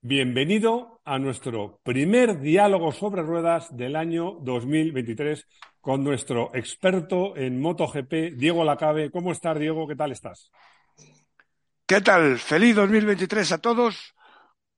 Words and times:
Bienvenido 0.00 1.00
a 1.04 1.18
nuestro 1.18 1.80
primer 1.82 2.38
diálogo 2.38 2.92
sobre 2.92 3.22
ruedas 3.22 3.76
del 3.76 3.96
año 3.96 4.38
2023 4.42 5.44
con 5.80 6.04
nuestro 6.04 6.54
experto 6.54 7.36
en 7.36 7.60
MotoGP, 7.60 8.36
Diego 8.36 8.62
Lacabe. 8.62 9.10
¿Cómo 9.10 9.32
estás, 9.32 9.58
Diego? 9.58 9.88
¿Qué 9.88 9.96
tal 9.96 10.12
estás? 10.12 10.52
¿Qué 11.84 12.00
tal? 12.00 12.38
Feliz 12.38 12.76
2023 12.76 13.50
a 13.50 13.58
todos 13.58 14.14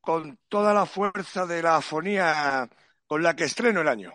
con 0.01 0.39
toda 0.49 0.73
la 0.73 0.87
fuerza 0.87 1.45
de 1.45 1.63
la 1.63 1.77
afonía 1.77 2.67
con 3.07 3.23
la 3.23 3.37
que 3.37 3.45
estreno 3.45 3.83
el 3.83 3.89
año. 3.89 4.15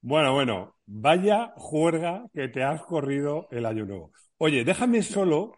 Bueno, 0.00 0.32
bueno, 0.32 0.74
vaya 0.86 1.52
juerga 1.54 2.24
que 2.34 2.48
te 2.48 2.64
has 2.64 2.82
corrido 2.82 3.46
el 3.52 3.64
año 3.64 3.86
nuevo. 3.86 4.10
Oye, 4.38 4.64
déjame 4.64 5.02
solo. 5.02 5.56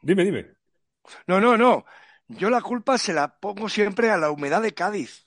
Dime, 0.00 0.24
dime. 0.24 0.46
No, 1.26 1.38
no, 1.38 1.58
no. 1.58 1.84
Yo 2.38 2.48
la 2.48 2.60
culpa 2.60 2.96
se 2.96 3.12
la 3.12 3.38
pongo 3.38 3.68
siempre 3.68 4.10
a 4.10 4.16
la 4.16 4.30
humedad 4.30 4.62
de 4.62 4.72
Cádiz. 4.72 5.26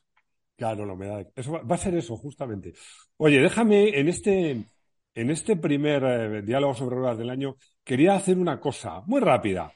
Claro, 0.56 0.86
la 0.86 0.94
humedad. 0.94 1.28
Eso 1.36 1.52
va, 1.52 1.76
a 1.76 1.78
ser 1.78 1.96
eso, 1.96 2.16
justamente. 2.16 2.74
Oye, 3.18 3.42
déjame 3.42 4.00
en 4.00 4.08
este, 4.08 4.66
en 5.14 5.30
este 5.30 5.58
primer 5.58 6.04
eh, 6.04 6.42
diálogo 6.44 6.74
sobre 6.74 6.96
ruedas 6.96 7.18
del 7.18 7.30
año, 7.30 7.58
quería 7.84 8.16
hacer 8.16 8.38
una 8.38 8.60
cosa 8.60 9.02
muy 9.02 9.20
rápida, 9.20 9.74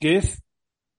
que 0.00 0.16
es 0.16 0.42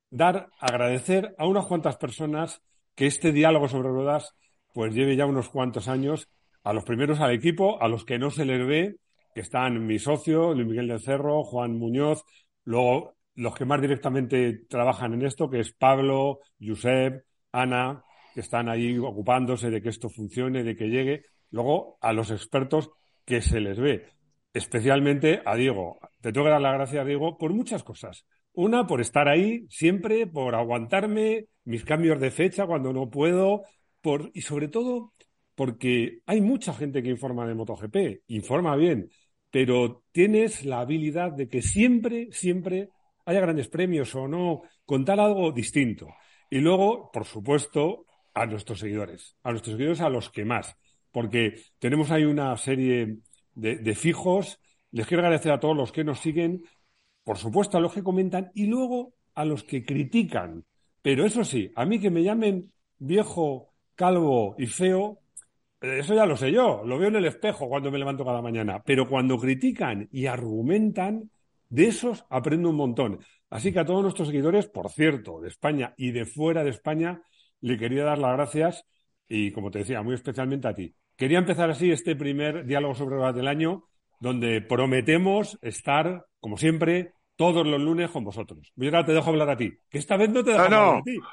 dar, 0.10 0.50
agradecer 0.60 1.36
a 1.38 1.46
unas 1.46 1.66
cuantas 1.66 1.98
personas 1.98 2.62
que 2.96 3.08
este 3.08 3.34
diálogo 3.34 3.68
sobre 3.68 3.90
ruedas 3.90 4.34
pues 4.74 4.94
lleve 4.94 5.16
ya 5.16 5.26
unos 5.26 5.50
cuantos 5.50 5.88
años, 5.88 6.30
a 6.64 6.74
los 6.74 6.84
primeros 6.84 7.20
al 7.20 7.34
equipo, 7.34 7.82
a 7.82 7.88
los 7.88 8.06
que 8.06 8.20
no 8.20 8.30
se 8.30 8.46
les 8.46 8.66
ve, 8.66 8.98
que 9.34 9.42
están 9.42 9.86
mi 9.86 10.00
socio, 10.00 10.54
Luis 10.54 10.68
Miguel 10.68 10.88
del 10.88 11.02
Cerro, 11.02 11.44
Juan 11.44 11.78
Muñoz, 11.78 12.24
luego 12.64 13.15
los 13.36 13.56
que 13.56 13.66
más 13.66 13.82
directamente 13.82 14.66
trabajan 14.70 15.14
en 15.14 15.26
esto, 15.26 15.50
que 15.50 15.60
es 15.60 15.74
Pablo, 15.74 16.40
Josep, 16.60 17.24
Ana, 17.52 18.04
que 18.34 18.42
están 18.42 18.70
ahí 18.70 18.98
ocupándose 18.98 19.70
de 19.70 19.82
que 19.82 19.90
esto 19.90 20.10
funcione, 20.10 20.64
de 20.64 20.76
que 20.76 20.90
llegue. 20.90 21.24
Luego 21.52 21.98
a 22.02 22.14
los 22.14 22.32
expertos 22.32 22.90
que 23.26 23.42
se 23.42 23.60
les 23.60 23.80
ve, 23.80 24.08
especialmente 24.54 25.42
a 25.46 25.56
Diego. 25.56 26.00
Te 26.22 26.32
tengo 26.32 26.46
que 26.46 26.52
dar 26.52 26.62
las 26.62 26.74
gracias, 26.74 27.06
Diego, 27.06 27.38
por 27.38 27.54
muchas 27.54 27.84
cosas. 27.84 28.26
Una, 28.54 28.88
por 28.88 29.02
estar 29.02 29.28
ahí 29.28 29.66
siempre, 29.70 30.28
por 30.28 30.56
aguantarme 30.56 31.48
mis 31.66 31.84
cambios 31.84 32.20
de 32.20 32.32
fecha 32.32 32.66
cuando 32.66 32.94
no 32.94 33.10
puedo, 33.10 33.64
por, 34.02 34.32
y 34.34 34.42
sobre 34.42 34.68
todo 34.68 35.14
porque 35.56 36.20
hay 36.26 36.42
mucha 36.42 36.74
gente 36.74 37.02
que 37.02 37.10
informa 37.10 37.48
de 37.48 37.56
MotoGP, 37.56 38.24
informa 38.28 38.76
bien, 38.76 39.10
pero 39.52 40.04
tienes 40.12 40.66
la 40.66 40.82
habilidad 40.82 41.32
de 41.32 41.48
que 41.48 41.62
siempre, 41.62 42.28
siempre 42.32 42.90
haya 43.26 43.42
grandes 43.42 43.68
premios 43.68 44.14
o 44.16 44.28
no, 44.28 44.62
contar 44.86 45.20
algo 45.20 45.52
distinto. 45.52 46.08
Y 46.50 46.60
luego, 46.60 47.12
por 47.12 47.26
supuesto, 47.26 48.06
a 48.34 48.46
nuestros 48.46 48.80
seguidores, 48.80 49.36
a 49.44 49.52
nuestros 49.52 49.76
seguidores 49.76 50.02
a 50.02 50.10
los 50.10 50.30
que 50.30 50.46
más, 50.46 50.76
porque 51.12 51.60
tenemos 51.80 52.12
ahí 52.12 52.24
una 52.24 52.56
serie 52.58 53.20
de, 53.54 53.78
de 53.78 53.96
fijos. 53.96 54.60
Les 54.92 55.08
quiero 55.08 55.24
agradecer 55.24 55.52
a 55.52 55.60
todos 55.60 55.76
los 55.76 55.92
que 55.92 56.04
nos 56.04 56.20
siguen, 56.20 56.64
por 57.24 57.38
supuesto 57.38 57.78
a 57.78 57.82
los 57.82 57.94
que 57.94 58.04
comentan 58.04 58.52
y 58.54 58.68
luego 58.68 59.14
a 59.34 59.46
los 59.46 59.64
que 59.64 59.84
critican. 59.84 60.66
Pero 61.02 61.26
eso 61.26 61.44
sí, 61.44 61.72
a 61.76 61.86
mí 61.86 62.00
que 62.00 62.10
me 62.10 62.24
llamen 62.24 62.72
viejo, 62.98 63.74
calvo 63.96 64.56
y 64.58 64.68
feo, 64.68 65.20
eso 65.82 66.16
ya 66.16 66.26
lo 66.26 66.36
sé 66.36 66.52
yo, 66.52 66.84
lo 66.86 66.98
veo 66.98 67.10
en 67.10 67.18
el 67.18 67.26
espejo 67.26 67.70
cuando 67.70 67.92
me 67.92 68.00
levanto 68.00 68.26
cada 68.26 68.42
mañana. 68.42 68.82
Pero 68.84 69.08
cuando 69.08 69.38
critican 69.38 70.10
y 70.12 70.26
argumentan, 70.26 71.30
de 71.70 71.88
esos 71.88 72.26
aprendo 72.30 72.70
un 72.70 72.76
montón. 72.76 73.20
Así 73.50 73.72
que 73.72 73.80
a 73.80 73.86
todos 73.86 74.02
nuestros 74.04 74.28
seguidores, 74.28 74.68
por 74.68 74.90
cierto, 74.90 75.40
de 75.42 75.50
España 75.50 75.94
y 75.98 76.12
de 76.12 76.26
fuera 76.26 76.64
de 76.64 76.70
España, 76.72 77.22
le 77.62 77.78
quería 77.78 78.04
dar 78.04 78.18
las 78.18 78.34
gracias 78.34 78.86
y, 79.28 79.52
como 79.52 79.72
te 79.72 79.80
decía, 79.80 80.02
muy 80.04 80.16
especialmente 80.16 80.68
a 80.68 80.74
ti. 80.74 80.96
Quería 81.16 81.40
empezar 81.40 81.70
así 81.70 81.92
este 81.92 82.16
primer 82.16 82.66
diálogo 82.66 82.96
sobre 82.96 83.16
horas 83.16 83.36
del 83.36 83.48
año, 83.48 83.86
donde 84.20 84.62
prometemos 84.62 85.58
estar, 85.62 86.26
como 86.40 86.58
siempre, 86.58 87.14
todos 87.36 87.66
los 87.66 87.80
lunes 87.82 88.10
con 88.12 88.24
vosotros. 88.24 88.72
Y 88.76 88.86
ahora 88.86 89.06
te 89.06 89.14
dejo 89.14 89.30
hablar 89.30 89.50
a 89.50 89.58
ti, 89.58 89.72
que 89.90 89.98
esta 89.98 90.18
vez 90.18 90.30
no 90.30 90.44
te 90.44 90.52
dejo 90.52 90.64
No, 90.64 90.70
no. 90.70 90.78
hablar 90.78 90.96
a 90.96 91.02
ti. 91.04 91.28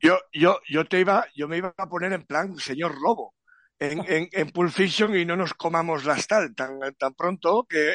Yo, 0.00 0.18
yo, 0.32 0.60
yo 0.68 0.84
te 0.86 1.00
iba, 1.00 1.26
yo 1.34 1.48
me 1.48 1.58
iba 1.58 1.74
a 1.76 1.88
poner 1.88 2.12
en 2.12 2.24
plan 2.24 2.56
señor 2.58 3.00
Lobo 3.00 3.34
en, 3.78 4.00
en, 4.06 4.28
en 4.32 4.50
Pulp 4.50 4.70
Fiction 4.70 5.16
y 5.16 5.24
no 5.24 5.36
nos 5.36 5.54
comamos 5.54 6.04
las 6.04 6.26
tal 6.26 6.54
tan, 6.54 6.78
tan 6.98 7.14
pronto 7.14 7.66
que, 7.68 7.94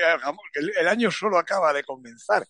el, 0.56 0.72
el 0.80 0.88
año 0.88 1.12
solo 1.12 1.38
acaba 1.38 1.74
de 1.74 1.84
comenzar. 1.84 2.46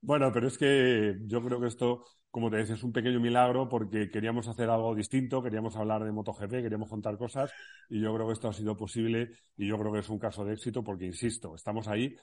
Bueno, 0.00 0.32
pero 0.32 0.48
es 0.48 0.58
que 0.58 1.16
yo 1.26 1.42
creo 1.44 1.60
que 1.60 1.68
esto, 1.68 2.04
como 2.30 2.50
te 2.50 2.56
decía, 2.56 2.74
es 2.74 2.82
un 2.82 2.92
pequeño 2.92 3.20
milagro 3.20 3.68
porque 3.68 4.10
queríamos 4.10 4.48
hacer 4.48 4.68
algo 4.68 4.94
distinto, 4.94 5.42
queríamos 5.42 5.76
hablar 5.76 6.02
de 6.04 6.10
MotoGP, 6.10 6.50
queríamos 6.50 6.88
contar 6.88 7.16
cosas 7.16 7.52
y 7.88 8.00
yo 8.00 8.12
creo 8.14 8.26
que 8.26 8.32
esto 8.32 8.48
ha 8.48 8.52
sido 8.52 8.76
posible 8.76 9.30
y 9.56 9.68
yo 9.68 9.78
creo 9.78 9.92
que 9.92 10.00
es 10.00 10.08
un 10.08 10.18
caso 10.18 10.44
de 10.44 10.54
éxito 10.54 10.82
porque, 10.82 11.06
insisto, 11.06 11.54
estamos 11.54 11.86
ahí 11.86 12.16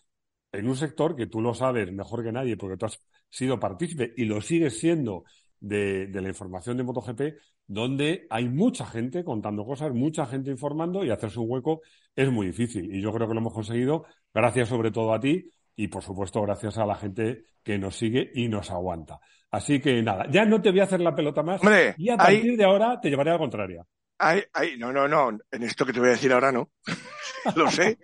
en 0.51 0.67
un 0.67 0.75
sector 0.75 1.15
que 1.15 1.27
tú 1.27 1.41
lo 1.41 1.53
sabes 1.53 1.91
mejor 1.93 2.23
que 2.23 2.31
nadie 2.33 2.57
porque 2.57 2.75
tú 2.77 2.85
has 2.87 3.01
sido 3.29 3.59
partícipe 3.59 4.13
y 4.17 4.25
lo 4.25 4.41
sigues 4.41 4.77
siendo 4.79 5.23
de, 5.59 6.07
de 6.07 6.21
la 6.21 6.29
información 6.29 6.77
de 6.77 6.83
MotoGP, 6.83 7.21
donde 7.67 8.25
hay 8.29 8.49
mucha 8.49 8.85
gente 8.85 9.23
contando 9.23 9.65
cosas, 9.65 9.93
mucha 9.93 10.25
gente 10.25 10.49
informando 10.49 11.03
y 11.03 11.11
hacerse 11.11 11.39
un 11.39 11.49
hueco 11.49 11.81
es 12.15 12.31
muy 12.31 12.47
difícil. 12.47 12.93
Y 12.93 13.01
yo 13.01 13.11
creo 13.13 13.27
que 13.27 13.33
lo 13.33 13.39
hemos 13.39 13.53
conseguido 13.53 14.05
gracias 14.33 14.69
sobre 14.69 14.91
todo 14.91 15.13
a 15.13 15.19
ti 15.19 15.49
y 15.75 15.87
por 15.87 16.03
supuesto 16.03 16.41
gracias 16.41 16.77
a 16.77 16.85
la 16.85 16.95
gente 16.95 17.45
que 17.63 17.77
nos 17.77 17.95
sigue 17.95 18.31
y 18.33 18.47
nos 18.49 18.69
aguanta. 18.71 19.19
Así 19.51 19.79
que 19.79 20.01
nada, 20.01 20.25
ya 20.29 20.45
no 20.45 20.61
te 20.61 20.71
voy 20.71 20.81
a 20.81 20.83
hacer 20.83 20.99
la 20.99 21.15
pelota 21.15 21.41
más 21.41 21.61
Hombre, 21.61 21.95
y 21.97 22.09
a 22.09 22.17
partir 22.17 22.57
de 22.57 22.63
ahora 22.63 22.99
te 22.99 23.09
llevaré 23.09 23.29
a 23.29 23.33
la 23.33 23.39
contraria. 23.39 23.85
Ay, 24.17 24.43
ay, 24.53 24.77
no, 24.77 24.91
no, 24.91 25.07
no, 25.07 25.37
en 25.49 25.63
esto 25.63 25.85
que 25.85 25.93
te 25.93 25.99
voy 25.99 26.09
a 26.09 26.11
decir 26.11 26.33
ahora 26.33 26.51
no, 26.51 26.69
lo 27.55 27.71
sé, 27.71 27.97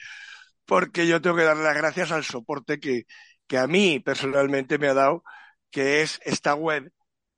porque 0.65 1.05
yo 1.05 1.21
tengo 1.21 1.35
que 1.35 1.43
darle 1.43 1.63
las 1.63 1.75
gracias 1.75 2.11
al 2.11 2.23
soporte 2.23 2.79
que, 2.79 3.03
que 3.47 3.57
a 3.57 3.67
mí 3.67 3.99
personalmente 3.99 4.77
me 4.77 4.87
ha 4.87 4.93
dado, 4.93 5.23
que 5.69 6.01
es 6.01 6.21
esta 6.23 6.55
web 6.55 6.91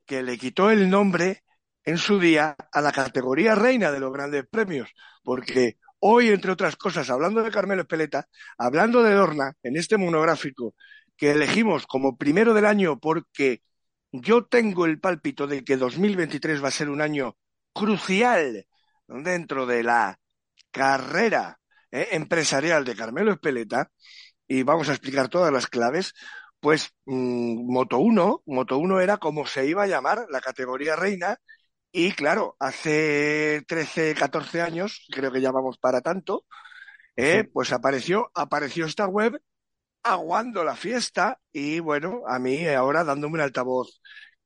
que 0.07 0.23
le 0.23 0.37
quitó 0.37 0.71
el 0.71 0.89
nombre 0.89 1.43
en 1.83 1.97
su 1.97 2.19
día 2.19 2.55
a 2.71 2.81
la 2.81 2.91
categoría 2.91 3.55
reina 3.55 3.91
de 3.91 3.99
los 3.99 4.11
grandes 4.11 4.45
premios, 4.49 4.89
porque 5.23 5.77
hoy, 5.99 6.29
entre 6.29 6.51
otras 6.51 6.75
cosas, 6.75 7.09
hablando 7.09 7.43
de 7.43 7.51
Carmelo 7.51 7.81
Espeleta, 7.81 8.27
hablando 8.57 9.03
de 9.03 9.13
Dorna, 9.13 9.53
en 9.63 9.77
este 9.77 9.97
monográfico 9.97 10.73
que 11.15 11.31
elegimos 11.31 11.87
como 11.87 12.17
primero 12.17 12.53
del 12.53 12.65
año 12.65 12.99
porque 12.99 13.61
yo 14.11 14.45
tengo 14.45 14.85
el 14.85 14.99
pálpito 14.99 15.47
de 15.47 15.63
que 15.63 15.77
2023 15.77 16.63
va 16.63 16.69
a 16.69 16.71
ser 16.71 16.89
un 16.89 17.01
año 17.01 17.35
crucial 17.73 18.65
dentro 19.07 19.65
de 19.65 19.83
la 19.83 20.19
carrera 20.71 21.59
eh, 21.91 22.09
empresarial 22.11 22.85
de 22.85 22.95
Carmelo 22.95 23.31
Espeleta 23.31 23.91
y 24.47 24.63
vamos 24.63 24.89
a 24.89 24.93
explicar 24.93 25.27
todas 25.29 25.51
las 25.51 25.67
claves, 25.67 26.13
pues 26.59 26.91
mm, 27.05 27.71
Moto 27.71 27.99
1, 27.99 28.43
Moto 28.45 28.77
1 28.77 28.99
era 29.01 29.17
como 29.17 29.45
se 29.45 29.67
iba 29.67 29.83
a 29.83 29.87
llamar 29.87 30.25
la 30.29 30.41
categoría 30.41 30.95
reina 30.95 31.37
y 31.91 32.11
claro, 32.13 32.55
hace 32.59 33.63
13, 33.67 34.15
14 34.15 34.61
años, 34.61 35.07
creo 35.11 35.31
que 35.31 35.41
ya 35.41 35.51
vamos 35.51 35.77
para 35.79 36.01
tanto, 36.01 36.45
eh, 37.17 37.43
Sí. 37.43 37.49
pues 37.53 37.73
apareció, 37.73 38.31
apareció 38.35 38.85
esta 38.85 39.07
web 39.07 39.41
aguando 40.03 40.63
la 40.63 40.75
fiesta 40.75 41.39
y 41.53 41.79
bueno, 41.79 42.21
a 42.27 42.39
mí 42.39 42.67
ahora 42.67 43.03
dándome 43.03 43.35
un 43.35 43.41
altavoz 43.41 44.01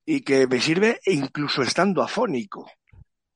y 0.06 0.22
que 0.24 0.48
me 0.48 0.60
sirve 0.62 1.00
incluso 1.06 1.62
estando 1.64 2.02
afónico. 2.04 2.68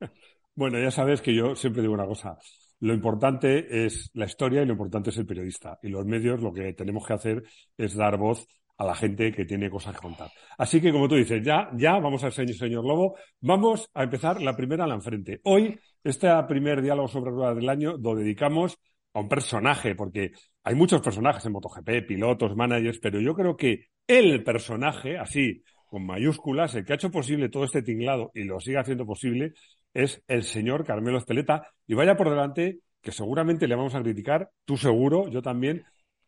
Bueno, 0.54 0.78
ya 0.80 0.90
sabes 0.90 1.20
que 1.20 1.34
yo 1.34 1.54
siempre 1.54 1.82
digo 1.82 1.94
una 1.94 2.06
cosa. 2.06 2.38
Lo 2.80 2.94
importante 2.94 3.86
es 3.86 4.10
la 4.14 4.26
historia 4.26 4.62
y 4.62 4.66
lo 4.66 4.72
importante 4.72 5.10
es 5.10 5.16
el 5.18 5.26
periodista. 5.26 5.78
Y 5.82 5.88
los 5.88 6.06
medios 6.06 6.40
lo 6.40 6.52
que 6.52 6.72
tenemos 6.72 7.06
que 7.06 7.12
hacer 7.14 7.42
es 7.76 7.94
dar 7.94 8.16
voz 8.18 8.46
a 8.78 8.84
la 8.84 8.94
gente 8.94 9.32
que 9.32 9.44
tiene 9.44 9.70
cosas 9.70 9.94
que 9.94 10.02
contar. 10.02 10.30
Así 10.58 10.80
que, 10.80 10.92
como 10.92 11.08
tú 11.08 11.14
dices, 11.14 11.42
ya, 11.42 11.70
ya 11.74 11.98
vamos 11.98 12.22
al 12.24 12.32
señor, 12.32 12.54
señor 12.54 12.84
Lobo. 12.84 13.16
Vamos 13.40 13.88
a 13.94 14.02
empezar 14.04 14.40
la 14.42 14.56
primera 14.56 14.86
la 14.86 14.94
enfrente. 14.94 15.40
Hoy, 15.44 15.78
este 16.04 16.28
primer 16.48 16.82
diálogo 16.82 17.08
sobre 17.08 17.30
ruedas 17.30 17.56
del 17.56 17.68
año 17.68 17.96
lo 17.96 18.14
dedicamos 18.14 18.78
a 19.14 19.20
un 19.20 19.28
personaje, 19.28 19.94
porque 19.94 20.32
hay 20.62 20.74
muchos 20.74 21.00
personajes 21.00 21.44
en 21.46 21.52
MotoGP, 21.52 22.06
pilotos, 22.06 22.54
managers, 22.54 22.98
pero 22.98 23.18
yo 23.20 23.34
creo 23.34 23.56
que 23.56 23.86
el 24.06 24.44
personaje, 24.44 25.16
así, 25.16 25.62
con 25.86 26.04
mayúsculas, 26.04 26.74
el 26.74 26.84
que 26.84 26.92
ha 26.92 26.96
hecho 26.96 27.10
posible 27.10 27.48
todo 27.48 27.64
este 27.64 27.82
tinglado 27.82 28.30
y 28.34 28.44
lo 28.44 28.60
sigue 28.60 28.78
haciendo 28.78 29.06
posible, 29.06 29.54
es 29.94 30.22
el 30.28 30.42
señor 30.42 30.84
Carmelo 30.84 31.16
Espeleta. 31.16 31.66
Y 31.86 31.94
vaya 31.94 32.16
por 32.16 32.28
delante, 32.28 32.80
que 33.00 33.12
seguramente 33.12 33.66
le 33.66 33.76
vamos 33.76 33.94
a 33.94 34.02
criticar, 34.02 34.50
tú 34.64 34.76
seguro, 34.76 35.28
yo 35.28 35.40
también, 35.40 35.84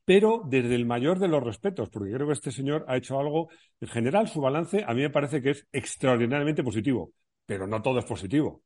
pero 0.08 0.40
desde 0.42 0.74
el 0.74 0.86
mayor 0.86 1.18
de 1.18 1.28
los 1.28 1.42
respetos, 1.42 1.90
porque 1.90 2.10
creo 2.10 2.26
que 2.26 2.32
este 2.32 2.50
señor 2.50 2.82
ha 2.88 2.96
hecho 2.96 3.20
algo, 3.20 3.50
en 3.78 3.88
general 3.88 4.26
su 4.26 4.40
balance 4.40 4.82
a 4.82 4.94
mí 4.94 5.02
me 5.02 5.10
parece 5.10 5.42
que 5.42 5.50
es 5.50 5.66
extraordinariamente 5.70 6.64
positivo, 6.64 7.12
pero 7.44 7.66
no 7.66 7.82
todo 7.82 7.98
es 7.98 8.06
positivo. 8.06 8.62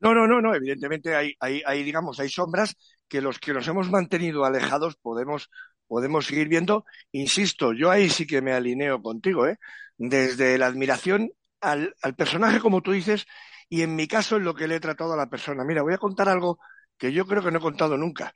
No, 0.00 0.14
no, 0.14 0.26
no, 0.26 0.40
no, 0.40 0.54
evidentemente 0.54 1.14
hay, 1.14 1.34
hay, 1.40 1.60
hay, 1.66 1.82
digamos, 1.82 2.18
hay 2.20 2.30
sombras 2.30 2.74
que 3.06 3.20
los 3.20 3.38
que 3.38 3.52
nos 3.52 3.68
hemos 3.68 3.90
mantenido 3.90 4.46
alejados 4.46 4.96
podemos, 4.96 5.50
podemos 5.86 6.24
seguir 6.24 6.48
viendo. 6.48 6.86
Insisto, 7.12 7.74
yo 7.74 7.90
ahí 7.90 8.08
sí 8.08 8.26
que 8.26 8.40
me 8.40 8.54
alineo 8.54 9.02
contigo, 9.02 9.46
¿eh? 9.46 9.58
Desde 9.98 10.56
la 10.56 10.68
admiración 10.68 11.32
al, 11.60 11.94
al 12.00 12.14
personaje, 12.14 12.60
como 12.60 12.80
tú 12.80 12.92
dices, 12.92 13.26
y 13.68 13.82
en 13.82 13.94
mi 13.94 14.08
caso 14.08 14.38
en 14.38 14.44
lo 14.44 14.54
que 14.54 14.68
le 14.68 14.76
he 14.76 14.80
tratado 14.80 15.12
a 15.12 15.18
la 15.18 15.28
persona. 15.28 15.64
Mira, 15.64 15.82
voy 15.82 15.92
a 15.92 15.98
contar 15.98 16.30
algo 16.30 16.58
que 16.96 17.12
yo 17.12 17.26
creo 17.26 17.42
que 17.42 17.50
no 17.50 17.58
he 17.58 17.60
contado 17.60 17.98
nunca. 17.98 18.34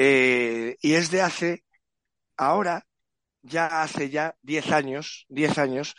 Eh, 0.00 0.76
y 0.80 0.94
es 0.94 1.10
de 1.10 1.22
hace, 1.22 1.64
ahora, 2.36 2.86
ya 3.42 3.82
hace 3.82 4.10
ya 4.10 4.36
10 4.42 4.70
años, 4.72 5.26
10 5.28 5.58
años, 5.58 5.96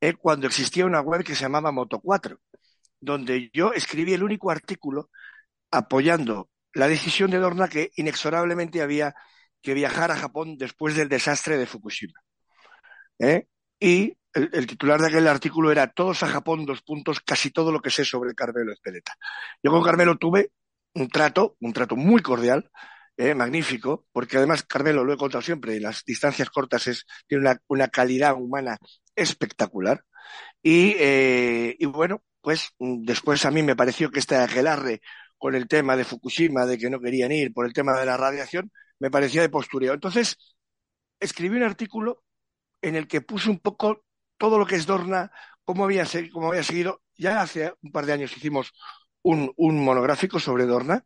eh, 0.00 0.14
cuando 0.14 0.46
existía 0.46 0.86
una 0.86 1.02
web 1.02 1.22
que 1.22 1.34
se 1.34 1.42
llamaba 1.42 1.70
Moto4, 1.70 2.38
donde 3.00 3.50
yo 3.52 3.74
escribí 3.74 4.14
el 4.14 4.22
único 4.22 4.50
artículo 4.50 5.10
apoyando 5.70 6.48
la 6.74 6.88
decisión 6.88 7.30
de 7.30 7.38
Dorna 7.38 7.68
que 7.68 7.90
inexorablemente 7.96 8.80
había 8.80 9.14
que 9.60 9.74
viajar 9.74 10.10
a 10.10 10.16
Japón 10.16 10.56
después 10.56 10.96
del 10.96 11.10
desastre 11.10 11.58
de 11.58 11.66
Fukushima. 11.66 12.20
¿Eh? 13.18 13.48
Y 13.78 14.16
el, 14.32 14.50
el, 14.54 14.66
titular 14.66 15.00
de 15.00 15.08
aquel 15.08 15.28
artículo 15.28 15.70
era 15.70 15.88
Todos 15.92 16.22
a 16.22 16.28
Japón, 16.28 16.64
dos 16.64 16.82
puntos, 16.82 17.20
casi 17.20 17.50
todo 17.50 17.70
lo 17.70 17.80
que 17.82 17.90
sé 17.90 18.04
sobre 18.06 18.34
Carmelo 18.34 18.72
Espeleta. 18.72 19.14
Yo 19.62 19.70
con 19.70 19.82
Carmelo 19.82 20.16
tuve 20.16 20.52
un 20.94 21.08
trato, 21.08 21.56
un 21.60 21.72
trato 21.74 21.96
muy 21.96 22.22
cordial, 22.22 22.70
eh, 23.30 23.34
magnífico, 23.34 24.06
porque 24.12 24.36
además 24.38 24.64
Carmelo, 24.64 25.04
lo 25.04 25.12
he 25.12 25.16
contado 25.16 25.42
siempre, 25.42 25.80
las 25.80 26.04
distancias 26.04 26.50
cortas 26.50 26.86
es, 26.88 27.06
tiene 27.26 27.42
una, 27.42 27.60
una 27.68 27.88
calidad 27.88 28.34
humana 28.34 28.78
espectacular. 29.16 30.04
Y, 30.62 30.94
eh, 30.98 31.76
y 31.78 31.86
bueno, 31.86 32.22
pues 32.40 32.70
después 32.78 33.44
a 33.44 33.50
mí 33.50 33.62
me 33.62 33.76
pareció 33.76 34.10
que 34.10 34.20
este 34.20 34.36
aquelarre 34.36 35.00
con 35.38 35.54
el 35.54 35.68
tema 35.68 35.96
de 35.96 36.04
Fukushima, 36.04 36.66
de 36.66 36.78
que 36.78 36.90
no 36.90 37.00
querían 37.00 37.32
ir 37.32 37.52
por 37.52 37.66
el 37.66 37.72
tema 37.72 37.98
de 37.98 38.06
la 38.06 38.16
radiación, 38.16 38.72
me 38.98 39.10
parecía 39.10 39.42
de 39.42 39.48
postureo. 39.50 39.94
Entonces, 39.94 40.36
escribí 41.20 41.56
un 41.56 41.64
artículo 41.64 42.22
en 42.82 42.96
el 42.96 43.08
que 43.08 43.20
puse 43.20 43.50
un 43.50 43.58
poco 43.60 44.04
todo 44.38 44.58
lo 44.58 44.66
que 44.66 44.76
es 44.76 44.86
Dorna, 44.86 45.30
cómo 45.64 45.84
había, 45.84 46.06
cómo 46.32 46.48
había 46.48 46.64
seguido. 46.64 47.02
Ya 47.16 47.40
hace 47.40 47.72
un 47.82 47.92
par 47.92 48.06
de 48.06 48.12
años 48.14 48.36
hicimos 48.36 48.72
un, 49.22 49.52
un 49.56 49.84
monográfico 49.84 50.40
sobre 50.40 50.66
Dorna. 50.66 51.04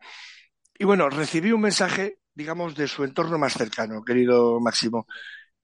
Y 0.79 0.85
bueno, 0.85 1.09
recibí 1.09 1.53
un 1.53 1.61
mensaje, 1.61 2.19
digamos, 2.35 2.75
de 2.75 2.89
su 2.89 3.05
entorno 3.05 3.39
más 3.39 3.55
cercano, 3.55 4.05
querido 4.05 4.61
Máximo. 4.61 5.07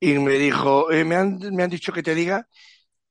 Y 0.01 0.19
me 0.19 0.35
dijo, 0.35 0.91
eh, 0.91 1.05
me, 1.05 1.17
han, 1.17 1.39
me 1.53 1.63
han 1.63 1.71
dicho 1.71 1.93
que 1.93 2.03
te 2.03 2.15
diga 2.15 2.49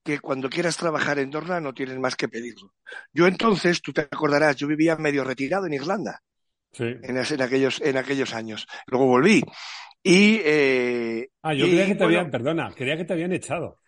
que 0.04 0.20
cuando 0.20 0.50
quieras 0.50 0.78
trabajar 0.78 1.20
en 1.20 1.30
Dorna 1.30 1.60
no 1.60 1.74
tienes 1.74 1.98
más 2.00 2.16
que 2.16 2.28
pedirlo. 2.28 2.74
Yo 3.14 3.28
entonces, 3.28 3.82
tú 3.82 3.94
te 3.94 4.02
acordarás, 4.02 4.56
yo 4.56 4.68
vivía 4.68 4.96
medio 4.96 5.24
retirado 5.24 5.68
en 5.68 5.74
Irlanda. 5.74 6.22
Sí. 6.72 6.86
En, 6.86 7.18
en, 7.18 7.42
aquellos, 7.42 7.82
en 7.82 7.98
aquellos 7.98 8.34
años. 8.34 8.68
Luego 8.88 9.06
volví. 9.06 9.44
Y, 10.04 10.42
eh, 10.44 11.30
ah, 11.44 11.54
yo 11.54 11.66
y, 11.66 11.70
creía 11.70 11.86
que 11.86 11.96
te 11.96 12.04
bueno, 12.04 12.20
habían, 12.20 12.32
perdona, 12.32 12.74
creía 12.76 12.98
que 12.98 13.06
te 13.06 13.14
habían 13.14 13.34
echado. 13.34 13.80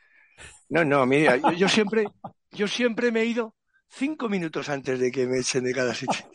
No, 0.69 0.85
no, 0.85 1.05
mira, 1.05 1.37
yo, 1.37 1.51
yo, 1.53 1.69
siempre, 1.69 2.05
yo 2.51 2.67
siempre 2.67 3.11
me 3.11 3.21
he 3.21 3.25
ido 3.25 3.55
cinco 3.89 4.29
minutos 4.29 4.69
antes 4.69 4.99
de 4.99 5.11
que 5.11 5.25
me 5.25 5.39
echen 5.39 5.63
de 5.63 5.73
cada 5.73 5.93
sitio. 5.95 6.25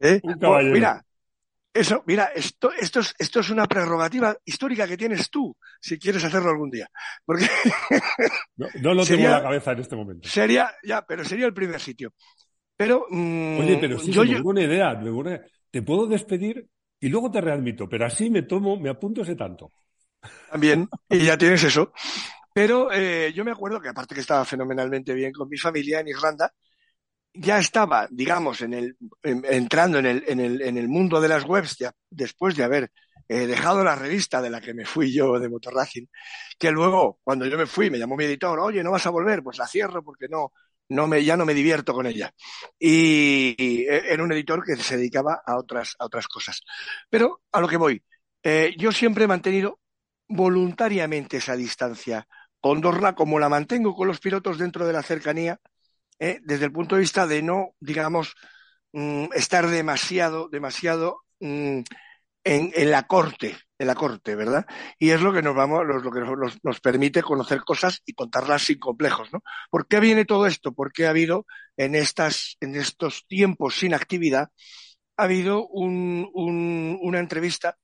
¿Eh? 0.00 0.20
Bueno, 0.22 0.72
mira, 0.72 1.04
eso, 1.72 2.02
mira, 2.06 2.26
esto, 2.34 2.72
esto, 2.72 3.00
es, 3.00 3.14
esto 3.18 3.40
es 3.40 3.50
una 3.50 3.66
prerrogativa 3.66 4.36
histórica 4.44 4.86
que 4.86 4.96
tienes 4.96 5.30
tú, 5.30 5.54
si 5.80 5.98
quieres 5.98 6.24
hacerlo 6.24 6.50
algún 6.50 6.70
día. 6.70 6.88
Porque 7.24 7.46
no, 8.56 8.66
no 8.80 8.94
lo 8.94 9.04
sería, 9.04 9.24
tengo 9.24 9.36
en 9.36 9.42
la 9.42 9.48
cabeza 9.48 9.72
en 9.72 9.78
este 9.80 9.96
momento. 9.96 10.28
Sería, 10.28 10.70
ya, 10.82 11.02
pero 11.02 11.24
sería 11.24 11.46
el 11.46 11.54
primer 11.54 11.80
sitio. 11.80 12.14
Pero, 12.76 13.06
mmm, 13.10 13.60
Oye, 13.60 13.78
pero 13.78 13.98
sí, 13.98 14.10
yo, 14.10 14.22
me 14.24 14.30
yo... 14.30 14.42
una 14.42 14.62
idea, 14.62 14.94
me 14.94 15.10
una... 15.10 15.40
te 15.70 15.82
puedo 15.82 16.06
despedir 16.06 16.66
y 17.00 17.08
luego 17.08 17.30
te 17.30 17.40
readmito, 17.40 17.88
pero 17.88 18.06
así 18.06 18.30
me 18.30 18.42
tomo, 18.42 18.78
me 18.78 18.88
apunto 18.88 19.22
ese 19.22 19.34
tanto. 19.34 19.72
También, 20.50 20.88
y 21.10 21.24
ya 21.24 21.36
tienes 21.36 21.62
eso. 21.62 21.92
Pero 22.54 22.90
eh, 22.90 23.32
yo 23.34 23.44
me 23.44 23.50
acuerdo 23.50 23.80
que 23.80 23.90
aparte 23.90 24.14
que 24.14 24.22
estaba 24.22 24.44
fenomenalmente 24.46 25.12
bien 25.12 25.30
con 25.30 25.46
mi 25.46 25.58
familia 25.58 26.00
en 26.00 26.08
Irlanda, 26.08 26.52
ya 27.38 27.58
estaba, 27.58 28.08
digamos, 28.10 28.62
en 28.62 28.74
el, 28.74 28.96
en, 29.22 29.44
entrando 29.48 29.98
en 29.98 30.06
el, 30.06 30.88
mundo 30.88 31.20
de 31.20 31.28
las 31.28 31.44
webs 31.44 31.76
después 32.10 32.56
de 32.56 32.64
haber 32.64 32.90
eh, 33.28 33.46
dejado 33.46 33.82
la 33.82 33.94
revista 33.94 34.40
de 34.40 34.50
la 34.50 34.60
que 34.60 34.74
me 34.74 34.84
fui 34.84 35.12
yo 35.12 35.38
de 35.38 35.48
Motorracing, 35.48 36.08
que 36.58 36.70
luego, 36.70 37.18
cuando 37.24 37.46
yo 37.46 37.58
me 37.58 37.66
fui, 37.66 37.90
me 37.90 37.98
llamó 37.98 38.16
mi 38.16 38.24
editor, 38.24 38.58
oye, 38.60 38.82
¿no 38.82 38.92
vas 38.92 39.06
a 39.06 39.10
volver? 39.10 39.42
Pues 39.42 39.58
la 39.58 39.66
cierro 39.66 40.02
porque 40.02 40.28
no, 40.28 40.52
no 40.88 41.06
me, 41.06 41.24
ya 41.24 41.36
no 41.36 41.44
me 41.44 41.54
divierto 41.54 41.92
con 41.92 42.06
ella. 42.06 42.32
Y, 42.78 43.86
era 43.88 44.22
un 44.22 44.32
editor 44.32 44.64
que 44.64 44.76
se 44.76 44.96
dedicaba 44.96 45.42
a 45.44 45.56
otras, 45.56 45.96
a 45.98 46.08
cosas. 46.32 46.62
Pero 47.10 47.42
a 47.52 47.60
lo 47.60 47.68
que 47.68 47.76
voy, 47.76 48.02
eh, 48.42 48.74
yo 48.78 48.92
siempre 48.92 49.24
he 49.24 49.28
mantenido 49.28 49.80
voluntariamente 50.28 51.38
esa 51.38 51.56
distancia 51.56 52.26
con 52.60 52.80
Dorna, 52.80 53.14
como 53.14 53.38
la 53.38 53.48
mantengo 53.48 53.94
con 53.94 54.08
los 54.08 54.20
pilotos 54.20 54.58
dentro 54.58 54.86
de 54.86 54.92
la 54.92 55.02
cercanía, 55.02 55.60
eh, 56.18 56.40
desde 56.42 56.66
el 56.66 56.72
punto 56.72 56.94
de 56.94 57.02
vista 57.02 57.26
de 57.26 57.42
no, 57.42 57.74
digamos, 57.80 58.34
mm, 58.92 59.26
estar 59.34 59.68
demasiado, 59.68 60.48
demasiado 60.48 61.22
mm, 61.40 61.80
en, 62.44 62.72
en, 62.74 62.90
la 62.90 63.02
corte, 63.04 63.56
en 63.78 63.86
la 63.86 63.94
corte, 63.94 64.34
¿verdad? 64.36 64.66
Y 64.98 65.10
es 65.10 65.20
lo 65.20 65.32
que 65.32 65.42
nos 65.42 65.54
vamos, 65.54 65.84
lo 65.84 66.10
que 66.10 66.20
nos, 66.20 66.58
nos, 66.62 66.80
permite 66.80 67.22
conocer 67.22 67.60
cosas 67.60 68.02
y 68.06 68.14
contarlas 68.14 68.62
sin 68.62 68.78
complejos, 68.78 69.32
¿no? 69.32 69.42
¿Por 69.70 69.86
qué 69.86 70.00
viene 70.00 70.24
todo 70.24 70.46
esto? 70.46 70.72
Porque 70.72 71.06
ha 71.06 71.10
habido 71.10 71.46
en 71.76 71.94
estas, 71.94 72.56
en 72.60 72.76
estos 72.76 73.26
tiempos 73.26 73.78
sin 73.78 73.94
actividad, 73.94 74.48
ha 75.16 75.22
habido 75.24 75.66
un, 75.68 76.28
un, 76.34 76.98
una 77.02 77.18
entrevista 77.18 77.76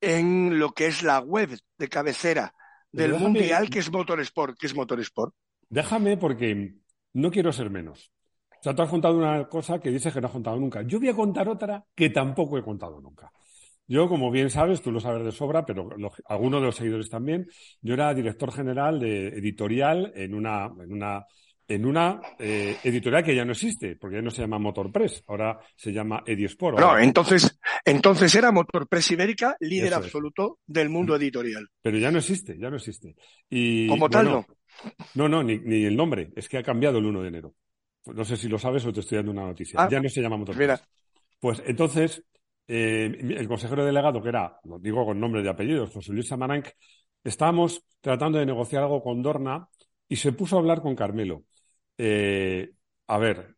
en 0.00 0.58
lo 0.58 0.72
que 0.72 0.86
es 0.86 1.02
la 1.02 1.20
web 1.20 1.58
de 1.78 1.88
cabecera 1.88 2.54
del 2.92 3.12
déjame, 3.12 3.30
mundial, 3.30 3.70
que 3.70 3.78
es 3.78 3.90
Motorsport, 3.90 4.58
que 4.58 4.66
es 4.66 4.74
Motorsport. 4.74 5.34
Déjame 5.68 6.16
porque 6.16 6.76
no 7.16 7.30
quiero 7.30 7.52
ser 7.52 7.70
menos. 7.70 8.12
O 8.50 8.62
sea, 8.62 8.74
tú 8.74 8.82
has 8.82 8.90
contado 8.90 9.16
una 9.16 9.48
cosa 9.48 9.78
que 9.78 9.90
dices 9.90 10.12
que 10.12 10.20
no 10.20 10.26
has 10.26 10.32
contado 10.32 10.56
nunca. 10.58 10.82
Yo 10.82 10.98
voy 10.98 11.08
a 11.08 11.14
contar 11.14 11.48
otra 11.48 11.84
que 11.94 12.10
tampoco 12.10 12.58
he 12.58 12.62
contado 12.62 13.00
nunca. 13.00 13.32
Yo, 13.88 14.08
como 14.08 14.30
bien 14.30 14.50
sabes, 14.50 14.82
tú 14.82 14.90
lo 14.90 15.00
sabes 15.00 15.24
de 15.24 15.32
sobra, 15.32 15.64
pero 15.64 15.88
los, 15.96 16.12
algunos 16.26 16.60
de 16.60 16.66
los 16.66 16.76
seguidores 16.76 17.08
también, 17.08 17.46
yo 17.80 17.94
era 17.94 18.12
director 18.12 18.52
general 18.52 18.98
de 18.98 19.28
editorial 19.28 20.12
en 20.16 20.34
una, 20.34 20.66
en 20.66 20.92
una, 20.92 21.24
en 21.68 21.86
una 21.86 22.20
eh, 22.38 22.76
editorial 22.82 23.22
que 23.22 23.36
ya 23.36 23.44
no 23.44 23.52
existe, 23.52 23.96
porque 23.96 24.16
ya 24.16 24.22
no 24.22 24.30
se 24.30 24.42
llama 24.42 24.58
Motor 24.58 24.90
Press, 24.90 25.22
ahora 25.28 25.58
se 25.76 25.92
llama 25.92 26.24
Edisport. 26.26 26.80
No, 26.80 26.98
entonces, 26.98 27.58
entonces 27.84 28.34
era 28.34 28.50
Motor 28.50 28.88
Press 28.88 29.12
Ibérica, 29.12 29.56
líder 29.60 29.94
absoluto 29.94 30.58
del 30.66 30.88
mundo 30.88 31.14
editorial. 31.14 31.68
Pero 31.80 31.98
ya 31.98 32.10
no 32.10 32.18
existe, 32.18 32.58
ya 32.58 32.68
no 32.68 32.76
existe. 32.76 33.14
Y, 33.48 33.86
como 33.86 34.10
tal, 34.10 34.26
bueno, 34.26 34.44
no. 34.48 34.55
No, 35.14 35.28
no, 35.28 35.42
ni, 35.42 35.58
ni, 35.58 35.84
el 35.84 35.96
nombre, 35.96 36.32
es 36.36 36.48
que 36.48 36.58
ha 36.58 36.62
cambiado 36.62 36.98
el 36.98 37.06
1 37.06 37.22
de 37.22 37.28
enero. 37.28 37.54
No 38.06 38.24
sé 38.24 38.36
si 38.36 38.48
lo 38.48 38.58
sabes 38.58 38.84
o 38.86 38.92
te 38.92 39.00
estoy 39.00 39.16
dando 39.16 39.32
una 39.32 39.46
noticia. 39.46 39.80
Ah, 39.80 39.88
ya 39.90 40.00
no 40.00 40.08
se 40.08 40.20
llama 40.20 40.36
Motor 40.36 40.56
mira. 40.56 40.76
Press. 40.76 40.88
Pues 41.40 41.62
entonces, 41.66 42.22
eh, 42.68 43.16
el 43.20 43.48
consejero 43.48 43.84
delegado, 43.84 44.22
que 44.22 44.28
era, 44.28 44.58
lo 44.64 44.78
digo 44.78 45.04
con 45.04 45.20
nombre 45.20 45.42
y 45.42 45.48
apellidos, 45.48 45.90
José 45.90 46.12
Luis 46.12 46.28
Samaranc, 46.28 46.68
estábamos 47.22 47.84
tratando 48.00 48.38
de 48.38 48.46
negociar 48.46 48.82
algo 48.82 49.02
con 49.02 49.22
Dorna 49.22 49.68
y 50.08 50.16
se 50.16 50.32
puso 50.32 50.56
a 50.56 50.60
hablar 50.60 50.82
con 50.82 50.94
Carmelo. 50.94 51.44
Eh, 51.98 52.70
a 53.08 53.18
ver, 53.18 53.56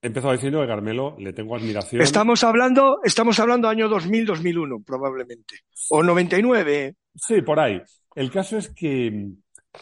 empezó 0.00 0.32
diciendo 0.32 0.60
que 0.60 0.66
Carmelo 0.66 1.16
le 1.18 1.32
tengo 1.32 1.56
admiración. 1.56 2.02
Estamos 2.02 2.44
hablando, 2.44 3.00
estamos 3.04 3.38
hablando 3.40 3.68
año 3.68 3.88
2000-2001, 3.88 4.84
probablemente. 4.84 5.60
O 5.90 6.02
99. 6.02 6.96
Sí, 7.14 7.42
por 7.42 7.60
ahí. 7.60 7.80
El 8.14 8.30
caso 8.30 8.58
es 8.58 8.68
que, 8.68 9.30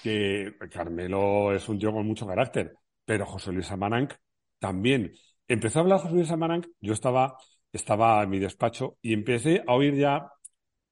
que 0.02 0.54
Carmelo 0.70 1.54
es 1.54 1.68
un 1.68 1.78
tío 1.78 1.92
con 1.92 2.06
mucho 2.06 2.26
carácter, 2.26 2.74
pero 3.04 3.26
José 3.26 3.52
Luis 3.52 3.66
Samaranc 3.66 4.14
también. 4.58 5.12
Empezó 5.48 5.80
a 5.80 5.82
hablar 5.82 6.00
José 6.00 6.14
Luis 6.14 6.28
Samaranc, 6.28 6.66
yo 6.80 6.92
estaba 6.92 7.36
estaba 7.72 8.22
en 8.22 8.30
mi 8.30 8.38
despacho 8.38 8.98
y 9.02 9.12
empecé 9.12 9.62
a 9.66 9.74
oír 9.74 9.94
ya 9.94 10.32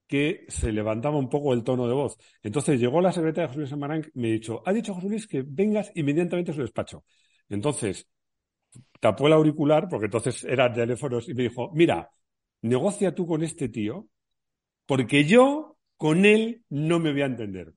que 0.07 0.47
se 0.49 0.73
levantaba 0.73 1.19
un 1.19 1.29
poco 1.29 1.53
el 1.53 1.65
tono 1.65 1.87
de 1.87 1.95
voz. 1.95 2.17
Entonces 2.43 2.81
llegó 2.81 3.01
la 3.01 3.13
secretaria 3.13 3.43
de 3.43 3.49
José 3.49 3.61
Luis 3.61 3.73
Amarán 3.73 4.11
y 4.15 4.19
me 4.19 4.29
dicho, 4.29 4.63
ha 4.65 4.73
dicho 4.73 4.95
José 4.95 5.09
Luis 5.09 5.27
que 5.27 5.45
vengas 5.47 5.93
inmediatamente 5.95 6.53
a 6.53 6.55
su 6.55 6.63
despacho. 6.63 7.05
Entonces 7.49 8.09
tapó 9.01 9.27
el 9.27 9.35
auricular, 9.35 9.89
porque 9.89 10.07
entonces 10.07 10.45
eran 10.45 10.73
teléfonos, 10.75 11.29
y 11.29 11.35
me 11.35 11.45
dijo, 11.45 11.71
mira, 11.75 12.11
negocia 12.63 13.15
tú 13.15 13.27
con 13.27 13.43
este 13.43 13.69
tío, 13.69 14.09
porque 14.87 15.25
yo 15.25 15.79
con 15.97 16.25
él 16.25 16.65
no 16.69 16.99
me 17.01 17.13
voy 17.13 17.23
a 17.23 17.27
entender 17.27 17.75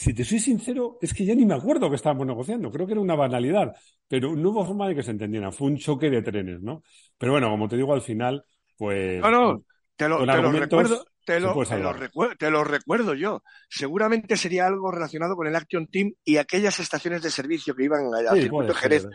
si 0.00 0.14
te 0.14 0.24
soy 0.24 0.38
sincero, 0.38 0.96
es 1.02 1.12
que 1.12 1.26
ya 1.26 1.34
ni 1.34 1.44
me 1.44 1.52
acuerdo 1.52 1.90
que 1.90 1.96
estábamos 1.96 2.26
negociando. 2.26 2.70
Creo 2.70 2.86
que 2.86 2.94
era 2.94 3.02
una 3.02 3.14
banalidad, 3.14 3.76
pero 4.08 4.34
no 4.34 4.48
hubo 4.48 4.64
forma 4.64 4.88
de 4.88 4.94
que 4.94 5.02
se 5.02 5.10
entendieran. 5.10 5.52
Fue 5.52 5.66
un 5.66 5.76
choque 5.76 6.08
de 6.08 6.22
trenes, 6.22 6.62
¿no? 6.62 6.82
Pero 7.18 7.32
bueno, 7.32 7.50
como 7.50 7.68
te 7.68 7.76
digo, 7.76 7.92
al 7.92 8.00
final, 8.00 8.42
pues. 8.78 9.20
No, 9.20 9.30
no, 9.30 9.62
te 9.96 10.08
lo, 10.08 10.20
te 10.20 10.40
lo 10.40 10.52
recuerdo. 10.52 11.04
Te 11.26 11.38
lo, 11.38 11.52
te, 11.66 11.78
lo 11.78 11.92
recuerdo, 11.92 12.34
te 12.36 12.50
lo, 12.50 12.64
recuerdo 12.64 13.12
yo. 13.12 13.42
Seguramente 13.68 14.38
sería 14.38 14.66
algo 14.66 14.90
relacionado 14.90 15.36
con 15.36 15.46
el 15.46 15.54
Action 15.54 15.86
Team 15.86 16.14
y 16.24 16.38
aquellas 16.38 16.80
estaciones 16.80 17.20
de 17.20 17.30
servicio 17.30 17.74
que 17.74 17.84
iban 17.84 18.06
allá 18.14 18.30
sí, 18.32 18.40
circuito 18.44 18.72
Jerez. 18.72 19.06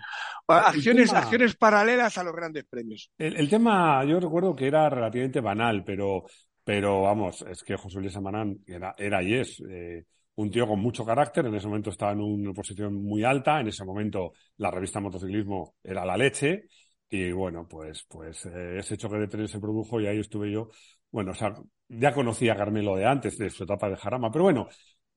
Acciones, 0.48 1.10
tema, 1.10 1.20
acciones 1.20 1.56
paralelas 1.56 2.15
a 2.20 2.24
los 2.24 2.36
grandes 2.36 2.63
premios. 2.65 3.10
El, 3.18 3.38
el, 3.38 3.50
tema, 3.50 4.06
yo 4.06 4.20
recuerdo 4.20 4.56
que 4.56 4.68
era 4.68 4.88
relativamente 4.88 5.42
banal, 5.42 5.84
pero, 5.84 6.25
pero 6.63 7.01
vamos, 7.01 7.44
es 7.50 7.63
que 7.63 7.75
José 7.75 8.00
Luis 8.00 8.15
Amarán 8.15 8.60
era, 8.68 8.94
era 9.00 9.24
y 9.24 9.34
es. 9.34 9.63
Eh, 9.68 10.06
un 10.36 10.51
tío 10.51 10.68
con 10.68 10.80
mucho 10.80 11.06
carácter, 11.06 11.46
en 11.46 11.56
ese 11.56 11.68
momento 11.68 11.89
estaba 11.89 12.12
en 12.12 12.22
una 12.22 12.54
posición 12.54 12.94
muy 12.96 13.24
alta, 13.24 13.60
en 13.60 13.68
ese 13.68 13.86
momento 13.86 14.34
la 14.58 14.72
revista 14.72 15.00
Motociclismo 15.00 15.75
era 15.84 16.06
la 16.06 16.18
leche, 16.18 16.68
y 17.10 17.32
bueno, 17.32 17.68
pues, 17.68 18.06
pues 18.10 18.46
eh, 18.48 18.80
ese 18.80 18.98
choque 18.98 19.18
de 19.18 19.27
trenes 19.27 19.51
se 19.51 19.60
produjo 19.60 20.01
y 20.01 20.08
ahí 20.08 20.20
estuve 20.20 20.51
yo. 20.51 20.70
Bueno, 21.12 21.32
o 21.32 21.36
sea, 21.36 21.54
ya 21.88 22.13
conocía 22.13 22.54
a 22.54 22.58
Carmelo 22.58 22.96
de 22.96 23.06
antes, 23.06 23.38
de 23.38 23.50
su 23.50 23.63
etapa 23.63 23.89
de 23.89 23.96
Jarama, 23.96 24.32
pero 24.32 24.44
bueno, 24.44 24.68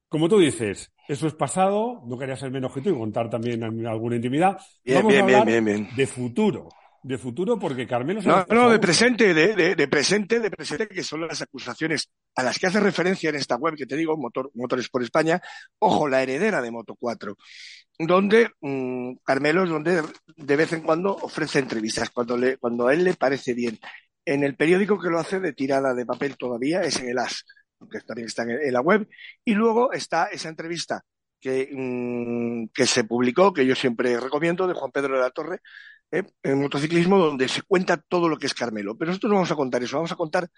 como 0.09 0.29
tú 0.29 0.39
dices, 0.39 0.93
eso 1.09 1.27
es 1.27 1.35
pasado, 1.35 2.03
no 2.07 2.17
quería 2.17 2.37
ser 2.37 2.51
menos 2.51 2.71
objetivo 2.71 2.97
y 2.97 3.01
contar 3.01 3.29
también 3.29 3.63
alguna 3.87 4.17
intimidad. 4.17 4.59
Vamos 4.87 5.15
a 5.15 5.21
hablar 5.21 5.47
de 5.47 6.07
futuro 6.07 6.69
de 7.09 7.17
futuro 7.17 7.59
porque 7.59 7.87
Carmelo... 7.87 8.21
No, 8.21 8.45
no, 8.51 8.69
de 8.69 8.79
presente, 8.79 9.33
de, 9.33 9.75
de, 9.75 9.89
presente, 9.89 10.41
de 10.41 10.51
presente, 10.51 10.89
que 10.89 11.03
son 11.03 11.27
las 11.27 11.41
acusaciones 11.41 12.11
a 12.35 12.43
las 12.43 12.59
que 12.59 12.67
hace 12.67 12.81
referencia 12.81 13.31
en 13.31 13.37
esta 13.37 13.57
web 13.57 13.75
que 13.77 13.87
te 13.87 13.97
digo, 13.97 14.15
Motor, 14.19 14.51
Motores 14.53 14.91
por 14.91 15.03
España, 15.03 15.41
ojo, 15.79 16.07
la 16.07 16.23
heredera 16.23 16.61
de 16.61 16.71
Moto 16.71 16.97
4, 17.01 17.35
donde 17.99 18.51
mm, 18.61 19.15
Carmelo 19.25 19.65
es 19.65 19.71
donde 19.71 20.03
de 20.37 20.57
vez 20.57 20.75
en 20.75 20.83
cuando 20.83 21.17
ofrece 21.17 21.61
entrevistas, 21.61 22.11
cuando, 22.11 22.37
le, 22.37 22.59
cuando 22.59 22.89
a 22.89 22.93
él 22.93 23.05
le 23.05 23.15
parece 23.15 23.55
bien. 23.55 23.79
En 24.27 24.45
el 24.45 24.55
periódico 24.55 25.01
que 25.01 25.09
lo 25.09 25.19
hace 25.19 25.41
de 25.41 25.55
tirada 25.55 25.95
de 25.95 26.05
papel 26.05 26.37
todavía 26.37 26.83
es 26.83 27.01
en 27.01 27.09
el 27.09 27.19
AS, 27.19 27.47
que 27.91 28.01
también 28.01 28.27
está 28.27 28.43
en, 28.43 28.71
la 28.71 28.83
web, 28.83 29.09
y 29.47 29.55
luego 29.55 29.93
está 29.95 30.27
esa 30.27 30.51
entrevista 30.51 31.03
que, 31.41 31.71
mm, 31.73 32.67
que 32.75 32.85
se 32.85 33.05
publicó, 33.05 33.55
que 33.55 33.65
yo 33.65 33.75
siempre 33.75 34.21
recomiendo, 34.21 34.67
de 34.67 34.75
Juan 34.75 34.91
Pedro 34.93 35.15
de 35.15 35.23
la 35.23 35.31
Torre, 35.31 35.61
¿eh? 36.11 36.25
en 36.43 36.61
motociclismo 36.61 37.19
donde 37.19 37.49
se 37.49 37.63
cuenta 37.63 37.97
todo 37.97 38.29
lo 38.29 38.39
que 38.39 38.47
es 38.47 38.55
Carmelo. 38.55 38.97
Pero 38.97 39.11
nosotros 39.11 39.31
no 39.31 39.37
vamos 39.37 39.51
a 39.51 39.57
contar 39.57 39.83
eso, 39.83 39.97
vamos 39.97 40.13
a 40.13 40.17
contar 40.17 40.49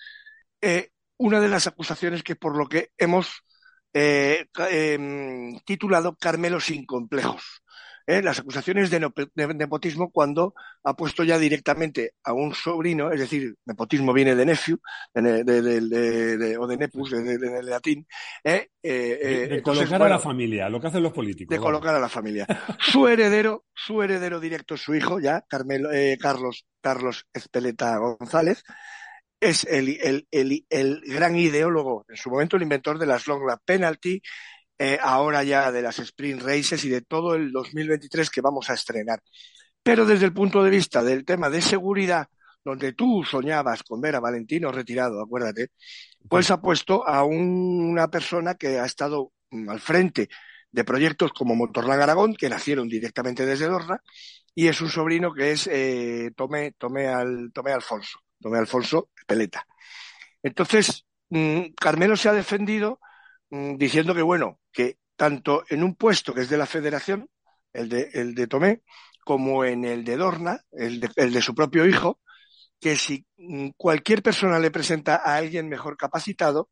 eh, 0.61 0.91
una 1.19 1.41
de 1.41 1.49
las 1.49 1.67
acusaciones 1.67 2.23
que 2.23 2.37
por 2.37 2.57
lo 2.57 2.67
que 2.67 2.91
hemos 2.99 3.45
eh, 3.93 4.47
em, 4.71 5.59
titulado 5.65 6.17
Carmelo 6.17 6.61
sin 6.61 6.87
complejos. 6.87 7.60
¿Eh? 8.11 8.23
las 8.23 8.41
acusaciones 8.41 8.91
de, 8.91 9.01
nepotismo 9.55 10.11
cuando 10.11 10.55
ha 10.83 10.95
puesto 10.95 11.25
ya 11.25 11.39
directamente 11.39 12.15
a 12.25 12.33
un 12.33 12.55
sobrino, 12.55 13.11
es 13.13 13.21
decir, 13.21 13.55
nepotismo 13.65 14.13
viene 14.13 14.35
de 14.35 14.47
nephew, 14.47 14.79
de, 15.15 16.57
o 16.59 16.67
de 16.67 16.77
nepus, 16.77 17.11
de, 17.11 17.63
latín. 17.63 18.07
¿eh? 18.45 18.69
Eh, 18.83 19.49
de, 19.49 19.63
colocar 19.63 20.03
a 20.03 20.09
la 20.09 20.19
familia, 20.19 20.69
lo 20.69 20.81
que 20.81 20.89
hacen 20.89 21.03
los 21.03 21.13
políticos. 21.13 21.55
De 21.55 21.61
colocar 21.61 21.95
a 21.95 22.01
la 22.01 22.09
familia. 22.09 22.47
su 22.79 23.07
heredero, 23.07 23.65
su 23.75 24.03
heredero 24.03 24.41
directo 24.41 24.77
su 24.77 24.95
hijo, 24.95 25.21
ya, 25.21 25.43
Carmelo, 25.49 25.91
Carlos, 26.19 26.67
Carlos 26.81 27.27
Espeleta 27.33 27.97
González, 27.99 28.65
es 29.41 29.65
el, 29.65 29.99
el, 30.03 30.27
el, 30.31 30.67
el, 30.69 31.01
gran 31.07 31.37
ideólogo, 31.37 32.05
en 32.09 32.17
su 32.17 32.31
momento 32.31 32.57
el 32.57 32.63
inventor 32.63 32.99
de 32.99 33.07
las 33.07 33.27
long 33.27 33.43
penalty, 33.65 34.21
eh, 34.83 34.99
ahora 34.99 35.45
ya 35.45 35.71
de 35.71 35.83
las 35.83 35.99
sprint 35.99 36.41
races 36.41 36.83
y 36.87 36.89
de 36.89 37.03
todo 37.03 37.35
el 37.35 37.53
2023 37.53 38.31
que 38.31 38.41
vamos 38.41 38.71
a 38.71 38.75
estrenar. 38.75 39.23
Pero 39.83 40.07
desde 40.07 40.25
el 40.25 40.33
punto 40.33 40.63
de 40.65 40.71
vista 40.71 41.05
del 41.05 41.27
tema 41.27 41.51
de 41.51 41.61
seguridad, 41.61 42.29
donde 42.65 42.95
tú 42.95 43.23
soñabas 43.23 43.83
con 43.83 44.01
ver 44.01 44.17
a 44.17 44.21
Valentino 44.21 44.73
retirado, 44.73 45.21
acuérdate, 45.23 45.73
pues 46.27 46.51
ha 46.51 46.63
puesto 46.63 47.07
a 47.07 47.25
una 47.25 48.09
persona 48.09 48.55
que 48.55 48.79
ha 48.79 48.87
estado 48.87 49.33
mm, 49.51 49.69
al 49.69 49.81
frente 49.81 50.31
de 50.73 50.85
proyectos 50.85 51.33
como 51.35 51.55
Motorland 51.55 52.01
Aragón, 52.01 52.35
que 52.35 52.49
nacieron 52.49 52.89
directamente 52.89 53.45
desde 53.45 53.67
Dorna, 53.67 54.01
y 54.55 54.69
es 54.69 54.81
un 54.81 54.89
sobrino 54.89 55.35
que 55.35 55.53
es 55.53 55.67
eh, 55.71 56.31
Tomé, 56.35 56.73
Tomé, 56.73 57.07
al, 57.07 57.51
Tomé 57.53 57.73
Alfonso, 57.73 58.21
Tomé 58.41 58.57
Alfonso 58.57 59.11
Peleta. 59.27 59.67
Entonces, 60.43 61.05
mm, 61.29 61.75
Carmelo 61.79 62.17
se 62.17 62.31
ha 62.31 62.33
defendido 62.33 62.99
diciendo 63.51 64.15
que, 64.15 64.23
bueno, 64.23 64.59
que 64.73 64.99
tanto 65.17 65.65
en 65.69 65.83
un 65.83 65.95
puesto 65.95 66.33
que 66.33 66.43
es 66.43 66.49
de 66.51 66.59
la 66.59 66.67
federación, 66.67 67.29
el 67.73 67.89
de, 67.89 68.11
el 68.15 68.35
de 68.35 68.47
Tomé, 68.47 68.83
como 69.25 69.65
en 69.65 69.85
el 69.85 70.05
de 70.05 70.17
Dorna, 70.17 70.61
el 70.73 71.01
de, 71.01 71.11
el 71.17 71.33
de 71.33 71.43
su 71.43 71.55
propio 71.55 71.87
hijo, 71.87 72.21
que 72.81 72.97
si 72.97 73.27
mm, 73.37 73.71
cualquier 73.77 74.23
persona 74.23 74.59
le 74.59 74.71
presenta 74.71 75.17
a 75.17 75.37
alguien 75.37 75.69
mejor 75.69 75.97
capacitado, 75.97 76.71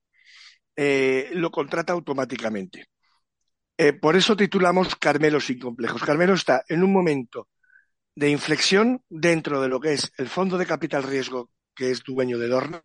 eh, 0.77 1.29
lo 1.33 1.51
contrata 1.51 1.93
automáticamente. 1.93 2.87
Eh, 3.77 3.93
por 3.93 4.17
eso 4.17 4.37
titulamos 4.37 4.97
Carmelo 4.97 5.41
sin 5.41 5.59
complejos. 5.59 6.03
Carmelo 6.03 6.35
está 6.35 6.65
en 6.69 6.83
un 6.83 6.93
momento 6.93 7.49
de 8.15 8.31
inflexión 8.31 9.03
dentro 9.09 9.61
de 9.61 9.69
lo 9.69 9.81
que 9.81 9.93
es 9.93 10.13
el 10.19 10.29
fondo 10.29 10.59
de 10.59 10.67
capital 10.67 11.05
riesgo 11.05 11.51
que 11.75 11.91
es 11.91 12.03
dueño 12.03 12.39
de 12.39 12.49
Dorna, 12.49 12.83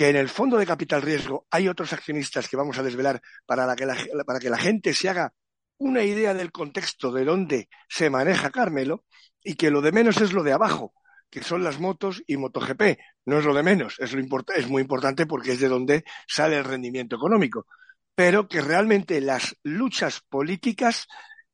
que 0.00 0.08
en 0.08 0.16
el 0.16 0.30
fondo 0.30 0.56
de 0.56 0.64
capital 0.64 1.02
riesgo 1.02 1.46
hay 1.50 1.68
otros 1.68 1.92
accionistas 1.92 2.48
que 2.48 2.56
vamos 2.56 2.78
a 2.78 2.82
desvelar 2.82 3.20
para, 3.44 3.76
que 3.76 3.84
la, 3.84 4.56
gente 4.56 4.94
se 4.94 5.10
haga 5.10 5.34
una 5.76 6.02
idea 6.02 6.32
del 6.32 6.50
contexto 6.50 7.12
de 7.12 7.26
dónde 7.26 7.68
se 7.86 8.08
maneja 8.08 8.48
Carmelo 8.48 9.04
y 9.44 9.56
que 9.56 9.70
lo 9.70 9.82
de 9.82 9.92
menos 9.92 10.18
es 10.22 10.32
lo 10.32 10.42
de 10.42 10.54
abajo, 10.54 10.94
que 11.28 11.42
son 11.42 11.62
las 11.62 11.80
motos 11.80 12.22
y 12.26 12.38
MotoGP. 12.38 12.98
No 13.26 13.40
es 13.40 13.44
lo 13.44 13.52
de 13.52 13.62
menos, 13.62 13.96
es, 14.00 14.14
lo 14.14 14.22
es 14.56 14.68
muy 14.70 14.80
importante 14.80 15.26
porque 15.26 15.52
es 15.52 15.60
de 15.60 15.68
donde 15.68 16.04
sale 16.26 16.56
el 16.56 16.64
rendimiento 16.64 17.16
económico. 17.16 17.66
Pero 18.14 18.48
que 18.48 18.62
realmente 18.62 19.20
las 19.20 19.54
luchas 19.64 20.22
políticas 20.30 21.08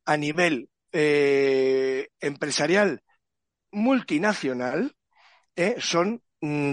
a 0.05 0.17
nivel 0.17 0.71
eh, 0.93 2.11
empresarial 2.21 3.03
multinacional 3.73 4.95
eh, 5.57 5.75
son 5.81 6.23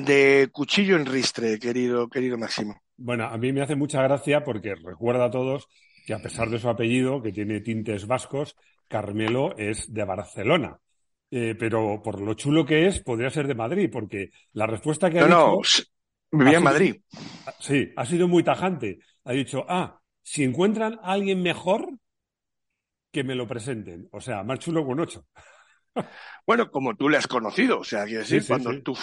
de 0.06 0.50
cuchillo 0.52 0.96
en 0.96 1.06
ristre, 1.06 1.60
querido, 1.60 2.08
querido 2.08 2.38
Máximo. 2.38 2.82
Bueno, 2.98 3.26
a 3.26 3.38
mí 3.38 3.52
me 3.52 3.62
hace 3.62 3.76
mucha 3.76 4.02
gracia 4.02 4.44
porque 4.44 4.76
recuerda 4.76 5.26
a 5.26 5.32
todos 5.32 5.68
que 6.06 6.14
a 6.14 6.22
pesar 6.22 6.50
de 6.50 6.60
su 6.60 6.70
apellido, 6.70 7.22
que 7.22 7.32
tiene 7.32 7.62
tintes 7.62 8.08
vascos, 8.08 8.56
Carmelo 8.88 9.56
es 9.58 9.94
de 9.94 10.04
Barcelona. 10.04 10.80
Eh, 11.32 11.56
pero 11.58 12.02
por 12.04 12.22
lo 12.22 12.36
chulo 12.36 12.66
que 12.66 12.86
es, 12.86 13.00
podría 13.00 13.30
ser 13.30 13.48
de 13.48 13.56
Madrid, 13.56 13.90
porque 13.92 14.30
la 14.52 14.68
respuesta 14.68 15.10
que 15.10 15.20
ha 15.20 15.28
no, 15.28 15.58
dicho... 15.58 15.84
No, 16.32 16.40
vivía 16.40 16.58
en 16.58 16.64
Madrid. 16.64 16.96
Sí, 17.60 17.92
ha 17.96 18.06
sido 18.06 18.28
muy 18.28 18.44
tajante. 18.44 19.00
Ha 19.24 19.34
dicho, 19.34 19.66
ah, 19.68 20.00
si 20.22 20.44
encuentran 20.44 21.00
a 21.02 21.14
alguien 21.14 21.42
mejor, 21.42 21.90
que 23.12 23.24
me 23.24 23.36
lo 23.36 23.48
presenten. 23.48 24.10
O 24.12 24.20
sea, 24.20 24.44
más 24.44 24.60
chulo 24.60 24.86
con 24.86 25.00
ocho. 25.00 25.26
Bueno, 26.46 26.70
como 26.70 26.96
tú 26.96 27.08
le 27.08 27.18
has 27.18 27.28
conocido, 27.28 27.80
o 27.80 27.84
sea, 27.84 28.06
quiero 28.06 28.20
decir, 28.22 28.46
cuando 28.46 28.82
tú, 28.82 28.98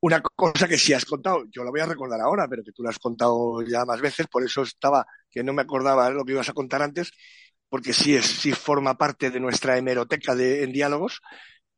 una 0.00 0.20
cosa 0.20 0.68
que 0.68 0.78
sí 0.78 0.92
has 0.92 1.04
contado, 1.04 1.44
yo 1.50 1.64
la 1.64 1.70
voy 1.70 1.80
a 1.80 1.86
recordar 1.86 2.20
ahora, 2.20 2.46
pero 2.48 2.62
que 2.62 2.72
tú 2.72 2.82
la 2.82 2.90
has 2.90 2.98
contado 2.98 3.62
ya 3.62 3.84
más 3.84 4.00
veces, 4.00 4.26
por 4.28 4.44
eso 4.44 4.62
estaba, 4.62 5.04
que 5.30 5.42
no 5.42 5.52
me 5.52 5.62
acordaba 5.62 6.10
lo 6.10 6.24
que 6.24 6.32
ibas 6.32 6.48
a 6.48 6.52
contar 6.52 6.82
antes, 6.82 7.10
porque 7.68 7.92
sí 7.92 8.14
es, 8.14 8.26
sí 8.26 8.52
forma 8.52 8.96
parte 8.96 9.30
de 9.30 9.40
nuestra 9.40 9.76
hemeroteca 9.76 10.34
de, 10.34 10.62
en 10.62 10.72
diálogos, 10.72 11.20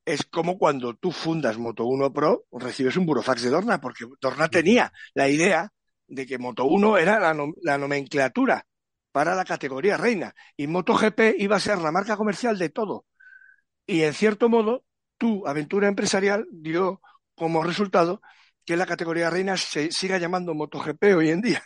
es 0.05 0.25
como 0.25 0.59
cuando 0.59 0.95
tú 0.95 1.13
fundas 1.13 1.59
Moto 1.59 1.87
1 1.87 2.13
Pro, 2.13 2.45
recibes 2.53 2.97
un 2.97 3.07
burofax 3.07 3.43
de 3.43 3.51
Dorna, 3.51 3.81
porque 3.81 4.05
Dorna 4.21 4.49
tenía 4.49 4.93
la 5.15 5.29
idea 5.29 5.73
de 6.07 6.27
que 6.27 6.39
Moto 6.39 6.65
1 6.67 6.99
era 6.99 7.19
la, 7.19 7.35
la 7.63 7.79
nomenclatura 7.79 8.67
para 9.11 9.35
la 9.35 9.45
categoría 9.45 9.97
reina 9.97 10.35
y 10.57 10.67
MotoGP 10.67 11.37
iba 11.39 11.57
a 11.57 11.61
ser 11.61 11.79
la 11.79 11.91
marca 11.91 12.17
comercial 12.17 12.59
de 12.59 12.69
todo 12.69 13.07
y 13.87 14.03
en 14.03 14.13
cierto 14.13 14.49
modo, 14.49 14.85
tu 15.19 15.47
aventura 15.47 15.89
empresarial 15.89 16.47
dio 16.51 17.01
como 17.35 17.63
resultado 17.63 18.21
que 18.65 18.77
la 18.77 18.87
categoría 18.87 19.31
reina 19.31 19.57
se 19.57 19.93
siga 19.93 20.19
llamando 20.19 20.55
MotoGP 20.55 21.05
hoy 21.17 21.31
en 21.31 21.41
día. 21.41 21.63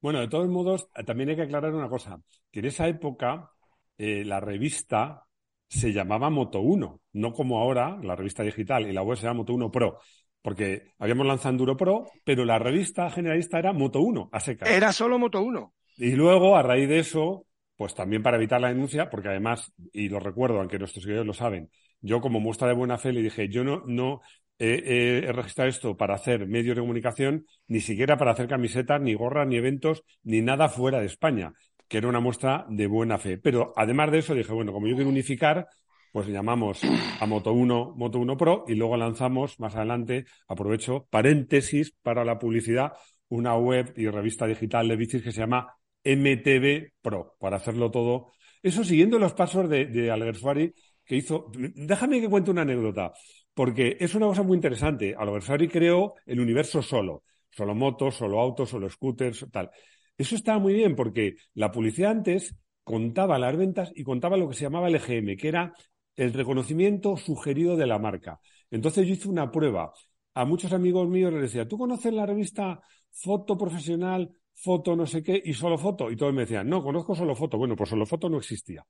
Bueno, 0.00 0.20
de 0.20 0.28
todos 0.28 0.48
modos, 0.48 0.88
también 1.04 1.30
hay 1.30 1.36
que 1.36 1.42
aclarar 1.42 1.74
una 1.74 1.88
cosa, 1.88 2.20
que 2.50 2.60
en 2.60 2.66
esa 2.66 2.86
época 2.86 3.50
eh, 3.98 4.24
la 4.24 4.40
revista 4.40 5.24
se 5.68 5.92
llamaba 5.92 6.30
Moto 6.30 6.60
1, 6.60 7.00
no 7.14 7.32
como 7.32 7.58
ahora, 7.58 7.98
la 8.02 8.14
revista 8.14 8.44
digital, 8.44 8.86
y 8.86 8.92
la 8.92 9.02
web 9.02 9.16
se 9.16 9.24
llama 9.24 9.38
Moto 9.38 9.54
1 9.54 9.72
Pro, 9.72 9.98
porque 10.42 10.92
habíamos 10.98 11.26
lanzado 11.26 11.50
Enduro 11.50 11.76
Pro, 11.76 12.06
pero 12.22 12.44
la 12.44 12.58
revista 12.58 13.10
generalista 13.10 13.58
era 13.58 13.72
Moto 13.72 14.00
1, 14.00 14.28
a 14.30 14.38
secas. 14.38 14.70
Era 14.70 14.92
solo 14.92 15.18
Moto 15.18 15.42
1. 15.42 15.74
Y 15.96 16.12
luego, 16.12 16.56
a 16.56 16.62
raíz 16.62 16.88
de 16.88 17.00
eso, 17.00 17.46
pues 17.76 17.94
también 17.94 18.22
para 18.22 18.36
evitar 18.36 18.60
la 18.60 18.68
denuncia, 18.68 19.10
porque 19.10 19.28
además, 19.28 19.72
y 19.92 20.08
lo 20.08 20.18
recuerdo, 20.18 20.60
aunque 20.60 20.78
nuestros 20.78 21.02
seguidores 21.02 21.26
lo 21.26 21.34
saben, 21.34 21.70
yo 22.00 22.20
como 22.20 22.40
muestra 22.40 22.68
de 22.68 22.74
buena 22.74 22.98
fe 22.98 23.12
le 23.12 23.22
dije, 23.22 23.48
yo 23.48 23.64
no, 23.64 23.82
no 23.86 24.20
he 24.58 25.30
registrado 25.32 25.68
esto 25.68 25.96
para 25.96 26.14
hacer 26.14 26.46
medios 26.46 26.76
de 26.76 26.80
comunicación, 26.80 27.46
ni 27.68 27.80
siquiera 27.80 28.16
para 28.16 28.32
hacer 28.32 28.48
camisetas, 28.48 29.00
ni 29.00 29.14
gorras, 29.14 29.46
ni 29.46 29.56
eventos, 29.56 30.02
ni 30.22 30.40
nada 30.40 30.68
fuera 30.68 31.00
de 31.00 31.06
España, 31.06 31.52
que 31.88 31.98
era 31.98 32.08
una 32.08 32.20
muestra 32.20 32.64
de 32.68 32.86
buena 32.86 33.18
fe. 33.18 33.38
Pero 33.38 33.72
además 33.76 34.10
de 34.10 34.18
eso 34.18 34.34
dije, 34.34 34.52
bueno, 34.52 34.72
como 34.72 34.86
yo 34.86 34.94
quiero 34.94 35.10
unificar, 35.10 35.68
pues 36.12 36.28
llamamos 36.28 36.80
a 37.20 37.26
Moto 37.26 37.52
1, 37.52 37.94
Moto 37.96 38.18
1 38.18 38.36
Pro 38.38 38.64
y 38.66 38.74
luego 38.74 38.96
lanzamos 38.96 39.60
más 39.60 39.76
adelante, 39.76 40.24
aprovecho, 40.48 41.06
paréntesis 41.10 41.94
para 42.02 42.24
la 42.24 42.38
publicidad, 42.38 42.92
una 43.28 43.54
web 43.56 43.92
y 43.96 44.08
revista 44.08 44.46
digital 44.46 44.88
de 44.88 44.96
bicis 44.96 45.22
que 45.22 45.32
se 45.32 45.40
llama 45.40 45.76
MTV 46.06 46.92
Pro, 47.02 47.36
para 47.40 47.56
hacerlo 47.56 47.90
todo. 47.90 48.32
Eso 48.62 48.84
siguiendo 48.84 49.18
los 49.18 49.34
pasos 49.34 49.68
de, 49.68 49.86
de 49.86 50.72
que 51.04 51.16
hizo. 51.16 51.50
Déjame 51.52 52.20
que 52.20 52.28
cuente 52.28 52.50
una 52.50 52.62
anécdota, 52.62 53.12
porque 53.54 53.96
es 53.98 54.14
una 54.14 54.26
cosa 54.26 54.42
muy 54.42 54.56
interesante. 54.56 55.14
Alguersuari 55.16 55.68
creó 55.68 56.14
el 56.24 56.40
universo 56.40 56.82
solo. 56.82 57.24
Solo 57.50 57.74
motos, 57.74 58.16
solo 58.16 58.40
autos, 58.40 58.70
solo 58.70 58.88
scooters, 58.88 59.46
tal. 59.50 59.70
Eso 60.16 60.34
estaba 60.36 60.58
muy 60.58 60.74
bien 60.74 60.94
porque 60.94 61.36
la 61.54 61.70
publicidad 61.70 62.10
antes 62.10 62.54
contaba 62.84 63.38
las 63.38 63.56
ventas 63.56 63.92
y 63.94 64.04
contaba 64.04 64.36
lo 64.36 64.48
que 64.48 64.54
se 64.54 64.62
llamaba 64.62 64.88
el 64.88 64.94
EGM, 64.96 65.36
que 65.36 65.48
era 65.48 65.72
el 66.14 66.32
reconocimiento 66.32 67.16
sugerido 67.16 67.76
de 67.76 67.86
la 67.86 67.98
marca. 67.98 68.40
Entonces 68.70 69.06
yo 69.06 69.14
hice 69.14 69.28
una 69.28 69.50
prueba. 69.50 69.92
A 70.34 70.44
muchos 70.44 70.72
amigos 70.72 71.08
míos 71.08 71.32
les 71.32 71.42
decía, 71.42 71.66
¿tú 71.66 71.78
conoces 71.78 72.12
la 72.12 72.26
revista 72.26 72.80
Foto 73.10 73.56
Profesional, 73.56 74.30
Foto 74.56 74.96
no 74.96 75.06
sé 75.06 75.22
qué 75.22 75.40
y 75.44 75.52
Solo 75.52 75.78
Foto? 75.78 76.10
Y 76.10 76.16
todos 76.16 76.32
me 76.32 76.42
decían, 76.42 76.68
no, 76.68 76.82
conozco 76.82 77.14
Solo 77.14 77.36
Foto. 77.36 77.58
Bueno, 77.58 77.76
pues 77.76 77.90
Solo 77.90 78.06
Foto 78.06 78.28
no 78.28 78.38
existía. 78.38 78.84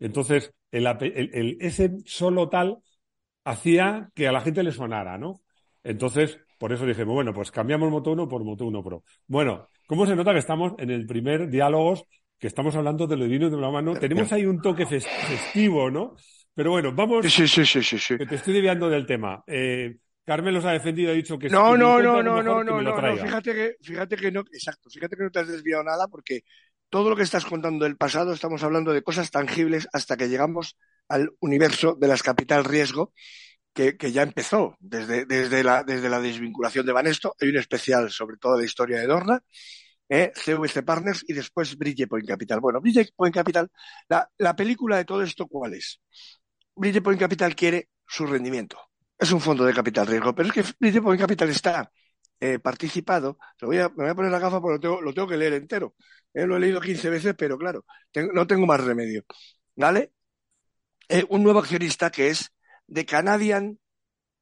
Entonces, 0.00 0.52
el, 0.70 1.56
ese 1.60 1.92
solo 2.04 2.48
tal 2.48 2.78
hacía 3.44 4.10
que 4.14 4.26
a 4.26 4.32
la 4.32 4.40
gente 4.40 4.62
le 4.62 4.72
sonara, 4.72 5.18
¿no? 5.18 5.42
Entonces, 5.84 6.38
por 6.58 6.72
eso 6.72 6.86
dije, 6.86 7.04
bueno, 7.04 7.32
pues 7.34 7.50
cambiamos 7.50 7.90
Moto 7.90 8.12
1 8.12 8.28
por 8.28 8.42
Moto 8.42 8.64
1 8.64 8.82
Pro. 8.82 9.04
Bueno, 9.26 9.68
¿cómo 9.86 10.06
se 10.06 10.16
nota 10.16 10.32
que 10.32 10.38
estamos 10.38 10.72
en 10.78 10.90
el 10.90 11.06
primer 11.06 11.48
diálogos, 11.48 12.04
que 12.38 12.46
estamos 12.46 12.74
hablando 12.74 13.06
de 13.06 13.16
lo 13.16 13.24
divino 13.24 13.50
de 13.50 13.56
la 13.56 13.70
mano? 13.70 13.94
Tenemos 13.94 14.32
ahí 14.32 14.46
un 14.46 14.60
toque 14.60 14.86
festivo, 14.86 15.90
¿no? 15.90 16.16
Pero 16.54 16.70
bueno, 16.70 16.92
vamos. 16.92 17.26
Sí, 17.32 17.46
sí, 17.46 17.64
sí, 17.64 17.82
sí, 17.82 17.98
sí. 17.98 18.18
Que 18.18 18.26
te 18.26 18.34
estoy 18.36 18.54
desviando 18.54 18.88
del 18.88 19.06
tema. 19.06 19.42
Eh, 19.46 19.96
Carmen 20.24 20.54
los 20.54 20.64
ha 20.64 20.72
defendido, 20.72 21.10
ha 21.10 21.14
dicho 21.14 21.38
que 21.38 21.48
no, 21.48 21.76
no, 21.76 22.00
no, 22.00 22.22
no, 22.22 22.42
no, 22.42 22.62
no, 22.62 22.80
no, 22.80 23.16
fíjate 23.16 23.54
que, 23.54 23.76
fíjate 23.82 24.16
que 24.16 24.30
no, 24.30 24.40
exacto, 24.52 24.88
fíjate 24.88 25.16
que 25.16 25.24
no 25.24 25.30
te 25.30 25.40
has 25.40 25.48
desviado 25.48 25.82
nada 25.82 26.06
porque 26.08 26.44
todo 26.88 27.10
lo 27.10 27.16
que 27.16 27.22
estás 27.22 27.44
contando 27.44 27.84
del 27.84 27.96
pasado 27.96 28.32
estamos 28.32 28.62
hablando 28.62 28.92
de 28.92 29.02
cosas 29.02 29.30
tangibles 29.30 29.88
hasta 29.92 30.16
que 30.16 30.28
llegamos 30.28 30.76
al 31.08 31.30
universo 31.40 31.96
de 31.98 32.06
las 32.06 32.22
capital 32.22 32.64
riesgo 32.64 33.12
que, 33.72 33.96
que 33.96 34.12
ya 34.12 34.22
empezó 34.22 34.76
desde, 34.78 35.24
desde, 35.24 35.64
la, 35.64 35.82
desde 35.82 36.08
la 36.08 36.20
desvinculación 36.20 36.86
de 36.86 36.92
Banesto. 36.92 37.34
Hay 37.40 37.48
un 37.48 37.56
especial 37.56 38.10
sobre 38.10 38.36
toda 38.36 38.58
la 38.58 38.64
historia 38.64 38.98
de 38.98 39.06
Dorna, 39.06 39.42
eh, 40.08 40.32
CVC 40.34 40.82
Partners 40.82 41.24
y 41.26 41.32
después 41.32 41.76
Bridgepoint 41.76 42.28
Capital. 42.28 42.60
Bueno, 42.60 42.80
Bridgepoint 42.80 43.34
Capital, 43.34 43.70
la, 44.08 44.28
la 44.38 44.54
película 44.54 44.98
de 44.98 45.04
todo 45.04 45.22
esto, 45.22 45.46
¿cuál 45.46 45.74
es? 45.74 46.00
Bridgepoint 46.76 47.18
Capital 47.20 47.56
quiere 47.56 47.88
su 48.06 48.26
rendimiento. 48.26 48.78
Es 49.22 49.30
un 49.30 49.40
fondo 49.40 49.64
de 49.64 49.72
capital 49.72 50.08
riesgo, 50.08 50.34
pero 50.34 50.48
es 50.48 50.54
que 50.54 50.64
Bridgepoint 50.80 51.20
Capital 51.20 51.48
está 51.50 51.92
eh, 52.40 52.58
participado. 52.58 53.38
Lo 53.60 53.68
voy 53.68 53.78
a, 53.78 53.88
me 53.90 54.02
voy 54.02 54.08
a 54.08 54.14
poner 54.16 54.32
la 54.32 54.40
gafa 54.40 54.60
porque 54.60 54.74
lo 54.74 54.80
tengo, 54.80 55.00
lo 55.00 55.14
tengo 55.14 55.28
que 55.28 55.36
leer 55.36 55.52
entero. 55.52 55.94
Eh, 56.34 56.44
lo 56.44 56.56
he 56.56 56.60
leído 56.60 56.80
15 56.80 57.08
veces, 57.08 57.34
pero 57.38 57.56
claro, 57.56 57.84
no 58.32 58.48
tengo 58.48 58.66
más 58.66 58.82
remedio. 58.82 59.22
¿Vale? 59.76 60.10
Eh, 61.08 61.24
un 61.28 61.44
nuevo 61.44 61.60
accionista 61.60 62.10
que 62.10 62.30
es 62.30 62.52
de 62.88 63.06
Canadian 63.06 63.78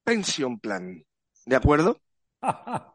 Pension 0.02 0.58
Plan. 0.58 1.04
¿De 1.44 1.56
acuerdo? 1.56 2.00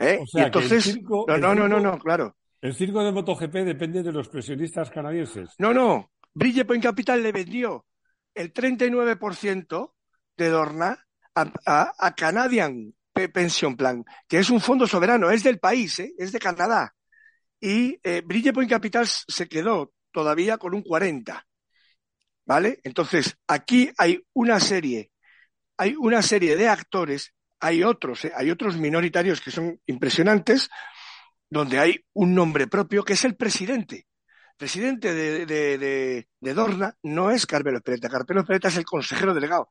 ¿Eh? 0.00 0.18
y 0.32 0.40
entonces, 0.40 1.00
no, 1.00 1.38
no, 1.38 1.54
no, 1.54 1.68
no, 1.68 1.78
no, 1.78 1.96
claro. 2.00 2.36
El 2.60 2.74
circo 2.74 3.04
de 3.04 3.12
MotoGP 3.12 3.54
depende 3.54 4.02
de 4.02 4.10
los 4.10 4.28
presionistas 4.28 4.90
canadienses. 4.90 5.50
No, 5.58 5.72
no. 5.72 6.10
Bridgepoint 6.34 6.82
Capital 6.82 7.22
le 7.22 7.30
vendió 7.30 7.86
el 8.34 8.52
39% 8.52 9.94
de 10.36 10.48
Dorna 10.48 11.06
a, 11.34 12.14
Canadian 12.16 12.94
Pension 13.12 13.76
Plan, 13.76 14.04
que 14.28 14.38
es 14.38 14.50
un 14.50 14.60
fondo 14.60 14.86
soberano, 14.86 15.30
es 15.30 15.42
del 15.42 15.58
país, 15.58 15.98
¿eh? 16.00 16.14
es 16.18 16.32
de 16.32 16.38
Canadá. 16.38 16.94
Y 17.60 17.98
eh, 18.02 18.22
Bridgepoint 18.24 18.70
Capital 18.70 19.06
se 19.06 19.48
quedó 19.48 19.92
todavía 20.10 20.58
con 20.58 20.74
un 20.74 20.82
40%. 20.82 21.44
¿Vale? 22.44 22.80
Entonces, 22.82 23.36
aquí 23.46 23.92
hay 23.96 24.20
una 24.32 24.58
serie, 24.58 25.12
hay 25.76 25.94
una 25.94 26.22
serie 26.22 26.56
de 26.56 26.68
actores, 26.68 27.32
hay 27.60 27.84
otros, 27.84 28.24
¿eh? 28.24 28.32
hay 28.34 28.50
otros 28.50 28.76
minoritarios 28.76 29.40
que 29.40 29.52
son 29.52 29.80
impresionantes, 29.86 30.68
donde 31.48 31.78
hay 31.78 32.04
un 32.14 32.34
nombre 32.34 32.66
propio 32.66 33.04
que 33.04 33.12
es 33.12 33.24
el 33.24 33.36
presidente 33.36 34.06
presidente 34.62 35.12
de, 35.12 36.28
Dorna 36.40 36.96
no 37.02 37.32
es 37.32 37.46
Carmelo 37.46 37.78
Espereta. 37.78 38.08
Carmelo 38.08 38.42
Espereta 38.42 38.68
es 38.68 38.76
el 38.76 38.84
consejero 38.84 39.34
delegado. 39.34 39.70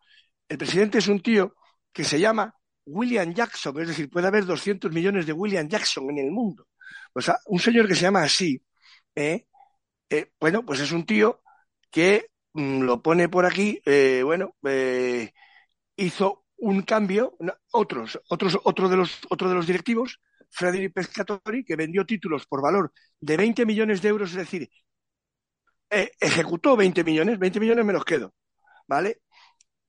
El 0.50 0.58
presidente 0.58 0.98
es 0.98 1.08
un 1.08 1.22
tío 1.22 1.56
que 1.94 2.04
se 2.04 2.20
llama 2.20 2.54
William 2.86 3.34
Jackson, 3.34 3.80
es 3.80 3.88
decir, 3.88 4.10
puede 4.10 4.28
haber 4.28 4.46
200 4.46 4.92
millones 4.92 5.26
de 5.26 5.32
William 5.32 5.70
Jackson 5.70 6.10
en 6.10 6.18
el 6.18 6.32
mundo. 6.32 6.68
O 7.14 7.22
sea, 7.22 7.38
un 7.46 7.58
señor 7.60 7.88
que 7.88 7.96
se 7.96 8.02
llama 8.02 8.24
así, 8.24 8.62
¿eh? 9.16 9.46
Eh, 10.10 10.34
bueno, 10.38 10.66
pues 10.66 10.82
es 10.82 10.92
un 10.92 11.06
tío 11.06 11.42
que 11.90 12.28
mm, 12.52 12.82
lo 12.82 13.02
pone 13.02 13.30
por 13.30 13.46
aquí, 13.46 13.82
eh, 13.86 14.24
bueno, 14.26 14.58
hizo 15.96 16.44
un 16.58 16.82
cambio, 16.82 17.38
otros, 17.72 18.20
otros, 18.28 18.60
otro 18.66 18.90
de 18.90 18.98
los, 18.98 19.22
otro 19.30 19.48
de 19.48 19.56
los 19.56 19.68
directivos 19.68 20.20
Frederick 20.52 20.94
Pescatori, 20.94 21.64
que 21.64 21.76
vendió 21.76 22.06
títulos 22.06 22.46
por 22.46 22.62
valor 22.62 22.92
de 23.20 23.38
20 23.38 23.66
millones 23.66 24.02
de 24.02 24.10
euros, 24.10 24.32
es 24.32 24.38
decir, 24.38 24.70
eh, 25.90 26.12
ejecutó 26.20 26.78
20 26.78 27.04
millones, 27.04 27.40
20 27.40 27.60
millones 27.60 27.86
me 27.86 27.94
los 27.94 28.06
quedo, 28.06 28.34
¿vale? 28.88 29.22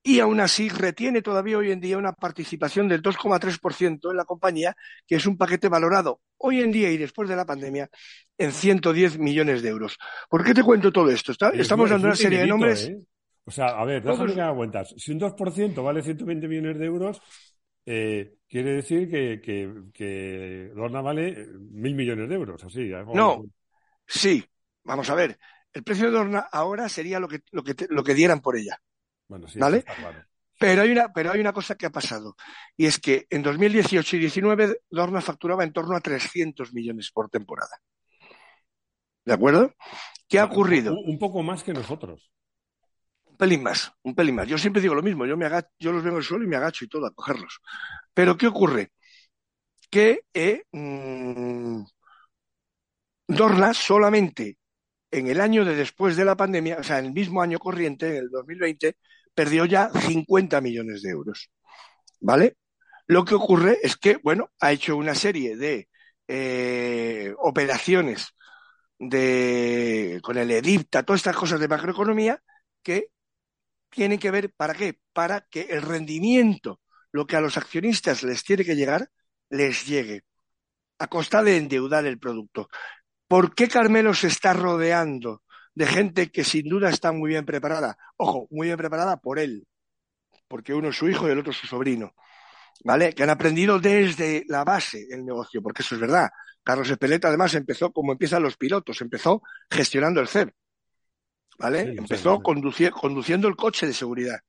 Y 0.04 0.18
aún 0.18 0.40
así 0.40 0.68
retiene 0.68 1.22
todavía 1.22 1.58
hoy 1.58 1.70
en 1.70 1.80
día 1.80 1.96
una 1.96 2.12
participación 2.12 2.88
del 2.88 3.02
2,3% 3.02 4.10
en 4.10 4.16
la 4.16 4.24
compañía, 4.24 4.74
que 5.06 5.14
es 5.16 5.26
un 5.26 5.36
paquete 5.38 5.68
valorado 5.68 6.20
hoy 6.38 6.60
en 6.60 6.72
día 6.72 6.90
y 6.90 6.96
después 6.96 7.28
de 7.28 7.36
la 7.36 7.46
pandemia 7.46 7.88
en 8.36 8.50
110 8.50 9.18
millones 9.18 9.62
de 9.62 9.68
euros. 9.68 9.96
¿Por 10.28 10.42
qué 10.42 10.54
te 10.54 10.64
cuento 10.64 10.90
todo 10.92 11.08
esto? 11.08 11.32
estamos 11.52 11.88
dando 11.88 12.08
una 12.08 12.16
serie 12.16 12.40
de 12.40 12.46
nombres. 12.48 12.88
¿eh? 12.88 13.00
O 13.44 13.50
sea, 13.50 13.66
a 13.66 13.84
ver, 13.84 14.02
déjame 14.02 14.34
que 14.34 14.40
haga 14.40 14.54
cuentas. 14.54 14.94
Si 14.96 15.12
un 15.12 15.20
2% 15.20 15.82
vale 15.82 16.02
120 16.02 16.48
millones 16.48 16.78
de 16.78 16.86
euros, 16.86 17.20
eh, 17.84 18.36
quiere 18.48 18.74
decir 18.74 19.10
que, 19.10 19.40
que, 19.92 20.72
Dorna 20.74 21.00
vale 21.00 21.28
eh, 21.28 21.46
mil 21.70 21.94
millones 21.94 22.28
de 22.28 22.34
euros, 22.34 22.62
así. 22.64 22.90
No, 23.14 23.42
sí, 24.06 24.44
vamos 24.84 25.08
a 25.10 25.14
ver. 25.14 25.38
El 25.72 25.82
precio 25.82 26.06
de 26.06 26.12
Dorna 26.12 26.48
ahora 26.52 26.88
sería 26.88 27.18
lo 27.18 27.28
que, 27.28 27.40
lo 27.50 27.62
que, 27.62 27.74
lo 27.88 28.04
que 28.04 28.14
dieran 28.14 28.40
por 28.40 28.56
ella. 28.56 28.80
Bueno, 29.26 29.48
sí, 29.48 29.58
¿Vale? 29.58 29.84
Pero 30.58 30.82
hay, 30.82 30.92
una, 30.92 31.12
pero 31.12 31.32
hay 31.32 31.40
una 31.40 31.52
cosa 31.52 31.74
que 31.74 31.86
ha 31.86 31.90
pasado, 31.90 32.36
y 32.76 32.86
es 32.86 33.00
que 33.00 33.26
en 33.30 33.42
2018 33.42 34.16
y 34.16 34.20
2019 34.20 34.82
Dorna 34.90 35.20
facturaba 35.20 35.64
en 35.64 35.72
torno 35.72 35.96
a 35.96 36.00
300 36.00 36.72
millones 36.72 37.10
por 37.10 37.28
temporada. 37.28 37.80
¿De 39.24 39.32
acuerdo? 39.32 39.74
¿Qué 40.28 40.38
ha 40.38 40.44
ocurrido? 40.44 40.94
un 40.94 41.18
poco 41.18 41.42
más 41.42 41.64
que 41.64 41.72
nosotros 41.72 42.30
pelín 43.42 43.64
más, 43.64 43.92
un 44.04 44.14
pelín 44.14 44.36
más. 44.36 44.46
Yo 44.46 44.56
siempre 44.56 44.80
digo 44.80 44.94
lo 44.94 45.02
mismo, 45.02 45.26
yo, 45.26 45.36
me 45.36 45.46
agacho, 45.46 45.68
yo 45.80 45.90
los 45.90 46.04
vengo 46.04 46.18
al 46.18 46.22
suelo 46.22 46.44
y 46.44 46.46
me 46.46 46.54
agacho 46.54 46.84
y 46.84 46.88
todo 46.88 47.06
a 47.06 47.10
cogerlos. 47.12 47.58
Pero 48.14 48.36
¿qué 48.36 48.46
ocurre? 48.46 48.92
Que 49.90 50.26
eh, 50.32 50.62
mm, 50.70 51.82
Dorna 53.26 53.74
solamente 53.74 54.58
en 55.10 55.26
el 55.26 55.40
año 55.40 55.64
de 55.64 55.74
después 55.74 56.16
de 56.16 56.24
la 56.24 56.36
pandemia, 56.36 56.78
o 56.78 56.84
sea, 56.84 57.00
en 57.00 57.06
el 57.06 57.12
mismo 57.12 57.42
año 57.42 57.58
corriente, 57.58 58.10
en 58.10 58.16
el 58.16 58.30
2020, 58.30 58.96
perdió 59.34 59.64
ya 59.64 59.90
50 59.90 60.60
millones 60.60 61.02
de 61.02 61.10
euros. 61.10 61.50
¿Vale? 62.20 62.56
Lo 63.08 63.24
que 63.24 63.34
ocurre 63.34 63.78
es 63.82 63.96
que, 63.96 64.18
bueno, 64.22 64.50
ha 64.60 64.70
hecho 64.70 64.96
una 64.96 65.16
serie 65.16 65.56
de 65.56 65.88
eh, 66.28 67.34
operaciones 67.38 68.36
de, 69.00 70.20
con 70.22 70.38
el 70.38 70.50
EDIPTA, 70.52 71.02
todas 71.02 71.20
estas 71.20 71.36
cosas 71.36 71.58
de 71.58 71.68
macroeconomía, 71.68 72.40
que 72.84 73.08
tiene 73.92 74.18
que 74.18 74.30
ver 74.30 74.52
para 74.54 74.74
qué? 74.74 74.98
Para 75.12 75.42
que 75.42 75.62
el 75.70 75.82
rendimiento, 75.82 76.80
lo 77.12 77.26
que 77.26 77.36
a 77.36 77.40
los 77.40 77.56
accionistas 77.56 78.22
les 78.22 78.42
tiene 78.42 78.64
que 78.64 78.74
llegar, 78.74 79.08
les 79.50 79.86
llegue 79.86 80.24
a 80.98 81.06
costa 81.06 81.42
de 81.42 81.56
endeudar 81.56 82.06
el 82.06 82.18
producto. 82.18 82.68
¿Por 83.28 83.54
qué 83.54 83.68
Carmelo 83.68 84.14
se 84.14 84.28
está 84.28 84.52
rodeando 84.52 85.42
de 85.74 85.86
gente 85.86 86.30
que 86.30 86.44
sin 86.44 86.68
duda 86.68 86.90
está 86.90 87.12
muy 87.12 87.28
bien 87.30 87.44
preparada? 87.44 87.96
Ojo, 88.16 88.46
muy 88.50 88.68
bien 88.68 88.78
preparada 88.78 89.18
por 89.18 89.38
él, 89.38 89.66
porque 90.48 90.74
uno 90.74 90.88
es 90.88 90.96
su 90.96 91.08
hijo 91.08 91.28
y 91.28 91.32
el 91.32 91.38
otro 91.38 91.52
su 91.52 91.66
sobrino. 91.66 92.14
¿Vale? 92.84 93.14
Que 93.14 93.22
han 93.22 93.30
aprendido 93.30 93.78
desde 93.78 94.44
la 94.48 94.64
base 94.64 95.06
el 95.10 95.24
negocio, 95.24 95.62
porque 95.62 95.82
eso 95.82 95.94
es 95.94 96.00
verdad. 96.00 96.30
Carlos 96.64 96.90
Espeleta 96.90 97.28
además 97.28 97.54
empezó 97.54 97.92
como 97.92 98.12
empiezan 98.12 98.42
los 98.42 98.56
pilotos, 98.56 99.00
empezó 99.00 99.42
gestionando 99.70 100.20
el 100.20 100.28
CEP. 100.28 100.52
¿Vale? 101.58 101.94
Empezó 101.96 102.40
conduciendo 102.40 103.48
el 103.48 103.56
coche 103.56 103.86
de 103.86 103.92
seguridad. 103.92 104.40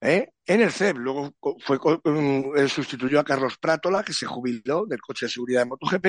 ¿eh? 0.00 0.30
En 0.46 0.60
el 0.60 0.70
CEP, 0.70 0.96
luego 0.98 1.34
fue, 1.60 1.78
mm, 1.78 2.56
él 2.56 2.68
sustituyó 2.68 3.20
a 3.20 3.24
Carlos 3.24 3.56
Prátola, 3.58 4.02
que 4.02 4.12
se 4.12 4.26
jubiló 4.26 4.84
del 4.86 5.00
coche 5.00 5.26
de 5.26 5.30
seguridad 5.30 5.62
de 5.62 5.66
MotoGP 5.66 6.06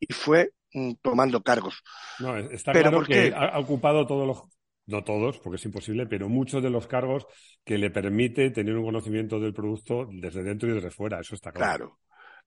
y 0.00 0.12
fue 0.12 0.52
mm, 0.74 0.94
tomando 1.00 1.42
cargos. 1.42 1.82
No, 2.18 2.36
está 2.36 2.72
claro 2.72 3.02
que 3.02 3.32
ha 3.34 3.58
ocupado 3.58 4.06
todos 4.06 4.26
los, 4.26 4.42
no 4.86 5.04
todos, 5.04 5.38
porque 5.38 5.56
es 5.56 5.64
imposible, 5.64 6.06
pero 6.06 6.28
muchos 6.28 6.62
de 6.62 6.70
los 6.70 6.86
cargos 6.86 7.26
que 7.64 7.78
le 7.78 7.90
permite 7.90 8.50
tener 8.50 8.76
un 8.76 8.84
conocimiento 8.84 9.38
del 9.38 9.54
producto 9.54 10.08
desde 10.10 10.42
dentro 10.42 10.68
y 10.68 10.72
desde 10.72 10.90
fuera, 10.90 11.20
eso 11.20 11.34
está 11.34 11.52
claro. 11.52 11.76
Claro. 11.76 11.98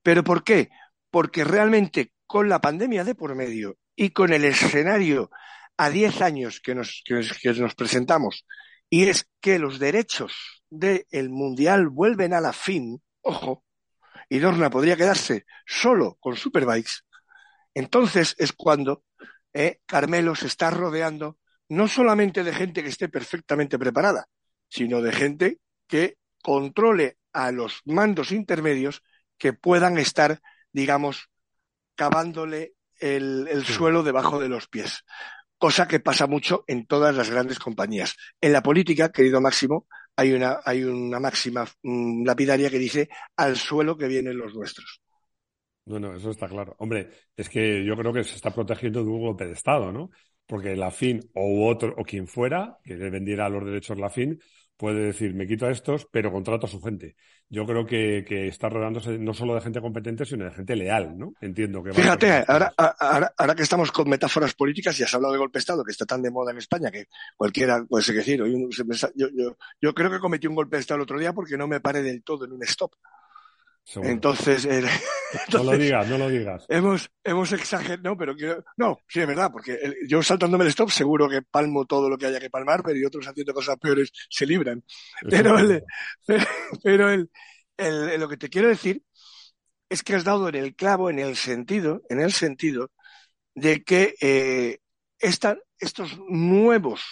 ¿Pero 0.04 0.24
por 0.24 0.44
qué? 0.44 0.70
Porque 1.10 1.44
realmente 1.44 2.12
con 2.26 2.50
la 2.50 2.60
pandemia 2.60 3.04
de 3.04 3.16
por 3.16 3.36
medio 3.36 3.78
y 3.96 4.10
con 4.10 4.34
el 4.34 4.46
escenario 4.46 5.30
a 5.82 5.90
10 5.90 6.22
años 6.22 6.60
que 6.62 6.76
nos, 6.76 7.02
que, 7.04 7.54
nos 7.54 7.74
presentamos 7.76 8.46
y 8.88 9.08
es 9.08 9.26
que 9.40 9.58
los 9.58 9.80
derechos 9.80 10.62
del 10.70 11.30
Mundial 11.30 11.90
vuelven 11.90 12.34
a 12.34 12.40
la 12.40 12.54
fin, 12.54 13.02
ojo, 13.22 13.64
y 14.30 14.38
Dorna 14.38 14.70
podría 14.70 14.96
quedarse 14.96 15.46
solo 15.66 16.18
con 16.20 16.36
Superbikes, 16.36 17.02
Entonces 17.74 18.36
es 18.38 18.54
cuando 18.54 19.04
eh, 19.54 19.80
Carmelo 19.88 20.36
se 20.36 20.48
está 20.48 20.70
rodeando 20.70 21.40
no 21.70 21.88
solamente 21.88 22.44
de 22.44 22.54
gente 22.54 22.84
que 22.84 22.90
esté 22.90 23.10
perfectamente 23.10 23.80
preparada, 23.80 24.28
sino 24.70 25.02
de 25.02 25.12
gente 25.14 25.58
que 25.88 26.18
controle 26.44 27.18
a 27.34 27.52
los 27.52 27.82
mandos 27.86 28.32
intermedios 28.32 29.02
que 29.40 29.54
puedan 29.54 29.98
estar, 29.98 30.42
digamos, 30.74 31.30
cavándole 31.96 32.74
el, 33.00 33.48
el 33.50 33.66
Sí. 33.66 33.74
suelo 33.74 34.04
debajo 34.04 34.40
de 34.40 34.50
los 34.50 34.68
pies. 34.68 35.04
Cosa 35.62 35.88
que 35.88 36.00
pasa 36.00 36.26
mucho 36.26 36.64
en 36.66 36.88
todas 36.88 37.16
las 37.16 37.30
grandes 37.30 37.60
compañías. 37.60 38.16
En 38.42 38.52
la 38.52 38.64
política, 38.64 39.12
querido 39.12 39.40
Máximo, 39.40 39.86
hay 40.16 40.34
una, 40.34 40.60
hay 40.66 40.84
una 40.84 41.20
máxima 41.20 41.68
mm, 41.84 42.26
lapidaria 42.26 42.72
que 42.72 42.80
dice 42.80 43.10
al 43.38 43.56
suelo 43.56 43.96
que 43.96 44.08
vienen 44.08 44.40
los 44.40 44.56
nuestros. 44.56 45.02
No, 45.86 46.00
no, 46.00 46.16
eso 46.16 46.32
está 46.32 46.48
claro. 46.48 46.76
Hombre, 46.80 47.12
es 47.38 47.48
que 47.48 47.86
yo 47.86 47.96
creo 47.96 48.12
que 48.12 48.24
se 48.24 48.38
está 48.38 48.50
protegiendo 48.50 49.04
de 49.04 49.10
un 49.12 49.22
golpe 49.22 49.46
de 49.46 49.54
Estado, 49.54 49.92
¿no? 49.92 50.10
Porque 50.48 50.76
la 50.76 50.90
FIN 50.90 51.30
o 51.36 51.68
otro, 51.68 51.94
o 51.96 52.04
quien 52.04 52.28
fuera, 52.28 52.80
que 52.84 52.96
le 52.96 53.12
vendiera 53.12 53.48
los 53.48 53.64
derechos 53.64 54.00
la 54.00 54.10
FIN, 54.10 54.40
puede 54.82 55.06
decir, 55.06 55.36
me 55.36 55.46
quito 55.46 55.68
a 55.68 55.72
estos, 55.72 56.08
pero 56.12 56.32
contrato 56.32 56.66
a 56.66 56.70
su 56.70 56.82
gente. 56.82 57.16
Yo 57.50 57.68
creo 57.68 57.86
que, 57.86 58.26
que 58.28 58.48
está 58.48 58.68
rodeándose 58.68 59.20
no 59.20 59.32
solo 59.34 59.54
de 59.54 59.62
gente 59.62 59.80
competente, 59.80 60.26
sino 60.26 60.46
de 60.46 60.52
gente 60.52 60.76
leal, 60.76 61.18
¿no? 61.20 61.34
Entiendo 61.40 61.84
que 61.84 61.92
va 61.92 61.96
Fíjate, 61.96 62.28
esas 62.28 62.50
ahora, 62.50 62.74
a- 62.76 62.96
ahora, 63.00 63.34
ahora 63.38 63.56
que 63.56 63.62
estamos 63.62 63.92
con 63.92 64.10
metáforas 64.10 64.56
políticas 64.56 65.00
y 65.00 65.04
has 65.04 65.14
hablado 65.14 65.34
de 65.34 65.40
golpe 65.40 65.58
de 65.58 65.60
Estado, 65.60 65.84
que 65.84 65.92
está 65.92 66.06
tan 66.08 66.24
de 66.24 66.32
moda 66.32 66.52
en 66.52 66.58
España 66.58 66.90
que 66.90 67.06
cualquiera 67.38 67.86
puede 67.88 68.12
decir, 68.14 68.40
yo, 68.40 69.28
yo, 69.36 69.58
yo 69.80 69.94
creo 69.94 70.10
que 70.10 70.20
cometí 70.20 70.48
un 70.48 70.56
golpe 70.56 70.78
de 70.78 70.82
Estado 70.82 70.96
el 70.98 71.04
otro 71.04 71.20
día 71.20 71.32
porque 71.34 71.58
no 71.58 71.68
me 71.68 71.80
paré 71.80 72.02
del 72.02 72.24
todo 72.24 72.46
en 72.46 72.54
un 72.54 72.64
stop. 72.64 72.94
Seguro. 73.84 74.12
Entonces, 74.12 74.66
eh, 74.66 74.84
No 75.54 75.64
lo 75.64 75.78
digas, 75.78 76.08
no 76.10 76.18
lo 76.18 76.30
digas. 76.30 76.66
hemos, 76.70 77.10
hemos 77.24 77.52
exagerado, 77.54 78.02
no, 78.04 78.18
pero 78.18 78.36
quiero, 78.36 78.64
no, 78.78 79.00
sí, 79.08 79.22
es 79.22 79.28
verdad, 79.28 79.50
porque 79.52 79.74
el- 79.74 79.96
yo 80.08 80.22
saltándome 80.22 80.64
el 80.66 80.70
stop 80.72 80.90
seguro 80.90 81.30
que 81.30 81.42
palmo 81.42 81.86
todo 81.86 82.10
lo 82.10 82.18
que 82.18 82.26
haya 82.26 82.40
que 82.40 82.50
palmar, 82.50 82.84
pero 82.84 82.98
y 83.00 83.06
otros 83.06 83.28
haciendo 83.28 83.54
cosas 83.54 83.78
peores 83.78 84.12
se 84.30 84.46
libran. 84.46 84.84
Pero, 85.30 85.58
el, 85.58 85.84
pero 86.84 87.10
el, 87.10 87.30
lo 88.20 88.28
que 88.30 88.38
te 88.38 88.50
quiero 88.50 88.68
decir 88.68 89.04
es 89.90 90.04
que 90.04 90.16
has 90.16 90.24
dado 90.24 90.50
en 90.50 90.56
el 90.56 90.76
clavo, 90.76 91.10
en 91.10 91.20
el 91.20 91.36
sentido, 91.36 92.02
en 92.10 92.20
el 92.22 92.32
sentido 92.32 92.92
de 93.56 93.84
que 93.84 94.16
eh, 94.22 94.80
esta- 95.20 95.58
estos 95.80 96.18
nuevos, 96.30 97.04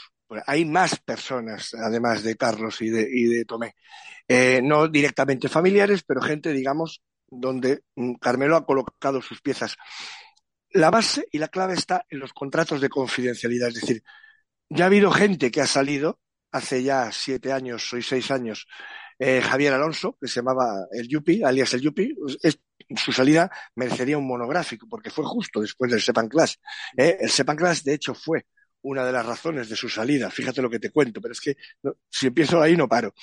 hay 0.46 0.66
más 0.66 1.00
personas, 1.00 1.74
además 1.74 2.24
de 2.24 2.36
Carlos 2.36 2.82
y 2.82 2.90
de, 2.90 3.08
y 3.12 3.24
de 3.26 3.46
Tomé, 3.46 3.76
eh, 4.28 4.62
no 4.64 4.88
directamente 4.88 5.50
familiares, 5.50 6.04
pero 6.04 6.22
gente, 6.22 6.54
digamos, 6.54 7.02
donde 7.28 7.84
mm, 7.96 8.16
Carmelo 8.16 8.56
ha 8.56 8.66
colocado 8.66 9.22
sus 9.22 9.42
piezas. 9.42 9.76
La 10.72 10.92
base 10.92 11.28
y 11.32 11.40
la 11.40 11.48
clave 11.48 11.74
está 11.74 12.06
en 12.10 12.20
los 12.20 12.34
contratos 12.34 12.80
de 12.82 12.90
confidencialidad, 12.90 13.70
es 13.70 13.82
decir, 13.82 14.04
ya 14.70 14.86
ha 14.86 14.88
habido 14.88 15.12
gente 15.12 15.50
que 15.50 15.62
ha 15.62 15.68
salido 15.68 16.20
hace 16.52 16.84
ya 16.84 17.12
siete 17.12 17.52
años 17.52 17.92
o 17.94 18.02
seis 18.02 18.30
años, 18.32 18.68
eh, 19.18 19.42
Javier 19.42 19.74
Alonso, 19.74 20.18
que 20.20 20.28
se 20.28 20.40
llamaba 20.40 20.88
el 20.92 21.08
Yupi, 21.08 21.44
alias 21.44 21.74
el 21.74 21.82
Yupi, 21.82 22.16
es, 22.42 22.60
su 22.96 23.12
salida 23.12 23.52
merecería 23.76 24.18
un 24.18 24.28
monográfico, 24.28 24.88
porque 24.90 25.10
fue 25.10 25.26
justo 25.26 25.60
después 25.60 25.92
del 25.92 26.02
Sepan 26.02 26.30
Clash. 26.30 26.56
¿eh? 26.98 27.18
El 27.20 27.30
Sepan 27.30 27.58
Clash, 27.58 27.84
de 27.84 27.96
hecho, 27.96 28.14
fue 28.14 28.46
una 28.82 29.06
de 29.06 29.12
las 29.12 29.26
razones 29.26 29.70
de 29.70 29.76
su 29.76 29.90
salida. 29.90 30.30
Fíjate 30.30 30.62
lo 30.62 30.70
que 30.70 30.80
te 30.80 30.92
cuento, 30.92 31.22
pero 31.22 31.34
es 31.34 31.42
que 31.42 31.58
si 32.10 32.28
empiezo 32.28 32.62
ahí 32.62 32.76
no 32.78 32.88
paro. 32.88 33.14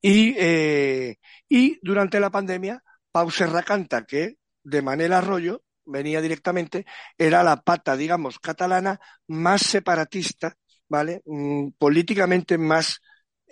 Y, 0.00 0.34
eh, 0.38 1.16
y 1.48 1.78
durante 1.82 2.20
la 2.20 2.30
pandemia, 2.30 2.82
Pau 3.10 3.30
Serra 3.30 3.62
canta 3.62 4.04
que 4.04 4.36
de 4.62 4.82
Manel 4.82 5.12
Arroyo 5.12 5.62
venía 5.86 6.20
directamente, 6.20 6.84
era 7.16 7.42
la 7.42 7.56
pata, 7.62 7.96
digamos, 7.96 8.38
catalana 8.40 9.00
más 9.28 9.62
separatista, 9.62 10.56
¿vale? 10.88 11.22
Mm, 11.24 11.70
políticamente 11.78 12.58
más 12.58 13.00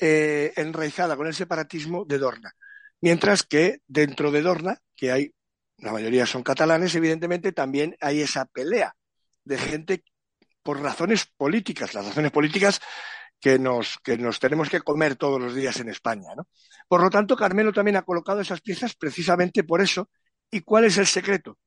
eh, 0.01 0.53
enraizada 0.57 1.17
con 1.17 1.27
el 1.27 1.35
separatismo 1.35 2.05
de 2.05 2.19
Dorna. 2.19 2.53
Mientras 3.01 3.45
que 3.45 3.79
dentro 3.87 4.31
de 4.31 4.43
Dorna, 4.43 4.79
que 4.97 5.13
hay, 5.13 5.35
la 5.79 5.93
mayoría 5.93 6.27
son 6.27 6.43
catalanes, 6.43 6.95
evidentemente 6.95 7.53
también 7.53 7.97
hay 8.01 8.21
esa 8.21 8.45
pelea 8.47 8.95
de 9.45 9.59
gente 9.59 10.05
por 10.65 10.81
razones 10.81 11.27
políticas, 11.37 11.95
las 11.95 12.07
razones 12.07 12.33
políticas 12.33 12.81
que 13.39 13.59
nos, 13.59 13.99
que 14.03 14.17
nos 14.17 14.41
tenemos 14.41 14.71
que 14.71 14.81
comer 14.81 15.17
todos 15.17 15.41
los 15.41 15.55
días 15.55 15.79
en 15.79 15.91
España. 15.91 16.31
¿no? 16.35 16.49
Por 16.89 17.03
lo 17.03 17.11
tanto, 17.11 17.37
Carmelo 17.37 17.73
también 17.73 17.97
ha 17.97 18.03
colocado 18.03 18.41
esas 18.41 18.63
piezas 18.63 18.95
precisamente 18.95 19.63
por 19.63 19.83
eso. 19.83 20.09
¿Y 20.51 20.63
cuál 20.63 20.85
es 20.85 20.97
el 20.99 21.07
secreto? 21.07 21.59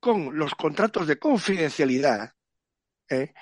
Con 0.00 0.36
los 0.36 0.54
contratos 0.54 1.06
de 1.06 1.18
confidencialidad, 1.18 2.32
¿eh? 3.08 3.32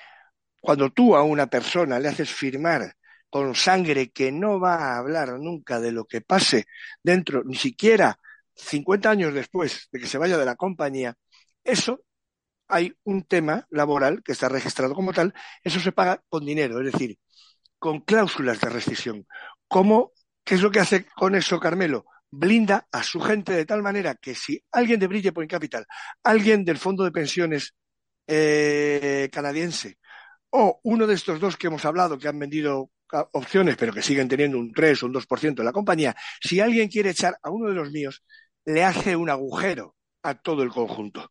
cuando 0.60 0.90
tú 0.90 1.16
a 1.16 1.22
una 1.22 1.46
persona 1.46 1.98
le 1.98 2.08
haces 2.08 2.30
firmar 2.30 2.96
con 3.30 3.54
sangre 3.54 4.10
que 4.10 4.30
no 4.30 4.60
va 4.60 4.76
a 4.76 4.98
hablar 4.98 5.38
nunca 5.38 5.80
de 5.80 5.92
lo 5.92 6.04
que 6.04 6.20
pase 6.20 6.66
dentro, 7.02 7.42
ni 7.44 7.56
siquiera 7.56 8.18
50 8.54 9.10
años 9.10 9.34
después 9.34 9.88
de 9.90 10.00
que 10.00 10.06
se 10.06 10.18
vaya 10.18 10.38
de 10.38 10.44
la 10.44 10.56
compañía, 10.56 11.16
eso 11.64 12.02
hay 12.68 12.94
un 13.04 13.24
tema 13.24 13.66
laboral 13.70 14.22
que 14.22 14.32
está 14.32 14.48
registrado 14.48 14.94
como 14.94 15.12
tal, 15.12 15.34
eso 15.62 15.80
se 15.80 15.92
paga 15.92 16.22
con 16.28 16.44
dinero, 16.44 16.80
es 16.80 16.92
decir, 16.92 17.18
con 17.78 18.00
cláusulas 18.00 18.60
de 18.60 18.68
rescisión. 18.70 19.26
¿Cómo, 19.68 20.12
¿Qué 20.44 20.54
es 20.56 20.62
lo 20.62 20.70
que 20.70 20.80
hace 20.80 21.06
con 21.16 21.34
eso 21.34 21.60
Carmelo? 21.60 22.06
Blinda 22.30 22.86
a 22.90 23.02
su 23.02 23.20
gente 23.20 23.52
de 23.52 23.66
tal 23.66 23.82
manera 23.82 24.14
que 24.16 24.34
si 24.34 24.62
alguien 24.72 25.00
de 25.00 25.06
Bridgepoint 25.06 25.50
Capital, 25.50 25.86
alguien 26.22 26.64
del 26.64 26.78
fondo 26.78 27.04
de 27.04 27.12
pensiones 27.12 27.74
eh, 28.26 29.28
canadiense 29.32 29.98
o 30.50 30.80
uno 30.84 31.06
de 31.06 31.14
estos 31.14 31.40
dos 31.40 31.56
que 31.56 31.68
hemos 31.68 31.84
hablado 31.84 32.18
que 32.18 32.28
han 32.28 32.38
vendido 32.38 32.90
opciones 33.32 33.76
pero 33.76 33.92
que 33.92 34.02
siguen 34.02 34.28
teniendo 34.28 34.58
un 34.58 34.72
3 34.72 35.02
o 35.02 35.06
un 35.06 35.12
2% 35.12 35.62
de 35.62 35.64
la 35.64 35.72
compañía, 35.72 36.16
si 36.40 36.60
alguien 36.60 36.88
quiere 36.88 37.10
echar 37.10 37.38
a 37.42 37.50
uno 37.50 37.68
de 37.68 37.74
los 37.74 37.90
míos, 37.90 38.24
le 38.64 38.84
hace 38.84 39.14
un 39.14 39.30
agujero 39.30 39.94
a 40.22 40.34
todo 40.34 40.62
el 40.62 40.70
conjunto 40.70 41.30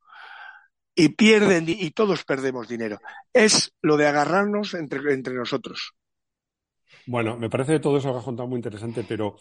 y 0.95 1.09
pierden 1.09 1.65
y 1.67 1.91
todos 1.91 2.23
perdemos 2.23 2.67
dinero. 2.67 2.99
Es 3.33 3.73
lo 3.81 3.97
de 3.97 4.07
agarrarnos 4.07 4.73
entre, 4.73 5.13
entre 5.13 5.33
nosotros. 5.35 5.93
Bueno, 7.05 7.37
me 7.37 7.49
parece 7.49 7.79
todo 7.79 7.97
eso 7.97 8.11
que 8.11 8.19
has 8.19 8.23
contado 8.23 8.47
muy 8.47 8.57
interesante, 8.57 9.05
pero, 9.07 9.35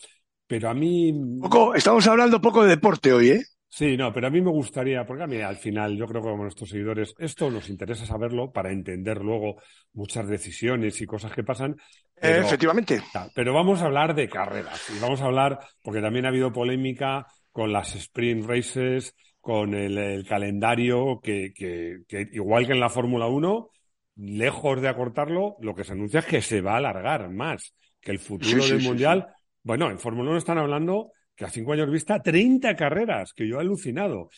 pero 0.47 0.69
a 0.69 0.75
mí. 0.75 1.15
Poco, 1.41 1.75
estamos 1.75 2.07
hablando 2.07 2.41
poco 2.41 2.63
de 2.63 2.71
deporte 2.71 3.13
hoy, 3.13 3.31
¿eh? 3.31 3.45
Sí, 3.69 3.97
no, 3.97 4.13
pero 4.13 4.29
a 4.29 4.31
mí 4.31 4.41
me 4.41 4.53
gustaría, 4.53 5.05
porque 5.05 5.25
a 5.25 5.27
mí 5.27 5.41
al 5.41 5.57
final 5.57 5.97
yo 5.97 6.07
creo 6.07 6.23
que 6.23 6.29
como 6.29 6.45
nuestros 6.45 6.71
seguidores, 6.71 7.13
esto 7.19 7.51
nos 7.51 7.69
interesa 7.69 8.07
saberlo 8.07 8.53
para 8.53 8.71
entender 8.71 9.19
luego 9.19 9.57
muchas 9.95 10.29
decisiones 10.29 11.01
y 11.01 11.07
cosas 11.07 11.33
que 11.33 11.43
pasan. 11.43 11.75
Pero, 12.15 12.37
eh, 12.37 12.47
efectivamente. 12.47 13.03
Pero 13.35 13.53
vamos 13.53 13.83
a 13.83 13.87
hablar 13.87 14.15
de 14.15 14.29
carreras 14.29 14.81
y 14.97 15.01
vamos 15.01 15.21
a 15.23 15.25
hablar, 15.25 15.59
porque 15.83 16.01
también 16.01 16.25
ha 16.25 16.29
habido 16.29 16.53
polémica 16.53 17.27
con 17.51 17.73
las 17.73 17.97
sprint 17.97 18.47
races, 18.47 19.17
con 19.45 19.75
el, 19.75 19.99
el 19.99 20.27
calendario, 20.27 21.21
que, 21.23 21.53
que, 21.53 21.99
que, 22.09 22.31
igual 22.33 22.67
que 22.67 22.73
en 22.73 22.81
la 22.81 22.89
Fórmula 22.89 23.27
1, 23.27 23.69
lejos 24.17 24.81
de 24.81 24.89
acortarlo, 24.89 25.57
lo 25.61 25.75
que 25.75 25.85
se 25.85 25.93
anuncia 25.93 26.21
es 26.21 26.27
que 26.27 26.41
se 26.41 26.63
va 26.63 26.73
a 26.73 26.77
alargar 26.79 27.29
más, 27.29 27.75
que 28.01 28.11
el 28.11 28.19
futuro 28.19 28.63
sí, 28.63 28.71
del 28.71 28.81
sí, 28.81 28.89
Mundial. 28.89 29.27
Sí, 29.29 29.35
bueno, 29.63 29.91
en 29.91 29.99
Fórmula 29.99 30.31
1 30.31 30.39
están 30.39 30.57
hablando 30.57 31.13
que 31.37 31.45
a 31.45 31.51
cinco 31.51 31.75
años 31.75 31.91
vista, 31.91 32.23
30 32.23 32.75
carreras, 32.75 33.35
que 33.35 33.47
yo 33.47 33.59
he 33.59 33.61
alucinado, 33.61 34.31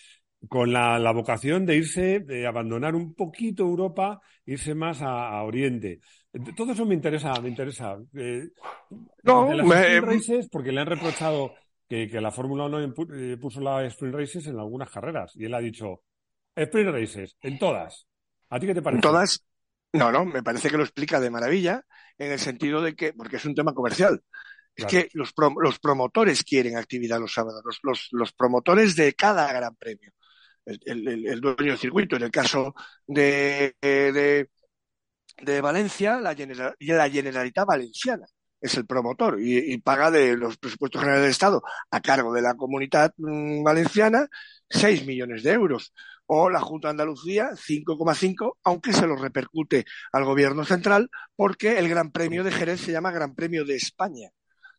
con 0.49 0.73
la, 0.73 0.99
la 0.99 1.13
vocación 1.13 1.65
de 1.65 1.77
irse, 1.77 2.19
de 2.19 2.45
abandonar 2.45 2.97
un 2.97 3.15
poquito 3.15 3.63
Europa, 3.63 4.21
irse 4.45 4.75
más 4.75 5.03
a, 5.03 5.29
a 5.29 5.45
Oriente. 5.45 6.01
Todo 6.57 6.73
eso 6.73 6.85
me 6.85 6.97
interesa, 6.97 7.33
me 7.41 7.49
interesa. 7.49 7.97
Eh, 8.13 8.49
no, 9.23 9.47
de 9.47 9.55
las 9.55 9.67
me... 9.67 10.01
races, 10.01 10.49
porque 10.51 10.73
le 10.73 10.81
han 10.81 10.89
reprochado 10.89 11.53
que, 11.89 12.09
que 12.09 12.21
la 12.21 12.31
Fórmula 12.31 12.65
1 12.65 12.95
eh, 13.15 13.37
puso 13.37 13.61
la 13.61 13.85
sprint 13.87 14.15
races 14.15 14.47
en 14.47 14.59
algunas 14.59 14.91
carreras, 14.91 15.33
y 15.37 15.45
él 15.45 15.55
ha 15.55 15.61
dicho, 15.61 16.03
sprint 16.55 16.91
races, 16.91 17.37
en 17.41 17.59
todas. 17.59 18.07
¿A 18.51 18.59
ti 18.59 18.67
qué 18.67 18.75
te 18.75 18.83
parece? 18.83 18.99
En 18.99 19.03
todas. 19.03 19.45
No, 19.93 20.13
no, 20.13 20.25
me 20.25 20.43
parece 20.43 20.69
que 20.69 20.77
lo 20.77 20.83
explica 20.83 21.21
de 21.21 21.31
maravilla, 21.31 21.83
en 22.19 22.33
el 22.33 22.39
sentido 22.39 22.83
de 22.83 22.95
que, 22.95 23.13
porque 23.13 23.37
es 23.37 23.45
un 23.45 23.55
tema 23.55 23.73
comercial. 23.73 24.23
Es 24.75 24.85
claro. 24.85 24.91
que 24.91 25.11
los, 25.15 25.33
prom 25.33 25.55
los, 25.59 25.79
promotores 25.79 26.45
quieren 26.45 26.77
actividad 26.77 27.19
los 27.19 27.33
sábados, 27.33 27.63
los, 27.65 27.79
los, 27.83 28.09
los 28.13 28.33
promotores 28.33 28.95
de 28.95 29.15
cada 29.15 29.51
gran 29.53 29.75
premio. 29.77 30.13
El, 30.67 31.09
el, 31.09 31.27
el, 31.27 31.41
dueño 31.41 31.71
del 31.71 31.79
circuito, 31.79 32.17
en 32.17 32.25
el 32.25 32.31
caso 32.31 32.75
de, 33.07 33.77
de, 33.81 34.51
de 35.39 35.61
Valencia, 35.61 36.19
la, 36.21 36.35
General, 36.35 36.75
la 36.79 37.09
Generalitat 37.09 37.67
Valenciana 37.67 38.27
es 38.61 38.77
el 38.77 38.87
promotor 38.87 39.39
y, 39.41 39.77
paga 39.79 40.11
de 40.11 40.37
los 40.37 40.57
presupuestos 40.57 41.01
generales 41.01 41.23
del 41.23 41.31
Estado 41.31 41.63
a 41.91 42.01
cargo 42.01 42.33
de 42.33 42.43
la 42.43 42.55
comunidad 42.55 43.13
mmm, 43.17 43.63
valenciana 43.63 44.29
6 44.71 45.07
millones 45.07 45.43
de 45.43 45.53
euros. 45.53 45.93
O 46.29 46.51
la 46.51 46.61
Junta 46.61 46.89
de 46.89 46.93
Andalucía 46.93 47.51
5,5, 47.51 48.57
aunque 48.65 48.93
se 48.93 49.07
lo 49.07 49.15
repercute 49.15 49.85
al 50.13 50.25
gobierno 50.25 50.65
central 50.65 51.09
porque 51.37 51.79
el 51.79 51.89
Gran 51.89 52.11
Premio 52.11 52.43
de 52.43 52.51
Jerez 52.51 52.81
se 52.81 52.91
llama 52.91 53.13
Gran 53.13 53.35
Premio 53.35 53.65
de 53.65 53.77
España 53.77 54.31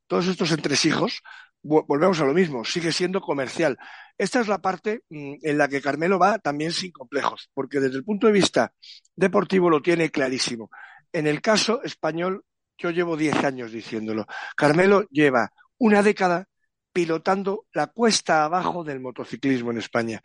todos 0.07 0.27
estos 0.27 0.51
entresijos 0.51 1.21
volvemos 1.61 2.19
a 2.21 2.25
lo 2.25 2.33
mismo, 2.33 2.63
sigue 2.63 2.91
siendo 2.91 3.19
comercial. 3.19 3.77
Esta 4.17 4.39
es 4.39 4.47
la 4.47 4.59
parte 4.59 5.01
mm, 5.09 5.35
en 5.41 5.57
la 5.57 5.67
que 5.67 5.81
Carmelo 5.81 6.17
va 6.17 6.39
también 6.39 6.71
sin 6.71 6.91
complejos, 6.91 7.49
porque 7.53 7.79
desde 7.79 7.97
el 7.97 8.05
punto 8.05 8.27
de 8.27 8.33
vista 8.33 8.73
deportivo 9.15 9.69
lo 9.69 9.81
tiene 9.81 10.09
clarísimo. 10.09 10.69
En 11.11 11.27
el 11.27 11.41
caso 11.41 11.83
español, 11.83 12.43
yo 12.77 12.91
llevo 12.91 13.17
10 13.17 13.43
años 13.43 13.71
diciéndolo. 13.71 14.25
Carmelo 14.55 15.07
lleva 15.09 15.51
una 15.77 16.03
década 16.03 16.47
pilotando 16.91 17.65
la 17.73 17.87
cuesta 17.87 18.43
abajo 18.43 18.83
del 18.83 18.99
motociclismo 18.99 19.71
en 19.71 19.77
España. 19.77 20.21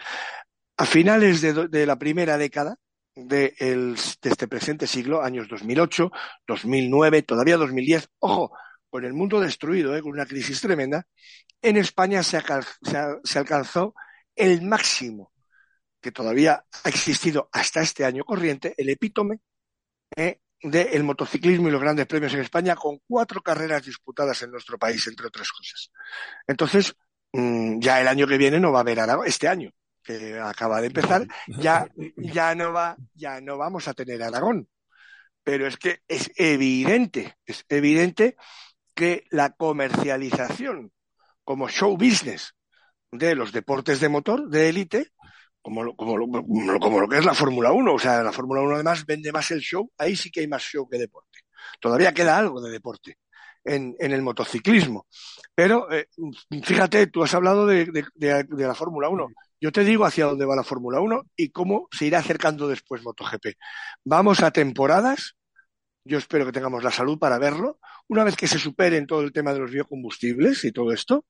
A 0.76 0.86
finales 0.86 1.40
de, 1.42 1.86
la 1.86 1.98
primera 1.98 2.38
década 2.38 2.76
de, 3.14 3.54
este 4.22 4.48
presente 4.48 4.86
siglo, 4.86 5.22
años 5.22 5.48
2008, 5.48 6.10
2009, 6.46 7.22
todavía 7.22 7.56
2010, 7.56 8.08
ojo, 8.20 8.56
con 8.88 9.04
el 9.04 9.12
mundo 9.12 9.40
destruido, 9.40 9.96
¿eh? 9.96 10.02
con 10.02 10.12
una 10.12 10.26
crisis 10.26 10.60
tremenda, 10.60 11.06
en 11.60 11.76
España 11.76 12.22
se, 12.22 12.38
alcanzó 12.38 13.94
el 14.34 14.62
máximo 14.62 15.32
que 16.00 16.10
todavía 16.10 16.64
ha 16.84 16.88
existido 16.88 17.48
hasta 17.52 17.82
este 17.82 18.04
año 18.04 18.24
corriente, 18.24 18.74
el 18.76 18.88
epítome 18.88 19.40
¿eh? 20.16 20.40
Del 20.62 21.04
motociclismo 21.04 21.68
y 21.68 21.70
los 21.70 21.80
grandes 21.80 22.06
premios 22.06 22.34
en 22.34 22.40
España, 22.40 22.76
con 22.76 22.98
cuatro 23.06 23.42
carreras 23.42 23.84
disputadas 23.84 24.42
en 24.42 24.50
nuestro 24.50 24.78
país, 24.78 25.06
entre 25.06 25.26
otras 25.26 25.50
cosas. 25.50 25.90
Entonces, 26.46 26.94
mm, 27.32 27.80
ya 27.80 28.00
el 28.00 28.08
año 28.08 28.26
que 28.26 28.38
viene 28.38 28.60
no 28.60 28.72
va 28.72 28.78
a 28.78 28.82
haber 28.82 29.00
Aragón, 29.00 29.26
este 29.26 29.48
año 29.48 29.70
que 30.02 30.38
acaba 30.38 30.80
de 30.80 30.88
empezar, 30.88 31.26
ya, 31.46 31.86
ya 32.16 32.54
no 32.54 32.72
va, 32.72 32.96
ya 33.14 33.40
no 33.40 33.56
vamos 33.56 33.86
a 33.88 33.94
tener 33.94 34.22
Aragón. 34.22 34.68
Pero 35.44 35.66
es 35.66 35.76
que 35.76 36.00
es 36.08 36.30
evidente, 36.36 37.36
es 37.46 37.64
evidente 37.68 38.36
que 38.94 39.24
la 39.30 39.50
comercialización 39.50 40.92
como 41.44 41.68
show 41.68 41.96
business 41.96 42.54
de 43.10 43.34
los 43.34 43.52
deportes 43.52 44.00
de 44.00 44.08
motor 44.08 44.48
de 44.48 44.68
élite, 44.68 45.11
como 45.62 45.84
lo, 45.84 45.94
como, 45.96 46.16
como 46.80 47.00
lo 47.00 47.08
que 47.08 47.18
es 47.18 47.24
la 47.24 47.34
Fórmula 47.34 47.72
1, 47.72 47.94
o 47.94 47.98
sea, 47.98 48.22
la 48.22 48.32
Fórmula 48.32 48.60
1 48.62 48.74
además 48.74 49.06
vende 49.06 49.32
más 49.32 49.50
el 49.52 49.60
show, 49.60 49.90
ahí 49.96 50.16
sí 50.16 50.30
que 50.30 50.40
hay 50.40 50.48
más 50.48 50.62
show 50.62 50.88
que 50.88 50.98
deporte. 50.98 51.40
Todavía 51.80 52.12
queda 52.12 52.36
algo 52.36 52.60
de 52.60 52.70
deporte 52.70 53.18
en, 53.64 53.94
en 53.98 54.12
el 54.12 54.22
motociclismo. 54.22 55.06
Pero 55.54 55.90
eh, 55.92 56.08
fíjate, 56.62 57.06
tú 57.06 57.22
has 57.22 57.34
hablado 57.34 57.66
de, 57.66 57.86
de, 57.86 58.04
de, 58.14 58.44
de 58.44 58.66
la 58.66 58.74
Fórmula 58.74 59.08
1. 59.08 59.28
Yo 59.60 59.70
te 59.72 59.84
digo 59.84 60.04
hacia 60.04 60.26
dónde 60.26 60.44
va 60.44 60.56
la 60.56 60.64
Fórmula 60.64 61.00
1 61.00 61.22
y 61.36 61.50
cómo 61.50 61.88
se 61.92 62.06
irá 62.06 62.18
acercando 62.18 62.66
después 62.66 63.02
MotoGP. 63.02 63.56
Vamos 64.04 64.42
a 64.42 64.50
temporadas 64.50 65.36
yo 66.04 66.18
espero 66.18 66.44
que 66.44 66.52
tengamos 66.52 66.82
la 66.82 66.90
salud 66.90 67.18
para 67.18 67.38
verlo. 67.38 67.78
Una 68.08 68.24
vez 68.24 68.36
que 68.36 68.48
se 68.48 68.58
superen 68.58 69.06
todo 69.06 69.20
el 69.22 69.32
tema 69.32 69.52
de 69.52 69.60
los 69.60 69.70
biocombustibles 69.70 70.64
y 70.64 70.72
todo 70.72 70.92
esto, 70.92 71.26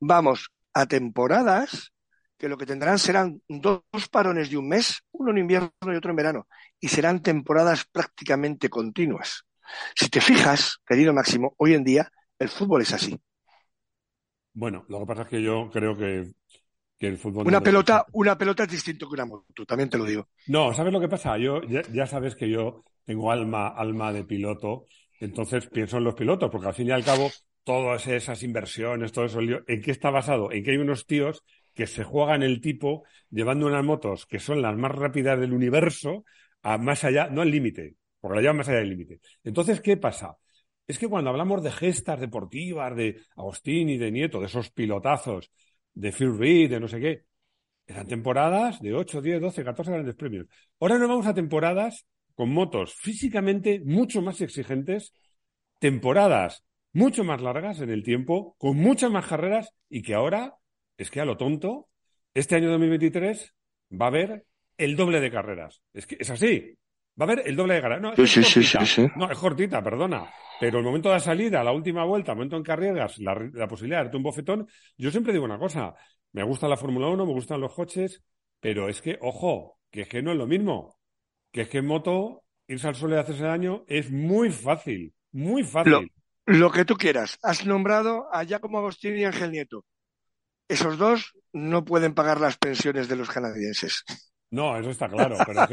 vamos 0.00 0.50
a 0.72 0.86
temporadas 0.86 1.92
que 2.38 2.48
lo 2.48 2.56
que 2.56 2.66
tendrán 2.66 2.98
serán 2.98 3.40
dos 3.48 3.82
parones 4.10 4.50
de 4.50 4.56
un 4.56 4.68
mes, 4.68 5.02
uno 5.12 5.30
en 5.30 5.38
invierno 5.38 5.70
y 5.82 5.96
otro 5.96 6.10
en 6.10 6.16
verano, 6.16 6.48
y 6.80 6.88
serán 6.88 7.22
temporadas 7.22 7.84
prácticamente 7.90 8.68
continuas. 8.68 9.44
Si 9.94 10.08
te 10.08 10.20
fijas, 10.20 10.78
querido 10.86 11.12
Máximo, 11.12 11.54
hoy 11.58 11.74
en 11.74 11.84
día 11.84 12.10
el 12.38 12.48
fútbol 12.48 12.82
es 12.82 12.92
así. 12.92 13.18
Bueno, 14.52 14.84
lo 14.88 15.00
que 15.00 15.06
pasa 15.06 15.22
es 15.22 15.28
que 15.28 15.42
yo 15.42 15.68
creo 15.72 15.96
que, 15.96 16.32
el 17.00 17.18
fútbol... 17.18 17.46
Una 17.46 17.60
pelota, 17.60 18.06
una 18.12 18.38
pelota 18.38 18.62
es 18.62 18.70
distinto 18.70 19.06
que 19.06 19.14
una 19.14 19.26
moto, 19.26 19.66
también 19.66 19.90
te 19.90 19.98
lo 19.98 20.04
digo. 20.04 20.28
No, 20.46 20.72
¿sabes 20.72 20.92
lo 20.92 21.00
que 21.00 21.08
pasa? 21.08 21.36
Yo 21.36 21.60
ya 21.62 22.06
sabes 22.06 22.34
que 22.34 22.48
yo 22.48 22.84
tengo 23.04 23.30
alma, 23.30 23.68
alma 23.68 24.12
de 24.12 24.24
piloto, 24.24 24.86
entonces 25.20 25.66
pienso 25.66 25.98
en 25.98 26.04
los 26.04 26.14
pilotos, 26.14 26.50
porque 26.50 26.68
al 26.68 26.74
fin 26.74 26.88
y 26.88 26.92
al 26.92 27.04
cabo, 27.04 27.30
todas 27.62 28.06
esas 28.06 28.42
inversiones, 28.42 29.12
todo 29.12 29.26
eso, 29.26 29.40
¿en 29.40 29.82
qué 29.82 29.90
está 29.90 30.10
basado? 30.10 30.50
En 30.50 30.64
que 30.64 30.70
hay 30.70 30.76
unos 30.78 31.06
tíos 31.06 31.44
que 31.74 31.86
se 31.86 32.04
juegan 32.04 32.42
el 32.42 32.60
tipo 32.60 33.04
llevando 33.30 33.66
unas 33.66 33.84
motos 33.84 34.26
que 34.26 34.38
son 34.38 34.62
las 34.62 34.76
más 34.76 34.92
rápidas 34.92 35.38
del 35.38 35.52
universo 35.52 36.24
a 36.62 36.78
más 36.78 37.04
allá, 37.04 37.28
no 37.28 37.42
al 37.42 37.50
límite, 37.50 37.96
porque 38.20 38.36
la 38.36 38.40
llevan 38.42 38.58
más 38.58 38.68
allá 38.68 38.78
del 38.78 38.90
límite. 38.90 39.20
Entonces, 39.42 39.80
¿qué 39.80 39.96
pasa? 39.96 40.36
Es 40.86 40.98
que 40.98 41.08
cuando 41.08 41.30
hablamos 41.30 41.62
de 41.62 41.70
gestas 41.70 42.20
deportivas, 42.20 42.94
de 42.96 43.20
Agustín 43.36 43.88
y 43.88 43.98
de 43.98 44.10
Nieto, 44.10 44.40
de 44.40 44.46
esos 44.46 44.70
pilotazos, 44.70 45.50
de 45.92 46.12
Phil 46.12 46.38
Reed, 46.38 46.70
de 46.70 46.80
no 46.80 46.88
sé 46.88 47.00
qué, 47.00 47.24
eran 47.86 48.06
temporadas 48.06 48.80
de 48.80 48.94
8, 48.94 49.20
10, 49.20 49.40
12, 49.40 49.64
14 49.64 49.92
grandes 49.92 50.14
premios. 50.14 50.46
Ahora 50.80 50.98
nos 50.98 51.08
vamos 51.08 51.26
a 51.26 51.34
temporadas 51.34 52.06
con 52.34 52.50
motos 52.50 52.94
físicamente 52.94 53.80
mucho 53.84 54.22
más 54.22 54.40
exigentes, 54.40 55.12
temporadas 55.78 56.64
mucho 56.92 57.24
más 57.24 57.42
largas 57.42 57.80
en 57.80 57.90
el 57.90 58.02
tiempo, 58.02 58.54
con 58.58 58.76
muchas 58.76 59.10
más 59.10 59.26
carreras 59.26 59.70
y 59.90 60.02
que 60.02 60.14
ahora, 60.14 60.54
es 60.96 61.10
que 61.10 61.20
a 61.20 61.24
lo 61.24 61.36
tonto, 61.36 61.88
este 62.32 62.56
año 62.56 62.70
2023 62.70 63.54
va 63.92 64.06
a 64.06 64.08
haber 64.08 64.46
el 64.76 64.96
doble 64.96 65.20
de 65.20 65.30
carreras. 65.30 65.82
Es 65.92 66.06
que 66.06 66.16
es 66.18 66.30
así. 66.30 66.76
Va 67.20 67.26
a 67.26 67.30
haber 67.30 67.46
el 67.46 67.56
doble 67.56 67.74
de 67.74 67.80
carreras. 67.80 68.02
No, 68.02 68.12
es, 68.12 68.34
cortita. 68.34 69.12
no, 69.16 69.30
es 69.30 69.38
cortita, 69.38 69.82
perdona. 69.82 70.28
Pero 70.58 70.78
el 70.78 70.84
momento 70.84 71.08
de 71.08 71.16
la 71.16 71.20
salida, 71.20 71.62
la 71.62 71.72
última 71.72 72.04
vuelta, 72.04 72.32
el 72.32 72.36
momento 72.36 72.56
en 72.56 72.62
que 72.62 72.72
arriesgas 72.72 73.18
la, 73.18 73.34
la 73.52 73.68
posibilidad 73.68 73.98
de 73.98 74.04
darte 74.04 74.16
un 74.16 74.22
bofetón, 74.22 74.68
yo 74.96 75.10
siempre 75.10 75.32
digo 75.32 75.44
una 75.44 75.58
cosa. 75.58 75.94
Me 76.32 76.42
gusta 76.42 76.68
la 76.68 76.76
Fórmula 76.76 77.08
1, 77.08 77.26
me 77.26 77.32
gustan 77.32 77.60
los 77.60 77.72
coches, 77.72 78.22
pero 78.60 78.88
es 78.88 79.00
que, 79.00 79.18
ojo, 79.20 79.78
que 79.90 80.02
es 80.02 80.08
que 80.08 80.22
no 80.22 80.32
es 80.32 80.38
lo 80.38 80.46
mismo 80.46 80.98
que 81.54 81.60
es 81.62 81.68
que 81.68 81.78
en 81.78 81.86
moto 81.86 82.42
irse 82.66 82.88
al 82.88 82.96
sol 82.96 83.12
y 83.12 83.14
hacerse 83.14 83.44
daño 83.44 83.84
es 83.86 84.10
muy 84.10 84.50
fácil, 84.50 85.14
muy 85.30 85.62
fácil. 85.62 86.10
Lo, 86.46 86.72
que 86.72 86.84
tú 86.84 86.96
quieras. 86.96 87.38
Has 87.44 87.64
nombrado 87.64 88.26
a 88.32 88.42
Giacomo 88.42 88.78
Agostini 88.78 89.20
y 89.20 89.24
Ángel 89.24 89.52
Nieto. 89.52 89.84
Esos 90.68 90.98
dos 90.98 91.34
no 91.52 91.84
pueden 91.84 92.14
pagar 92.14 92.40
las 92.40 92.56
pensiones 92.56 93.08
de 93.08 93.16
los 93.16 93.30
canadienses. 93.30 94.04
No, 94.50 94.78
eso 94.78 94.90
está 94.90 95.08
claro, 95.08 95.36
pero 95.44 95.66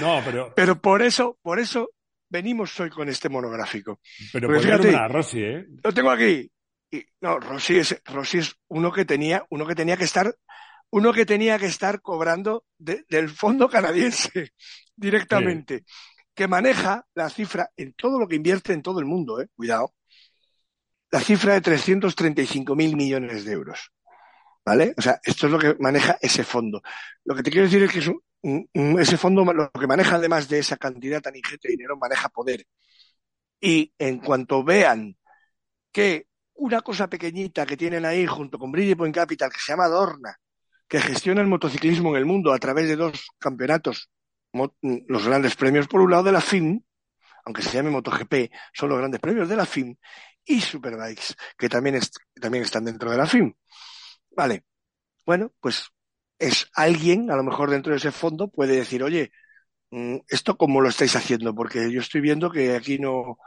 no, 0.00 0.22
pero 0.24 0.52
pero 0.56 0.80
por 0.80 1.02
eso, 1.02 1.38
por 1.42 1.58
eso 1.58 1.90
venimos 2.30 2.78
hoy 2.80 2.90
con 2.90 3.08
este 3.08 3.28
monográfico. 3.28 4.00
Pero 4.32 4.58
fíjate, 4.58 4.94
a 4.96 5.06
Rossi, 5.06 5.42
¿eh? 5.42 5.66
Lo 5.84 5.92
tengo 5.92 6.10
aquí. 6.10 6.50
Y, 6.90 7.04
no, 7.20 7.38
Rossi 7.38 7.78
es, 7.78 8.02
Rossi 8.06 8.38
es 8.38 8.54
uno 8.68 8.90
que 8.90 9.04
tenía, 9.04 9.44
uno 9.50 9.66
que 9.66 9.74
tenía 9.74 9.96
que 9.96 10.04
estar, 10.04 10.34
uno 10.90 11.12
que 11.12 11.26
tenía 11.26 11.58
que 11.58 11.66
estar 11.66 12.00
cobrando 12.00 12.64
del 12.78 13.28
fondo 13.28 13.68
canadiense 13.68 14.52
directamente, 14.96 15.84
que 16.34 16.48
maneja 16.48 17.06
la 17.14 17.28
cifra 17.28 17.70
en 17.76 17.92
todo 17.92 18.18
lo 18.18 18.26
que 18.26 18.36
invierte 18.36 18.72
en 18.72 18.82
todo 18.82 18.98
el 18.98 19.06
mundo, 19.06 19.40
eh, 19.40 19.48
cuidado, 19.54 19.94
la 21.10 21.20
cifra 21.20 21.52
de 21.52 21.60
335 21.60 22.74
mil 22.74 22.96
millones 22.96 23.44
de 23.44 23.52
euros. 23.52 23.90
¿Vale? 24.64 24.94
O 24.96 25.02
sea, 25.02 25.20
esto 25.24 25.46
es 25.46 25.52
lo 25.52 25.58
que 25.58 25.76
maneja 25.80 26.18
ese 26.20 26.44
fondo. 26.44 26.82
Lo 27.24 27.34
que 27.34 27.42
te 27.42 27.50
quiero 27.50 27.66
decir 27.66 27.82
es 27.82 27.90
que 27.92 29.00
ese 29.00 29.16
fondo 29.16 29.44
lo 29.44 29.70
que 29.72 29.86
maneja 29.86 30.16
además 30.16 30.48
de 30.48 30.60
esa 30.60 30.76
cantidad 30.76 31.20
tan 31.20 31.34
ingente 31.36 31.68
de 31.68 31.72
dinero 31.72 31.96
maneja 31.96 32.28
poder. 32.28 32.64
Y 33.60 33.92
en 33.98 34.18
cuanto 34.18 34.62
vean 34.64 35.16
que 35.92 36.28
una 36.54 36.80
cosa 36.80 37.08
pequeñita 37.08 37.66
que 37.66 37.76
tienen 37.76 38.04
ahí 38.04 38.26
junto 38.26 38.58
con 38.58 38.72
Point 38.72 39.14
Capital 39.14 39.50
que 39.50 39.58
se 39.58 39.72
llama 39.72 39.88
Dorna, 39.88 40.36
que 40.88 41.00
gestiona 41.00 41.40
el 41.40 41.48
motociclismo 41.48 42.10
en 42.10 42.16
el 42.16 42.26
mundo 42.26 42.52
a 42.52 42.58
través 42.58 42.88
de 42.88 42.96
dos 42.96 43.30
campeonatos 43.38 44.10
los 44.82 45.26
grandes 45.26 45.56
premios, 45.56 45.88
por 45.88 46.00
un 46.00 46.10
lado, 46.10 46.24
de 46.24 46.32
la 46.32 46.40
FIM, 46.40 46.80
aunque 47.44 47.62
se 47.62 47.72
llame 47.72 47.90
MotoGP, 47.90 48.52
son 48.72 48.90
los 48.90 48.98
grandes 48.98 49.20
premios 49.20 49.48
de 49.48 49.56
la 49.56 49.66
FIM, 49.66 49.96
y 50.44 50.60
Superbikes, 50.60 51.34
que 51.56 51.68
también, 51.68 51.98
también 52.40 52.64
están 52.64 52.84
dentro 52.84 53.10
de 53.10 53.16
la 53.16 53.26
FIM. 53.26 53.52
Vale. 54.36 54.64
Bueno, 55.26 55.52
pues 55.60 55.86
es 56.38 56.68
alguien, 56.74 57.30
a 57.30 57.36
lo 57.36 57.44
mejor 57.44 57.70
dentro 57.70 57.92
de 57.92 57.98
ese 57.98 58.12
fondo, 58.12 58.48
puede 58.50 58.76
decir, 58.76 59.02
oye, 59.02 59.32
mm, 59.90 60.18
¿esto 60.28 60.56
cómo 60.58 60.80
lo 60.82 60.88
estáis 60.90 61.16
haciendo? 61.16 61.54
Porque 61.54 61.92
yo 61.92 62.00
estoy 62.00 62.20
viendo 62.22 62.50
que 62.50 62.76
aquí 62.76 62.98
no, 62.98 63.38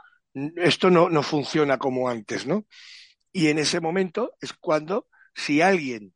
esto 0.56 0.90
no, 0.90 1.10
no 1.10 1.22
funciona 1.22 1.78
como 1.78 2.08
antes, 2.08 2.46
¿no? 2.46 2.66
Y 3.32 3.48
en 3.48 3.58
ese 3.58 3.80
momento 3.80 4.34
es 4.40 4.52
cuando, 4.54 5.08
si 5.34 5.62
alguien 5.62 6.14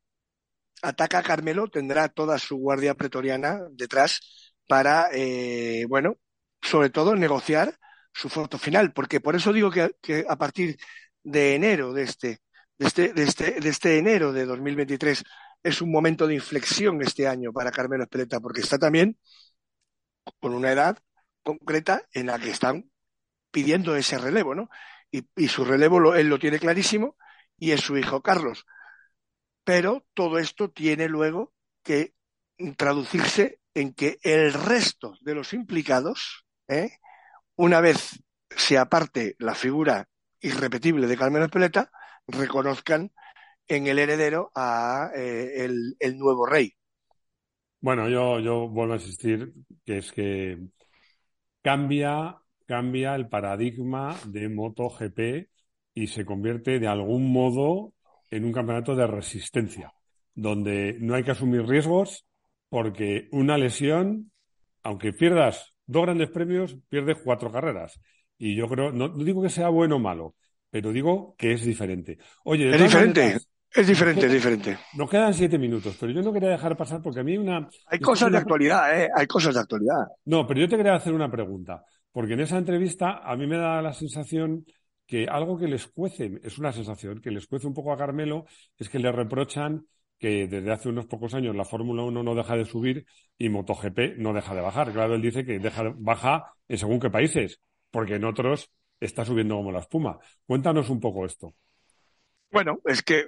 ataca 0.82 1.18
a 1.18 1.22
Carmelo, 1.22 1.68
tendrá 1.68 2.08
toda 2.08 2.38
su 2.38 2.56
guardia 2.56 2.94
pretoriana 2.94 3.60
detrás 3.72 4.20
para, 4.66 5.08
eh, 5.12 5.84
bueno, 5.88 6.16
sobre 6.62 6.90
todo 6.90 7.16
negociar 7.16 7.76
su 8.12 8.28
foto 8.28 8.58
final, 8.58 8.92
porque 8.92 9.20
por 9.20 9.36
eso 9.36 9.52
digo 9.52 9.70
que, 9.70 10.24
a 10.28 10.36
partir 10.36 10.78
de 11.22 11.54
enero 11.54 11.92
de 11.92 12.02
este, 12.04 12.38
de 12.80 12.86
este, 12.86 13.12
de 13.12 13.22
este, 13.24 13.60
de 13.60 13.68
este 13.68 13.98
enero 13.98 14.32
de 14.32 14.46
2023 14.46 15.22
es 15.62 15.82
un 15.82 15.92
momento 15.92 16.26
de 16.26 16.34
inflexión 16.34 17.02
este 17.02 17.28
año 17.28 17.52
para 17.52 17.70
Carmelo 17.70 18.04
Espeleta, 18.04 18.40
porque 18.40 18.62
está 18.62 18.78
también 18.78 19.18
con 20.40 20.54
una 20.54 20.72
edad 20.72 20.98
concreta 21.42 22.02
en 22.14 22.26
la 22.26 22.38
que 22.38 22.48
están 22.48 22.90
pidiendo 23.50 23.96
ese 23.96 24.16
relevo, 24.16 24.54
¿no? 24.54 24.70
Y, 25.10 25.28
y 25.36 25.48
su 25.48 25.66
relevo 25.66 26.14
él 26.14 26.28
lo 26.28 26.38
tiene 26.38 26.58
clarísimo 26.58 27.18
y 27.58 27.72
es 27.72 27.82
su 27.82 27.98
hijo 27.98 28.22
Carlos. 28.22 28.64
Pero 29.62 30.06
todo 30.14 30.38
esto 30.38 30.70
tiene 30.70 31.06
luego 31.06 31.52
que 31.82 32.14
traducirse 32.78 33.60
en 33.74 33.92
que 33.92 34.18
el 34.22 34.54
resto 34.54 35.18
de 35.20 35.34
los 35.34 35.52
implicados, 35.52 36.46
¿eh? 36.66 36.92
una 37.56 37.82
vez 37.82 38.22
se 38.48 38.78
aparte 38.78 39.36
la 39.38 39.54
figura 39.54 40.08
irrepetible 40.40 41.06
de 41.06 41.18
Carmen 41.18 41.42
Espeleta, 41.42 41.92
reconozcan 42.32 43.10
en 43.68 43.86
el 43.86 43.98
heredero 43.98 44.50
a 44.54 45.10
eh, 45.14 45.68
el, 46.00 46.18
nuevo 46.18 46.46
rey. 46.46 46.72
Bueno, 47.80 48.08
yo, 48.08 48.40
yo 48.40 48.68
vuelvo 48.68 48.94
a 48.94 48.96
insistir 48.96 49.52
que 49.84 49.98
es 49.98 50.12
que 50.12 50.58
cambia, 51.62 52.36
cambia 52.66 53.14
el 53.14 53.28
paradigma 53.28 54.16
de 54.26 54.48
MotoGP 54.48 55.48
y 55.94 56.06
se 56.08 56.24
convierte 56.24 56.78
de 56.78 56.88
algún 56.88 57.32
modo 57.32 57.94
en 58.30 58.44
un 58.44 58.52
campeonato 58.52 58.94
de 58.94 59.06
resistencia, 59.06 59.92
donde 60.34 60.96
no 61.00 61.14
hay 61.14 61.24
que 61.24 61.32
asumir 61.32 61.66
riesgos 61.66 62.26
porque 62.68 63.28
una 63.32 63.58
lesión, 63.58 64.30
aunque 64.82 65.12
pierdas 65.12 65.74
dos 65.86 66.04
grandes 66.04 66.30
premios, 66.30 66.76
pierdes 66.88 67.18
cuatro 67.22 67.50
carreras. 67.50 68.00
Y 68.38 68.56
yo 68.56 68.68
creo, 68.68 68.92
no, 68.92 69.08
digo 69.08 69.42
que 69.42 69.48
sea 69.50 69.68
bueno 69.68 69.96
o 69.96 69.98
malo, 69.98 70.34
pero 70.70 70.92
digo 70.92 71.34
que 71.36 71.52
es 71.52 71.64
diferente. 71.64 72.18
Oye, 72.44 72.70
es 72.70 72.80
diferente. 72.80 73.38
es 73.74 73.86
diferente, 73.86 74.26
es 74.26 74.32
diferente. 74.32 74.78
Nos 74.94 75.10
quedan 75.10 75.34
siete 75.34 75.58
minutos, 75.58 75.96
pero 75.98 76.12
yo 76.12 76.22
no 76.22 76.32
quería 76.32 76.50
dejar 76.50 76.76
pasar 76.76 77.02
porque 77.02 77.20
a 77.20 77.24
mí 77.24 77.36
una... 77.36 77.68
Hay 77.86 77.98
cosas 77.98 78.30
de 78.30 78.38
actualidad, 78.38 79.00
¿eh? 79.00 79.08
Hay 79.14 79.26
cosas 79.26 79.54
de 79.54 79.60
actualidad. 79.60 80.06
No, 80.24 80.46
pero 80.46 80.60
yo 80.60 80.68
te 80.68 80.76
quería 80.76 80.94
hacer 80.94 81.12
una 81.12 81.30
pregunta, 81.30 81.84
porque 82.12 82.34
en 82.34 82.40
esa 82.40 82.58
entrevista 82.58 83.20
a 83.24 83.36
mí 83.36 83.46
me 83.46 83.56
da 83.56 83.82
la 83.82 83.92
sensación 83.92 84.64
que 85.06 85.26
algo 85.26 85.58
que 85.58 85.66
les 85.66 85.88
cuece, 85.88 86.38
es 86.44 86.56
una 86.58 86.72
sensación, 86.72 87.20
que 87.20 87.32
les 87.32 87.48
cuece 87.48 87.66
un 87.66 87.74
poco 87.74 87.92
a 87.92 87.96
Carmelo, 87.96 88.46
es 88.78 88.88
que 88.88 89.00
le 89.00 89.10
reprochan 89.10 89.84
que 90.20 90.46
desde 90.46 90.70
hace 90.70 90.88
unos 90.90 91.06
pocos 91.06 91.34
años 91.34 91.56
la 91.56 91.64
Fórmula 91.64 92.02
1 92.04 92.22
no 92.22 92.34
deja 92.34 92.54
de 92.54 92.64
subir 92.64 93.06
y 93.36 93.48
MotoGP 93.48 94.18
no 94.18 94.32
deja 94.32 94.54
de 94.54 94.60
bajar. 94.60 94.92
Claro, 94.92 95.14
él 95.14 95.22
dice 95.22 95.44
que 95.44 95.58
deja, 95.58 95.92
baja 95.96 96.52
en 96.68 96.78
según 96.78 97.00
qué 97.00 97.10
países, 97.10 97.60
porque 97.90 98.16
en 98.16 98.24
otros 98.24 98.70
está 99.00 99.24
subiendo 99.24 99.56
como 99.56 99.72
la 99.72 99.80
espuma. 99.80 100.18
Cuéntanos 100.46 100.90
un 100.90 101.00
poco 101.00 101.24
esto. 101.24 101.54
Bueno, 102.52 102.80
es 102.84 103.02
que 103.02 103.26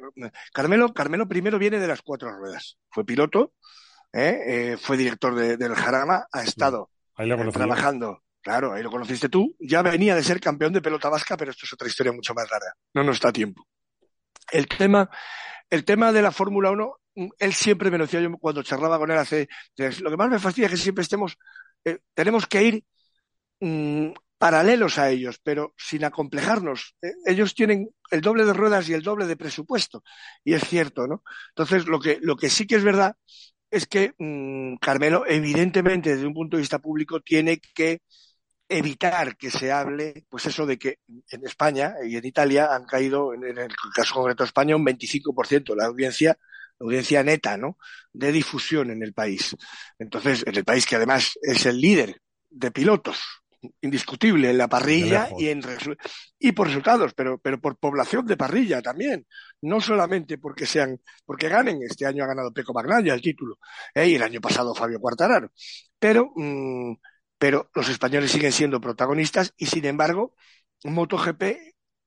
Carmelo, 0.52 0.92
Carmelo 0.92 1.28
primero 1.28 1.58
viene 1.58 1.78
de 1.78 1.87
las 1.87 2.02
cuatro 2.02 2.30
ruedas. 2.30 2.78
Fue 2.90 3.04
piloto, 3.04 3.54
¿eh? 4.12 4.40
Eh, 4.46 4.76
fue 4.76 4.96
director 4.96 5.35
del 5.35 5.74
Jarama, 5.74 6.26
ha 6.32 6.42
estado 6.42 6.90
trabajando 7.52 8.22
Claro, 8.42 8.72
ahí 8.72 8.82
lo 8.82 8.90
conociste 8.90 9.28
tú. 9.28 9.54
Ya 9.61 9.82
venía 9.82 10.16
de 10.16 10.24
ser 10.24 10.40
campeón 10.40 10.72
de 10.72 10.82
pelota 10.82 11.08
vasca, 11.08 11.37
pero 11.37 11.52
esto 11.52 11.64
es 11.64 11.72
otra 11.72 11.87
historia 11.87 12.12
mucho 12.12 12.35
más 12.35 12.48
rara. 12.50 12.74
No 12.92 13.04
nos 13.04 13.16
está 13.16 13.28
a 13.28 13.32
tiempo. 13.32 13.66
El 14.50 14.66
tema, 14.66 15.08
el 15.70 15.85
tema 15.85 16.12
de 16.12 16.22
la 16.22 16.32
Fórmula 16.32 16.72
1, 16.72 16.96
mm, 17.14 17.28
él 17.38 17.54
siempre 17.54 17.90
me 17.90 17.98
lo 17.98 18.04
decía 18.04 18.20
yo 18.20 18.32
cuando 18.38 18.64
charlaba 18.64 18.98
con 18.98 19.12
él 19.12 19.18
hace. 19.18 19.48
Lo 19.76 20.11
que 20.11 20.16
más 20.16 20.28
me 20.28 20.40
fastidia 20.40 20.66
es 20.66 20.72
que 20.72 20.76
siempre 20.76 21.02
estemos. 21.02 21.38
Eh, 21.85 22.00
tenemos 22.14 22.48
que 22.48 22.62
ir 22.64 22.85
mm, 23.61 24.11
paralelos 24.42 24.98
a 24.98 25.09
ellos, 25.09 25.38
pero 25.40 25.72
sin 25.78 26.02
acomplejarnos. 26.02 26.96
Eh, 27.00 27.12
ellos 27.26 27.55
tienen 27.55 27.90
el 28.11 28.20
doble 28.20 28.44
de 28.44 28.52
ruedas 28.52 28.88
y 28.88 28.92
el 28.92 29.00
doble 29.00 29.28
de 29.28 29.37
presupuesto. 29.37 30.02
Y 30.42 30.55
es 30.55 30.64
cierto, 30.64 31.07
¿no? 31.07 31.22
Entonces, 31.50 31.87
lo 31.87 32.00
que, 32.00 32.18
lo 32.20 32.35
que 32.35 32.50
sí 32.50 32.66
que 32.66 32.74
es 32.74 32.83
verdad 32.83 33.14
es 33.70 33.87
que 33.87 34.14
mm, 34.18 34.78
Carmelo, 34.81 35.24
evidentemente, 35.28 36.11
desde 36.11 36.26
un 36.26 36.35
punto 36.35 36.57
de 36.57 36.62
vista 36.62 36.81
público, 36.81 37.20
tiene 37.20 37.61
que 37.72 38.00
evitar 38.68 39.37
que 39.37 39.48
se 39.48 39.70
hable, 39.70 40.26
pues 40.28 40.46
eso 40.46 40.66
de 40.66 40.76
que 40.76 40.98
en 41.31 41.46
España 41.46 41.94
y 42.05 42.16
en 42.16 42.24
Italia 42.24 42.74
han 42.74 42.85
caído, 42.85 43.35
en 43.35 43.44
el 43.44 43.70
caso 43.94 44.14
concreto 44.14 44.42
de 44.42 44.48
España, 44.48 44.74
un 44.74 44.85
25% 44.85 45.76
la 45.76 45.85
audiencia, 45.87 46.37
la 46.81 46.85
audiencia 46.87 47.22
neta, 47.22 47.57
¿no? 47.57 47.78
De 48.12 48.33
difusión 48.33 48.90
en 48.90 49.05
el 49.05 49.12
país. 49.12 49.55
Entonces, 50.00 50.42
en 50.44 50.57
el 50.57 50.64
país 50.64 50.85
que 50.85 50.96
además 50.96 51.38
es 51.42 51.64
el 51.64 51.81
líder 51.81 52.20
de 52.50 52.72
pilotos, 52.72 53.41
indiscutible 53.81 54.51
en 54.51 54.59
la 54.59 54.68
parrilla 54.68 55.29
y 55.38 55.48
en 55.48 55.62
y 56.38 56.53
por 56.53 56.66
resultados, 56.66 57.14
pero, 57.14 57.38
pero 57.38 57.61
por 57.61 57.77
población 57.77 58.27
de 58.27 58.37
parrilla 58.37 58.83
también. 58.83 59.27
No 59.62 59.81
solamente 59.81 60.38
porque 60.38 60.66
sean, 60.66 61.01
porque 61.25 61.48
ganen. 61.48 61.81
Este 61.83 62.07
año 62.07 62.25
ha 62.25 62.29
ganado 62.29 62.53
Peco 62.53 62.72
Magnaya 62.72 63.14
el 63.14 63.22
título, 63.22 63.59
¿eh? 63.94 64.09
y 64.09 64.14
el 64.16 64.22
año 64.22 64.40
pasado 64.40 64.75
Fabio 64.75 65.01
Quartararo. 65.01 65.53
Pero 65.98 66.33
mmm, 66.35 66.94
pero 67.42 67.68
los 67.75 67.88
españoles 67.88 68.31
siguen 68.31 68.53
siendo 68.53 68.81
protagonistas 68.81 69.53
y 69.57 69.66
sin 69.66 69.85
embargo 69.85 70.37
MotoGP 70.85 71.42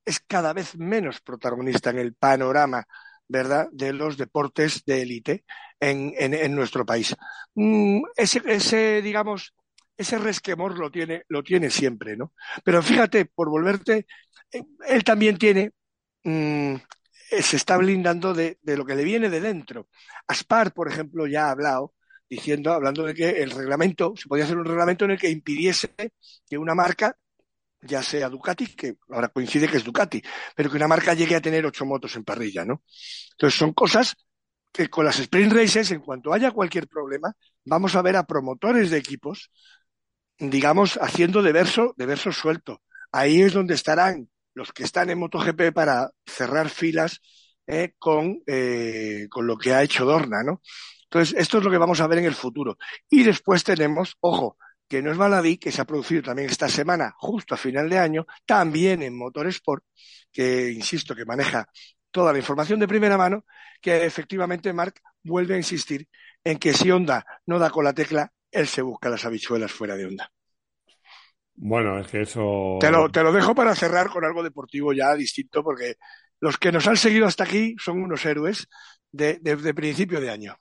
es 0.06 0.22
cada 0.22 0.54
vez 0.54 0.78
menos 0.78 1.20
protagonista 1.20 1.90
en 1.90 2.00
el 2.00 2.14
panorama 2.14 2.88
¿verdad? 3.28 3.68
de 3.74 3.92
los 3.92 4.16
deportes 4.18 4.86
de 4.86 5.02
élite 5.02 5.44
en, 5.80 6.14
en, 6.18 6.56
nuestro 6.56 6.86
país. 6.86 7.18
Mm, 7.54 8.04
ese, 8.16 8.42
ese, 8.46 9.02
digamos, 9.02 9.54
ese 9.98 10.18
resquemor 10.18 10.78
lo 10.78 10.92
tiene, 10.92 11.24
lo 11.30 11.44
tiene 11.44 11.70
siempre, 11.70 12.18
¿no? 12.18 12.34
Pero 12.64 12.82
fíjate, 12.84 13.26
por 13.26 13.50
volverte, 13.50 14.06
eh, 14.52 14.64
él 14.88 15.04
también 15.04 15.38
tiene, 15.38 15.72
mm, 16.24 16.76
se 17.42 17.56
está 17.58 17.78
blindando 17.78 18.34
de, 18.34 18.60
de, 18.62 18.78
lo 18.78 18.86
que 18.86 18.96
le 18.96 19.04
viene 19.04 19.30
de 19.30 19.42
dentro. 19.42 19.90
Aspar, 20.28 20.74
por 20.74 20.88
ejemplo, 20.88 21.28
ya 21.28 21.48
ha 21.48 21.52
hablado 21.52 21.94
diciendo, 22.30 22.74
hablando 22.74 23.04
de 23.06 23.14
que 23.14 23.30
el 23.44 23.52
reglamento, 23.52 24.14
se 24.16 24.28
podía 24.28 24.46
hacer 24.46 24.58
un 24.58 24.66
reglamento 24.66 25.06
en 25.06 25.12
el 25.12 25.20
que 25.20 25.30
impidiese 25.30 25.94
que 26.48 26.58
una 26.58 26.76
marca, 26.76 27.16
ya 27.82 28.02
sea 28.02 28.30
Ducati, 28.30 28.76
que 28.76 28.98
ahora 29.10 29.30
coincide 29.30 29.68
que 29.68 29.78
es 29.78 29.84
Ducati, 29.84 30.22
pero 30.56 30.70
que 30.70 30.78
una 30.78 30.88
marca 30.88 31.14
llegue 31.14 31.36
a 31.36 31.42
tener 31.42 31.66
ocho 31.66 31.86
motos 31.86 32.16
en 32.16 32.24
parrilla, 32.24 32.66
¿no? 32.66 32.84
Entonces 33.32 33.58
son 33.58 33.74
cosas 33.74 34.16
que 34.72 34.90
con 34.90 35.06
las 35.06 35.20
sprint 35.20 35.54
races, 35.54 35.92
en 35.92 36.02
cuanto 36.02 36.34
haya 36.34 36.52
cualquier 36.52 36.88
problema, 36.88 37.34
vamos 37.64 37.96
a 37.96 38.02
ver 38.02 38.18
a 38.18 38.26
promotores 38.26 38.90
de 38.90 38.98
equipos, 38.98 39.52
digamos, 40.40 40.98
haciendo 41.02 41.42
de 41.42 41.52
verso, 41.52 41.94
de 41.98 42.06
verso 42.06 42.32
suelto. 42.32 42.82
Ahí 43.12 43.42
es 43.42 43.54
donde 43.54 43.74
estarán 43.74 44.30
los 44.54 44.72
que 44.72 44.84
están 44.84 45.10
en 45.10 45.20
MotoGP 45.20 45.74
para 45.74 46.10
cerrar 46.26 46.70
filas 46.70 47.22
eh, 47.68 47.94
con, 47.98 48.42
eh, 48.48 49.28
con 49.30 49.48
lo 49.48 49.58
que 49.58 49.74
ha 49.74 49.84
hecho 49.84 50.06
Dorna, 50.06 50.44
¿no? 50.44 50.62
Entonces, 51.04 51.36
esto 51.38 51.60
es 51.60 51.64
lo 51.64 51.72
que 51.72 51.78
vamos 51.78 52.02
a 52.02 52.08
ver 52.08 52.20
en 52.20 52.26
el 52.26 52.36
futuro. 52.36 52.78
Y 53.10 53.24
después 53.24 53.64
tenemos, 53.64 54.18
ojo, 54.20 54.58
que 54.88 55.02
no 55.02 55.12
es 55.12 55.18
baladí, 55.18 55.58
que 55.58 55.72
se 55.72 55.82
ha 55.82 55.86
producido 55.86 56.22
también 56.22 56.50
esta 56.50 56.70
semana, 56.70 57.14
justo 57.18 57.56
a 57.56 57.58
final 57.58 57.90
de 57.90 58.00
año, 58.00 58.26
también 58.46 59.02
en 59.02 59.18
Motorsport, 59.18 59.84
que 60.32 60.72
insisto, 60.72 61.16
que 61.16 61.26
maneja 61.26 61.68
toda 62.12 62.32
la 62.32 62.40
información 62.40 62.80
de 62.80 62.88
primera 62.88 63.18
mano, 63.18 63.46
que 63.82 64.06
efectivamente 64.06 64.74
Mark 64.74 64.96
vuelve 65.24 65.56
a 65.56 65.58
insistir 65.58 66.08
en 66.44 66.58
que 66.58 66.74
si 66.74 66.92
Honda 66.92 67.26
no 67.46 67.60
da 67.60 67.70
con 67.70 67.84
la 67.84 67.94
tecla, 67.94 68.32
él 68.56 68.68
se 68.68 68.82
busca 68.82 69.10
las 69.10 69.26
habichuelas 69.26 69.72
fuera 69.72 69.96
de 69.96 70.06
Honda. 70.06 70.32
Bueno, 71.56 72.00
es 72.00 72.08
que 72.08 72.22
eso. 72.22 72.78
Te 72.80 72.92
lo, 72.92 73.10
te 73.10 73.24
lo 73.24 73.32
dejo 73.32 73.56
para 73.56 73.76
cerrar 73.76 74.10
con 74.10 74.26
algo 74.26 74.44
deportivo 74.44 74.94
ya 74.94 75.14
distinto, 75.16 75.64
porque 75.64 75.96
los 76.40 76.58
que 76.58 76.72
nos 76.72 76.88
han 76.88 76.98
seguido 76.98 77.26
hasta 77.26 77.46
aquí 77.46 77.76
son 77.80 78.02
unos 78.02 78.26
héroes 78.26 78.68
de, 79.12 79.36
de 79.40 79.74
principio 79.74 80.20
de 80.20 80.30
año. 80.30 80.58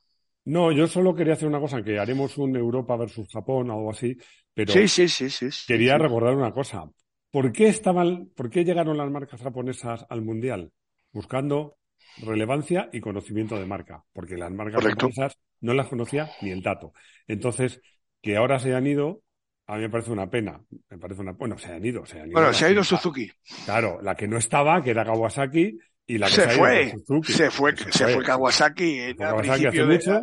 No, 0.46 0.70
yo 0.72 0.86
solo 0.86 1.14
quería 1.14 1.32
hacer 1.32 1.48
una 1.48 1.60
cosa, 1.60 1.82
que 1.82 1.98
haremos 1.98 2.36
un 2.36 2.54
Europa 2.54 2.96
versus 2.96 3.28
Japón 3.32 3.70
o 3.70 3.74
algo 3.74 3.90
así, 3.90 4.16
pero 4.52 4.72
sí, 4.72 4.88
sí, 4.88 5.08
sí, 5.08 5.30
sí, 5.30 5.48
quería 5.66 5.96
recordar 5.96 6.34
una 6.36 6.52
cosa. 6.52 6.84
¿Por 7.30 7.50
qué 7.50 7.68
estaban, 7.68 8.28
por 8.36 8.50
qué 8.50 8.62
llegaron 8.64 8.98
las 8.98 9.10
marcas 9.10 9.40
japonesas 9.40 10.04
al 10.08 10.20
mundial? 10.20 10.70
Buscando 11.12 11.78
relevancia 12.22 12.88
y 12.92 13.00
conocimiento 13.00 13.58
de 13.58 13.66
marca, 13.66 14.04
porque 14.12 14.36
las 14.36 14.52
marcas 14.52 14.84
japonesas 14.84 15.38
no 15.60 15.74
las 15.74 15.88
conocía 15.88 16.30
ni 16.42 16.50
el 16.50 16.62
dato. 16.62 16.92
Entonces, 17.26 17.80
que 18.20 18.36
ahora 18.36 18.58
se 18.58 18.74
han 18.74 18.86
ido, 18.86 19.22
a 19.66 19.76
mí 19.76 19.82
me 19.82 19.90
parece 19.90 20.10
una 20.10 20.28
pena. 20.28 20.60
Me 20.90 20.98
parece 20.98 21.22
una, 21.22 21.32
bueno, 21.32 21.58
se 21.58 21.72
han 21.72 21.84
ido, 21.84 22.04
se 22.06 22.20
han 22.20 22.28
ido. 22.28 22.34
Bueno, 22.34 22.52
se 22.52 22.66
ha 22.66 22.70
ido 22.70 22.84
Suzuki. 22.84 23.30
Claro, 23.64 24.00
la 24.02 24.14
que 24.14 24.28
no 24.28 24.36
estaba, 24.36 24.82
que 24.82 24.90
era 24.90 25.04
Kawasaki, 25.04 25.78
y 26.06 26.18
la 26.18 26.28
se, 26.28 26.48
fue, 26.50 26.94
se, 27.22 27.50
fue, 27.50 27.74
se, 27.76 28.08
fue, 28.08 28.22
Kawasaki, 28.22 28.98
en 28.98 29.16
Kawasaki 29.16 29.66
hace 29.66 29.84
mucho 29.84 30.20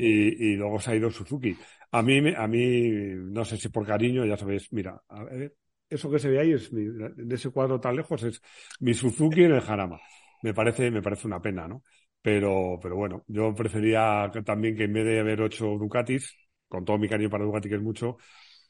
y, 0.00 0.52
y, 0.52 0.56
luego 0.56 0.80
se 0.80 0.90
ha 0.90 0.96
ido 0.96 1.08
Suzuki. 1.10 1.56
A 1.92 2.02
mí, 2.02 2.20
a 2.36 2.46
mí, 2.48 2.90
no 3.14 3.44
sé 3.44 3.56
si 3.56 3.68
por 3.68 3.86
cariño, 3.86 4.24
ya 4.24 4.36
sabéis, 4.36 4.72
mira, 4.72 5.00
a 5.08 5.22
ver, 5.22 5.54
eso 5.88 6.10
que 6.10 6.18
se 6.18 6.28
ve 6.28 6.40
ahí 6.40 6.52
es 6.52 6.72
mi, 6.72 6.84
de 6.84 7.34
ese 7.34 7.50
cuadro 7.50 7.80
tan 7.80 7.96
lejos 7.96 8.22
es 8.22 8.40
mi 8.80 8.94
Suzuki 8.94 9.44
en 9.44 9.52
el 9.52 9.60
Jarama. 9.60 10.00
Me 10.42 10.54
parece, 10.54 10.90
me 10.90 11.02
parece 11.02 11.26
una 11.26 11.40
pena, 11.40 11.68
¿no? 11.68 11.82
Pero, 12.22 12.78
pero 12.82 12.96
bueno, 12.96 13.24
yo 13.28 13.54
prefería 13.54 14.30
también 14.44 14.76
que 14.76 14.84
en 14.84 14.92
vez 14.92 15.04
de 15.04 15.20
haber 15.20 15.40
ocho 15.40 15.66
Ducatis, 15.78 16.34
con 16.68 16.84
todo 16.84 16.98
mi 16.98 17.08
cariño 17.08 17.30
para 17.30 17.44
Ducati 17.44 17.68
que 17.68 17.76
es 17.76 17.82
mucho, 17.82 18.18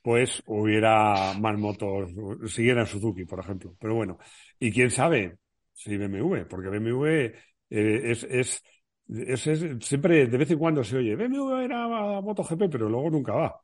pues 0.03 0.43
hubiera 0.47 1.35
más 1.39 1.59
motos, 1.59 2.11
siguiera 2.47 2.87
Suzuki, 2.87 3.25
por 3.25 3.41
ejemplo. 3.41 3.75
Pero 3.79 3.95
bueno, 3.95 4.19
y 4.59 4.73
quién 4.73 4.91
sabe, 4.91 5.39
Sí, 5.81 5.97
BMW, 5.97 6.47
porque 6.47 6.69
BMW 6.69 7.33
eh, 7.71 8.03
es, 8.11 8.25
es, 8.25 8.63
es, 9.09 9.41
siempre 9.81 10.27
de 10.27 10.37
vez 10.37 10.51
en 10.51 10.59
cuando 10.59 10.85
se 10.85 10.99
oye, 10.99 11.17
BMW 11.17 11.65
era 11.65 12.21
MotoGP, 12.21 12.69
pero 12.71 12.87
luego 12.87 13.09
nunca 13.09 13.33
va. 13.33 13.61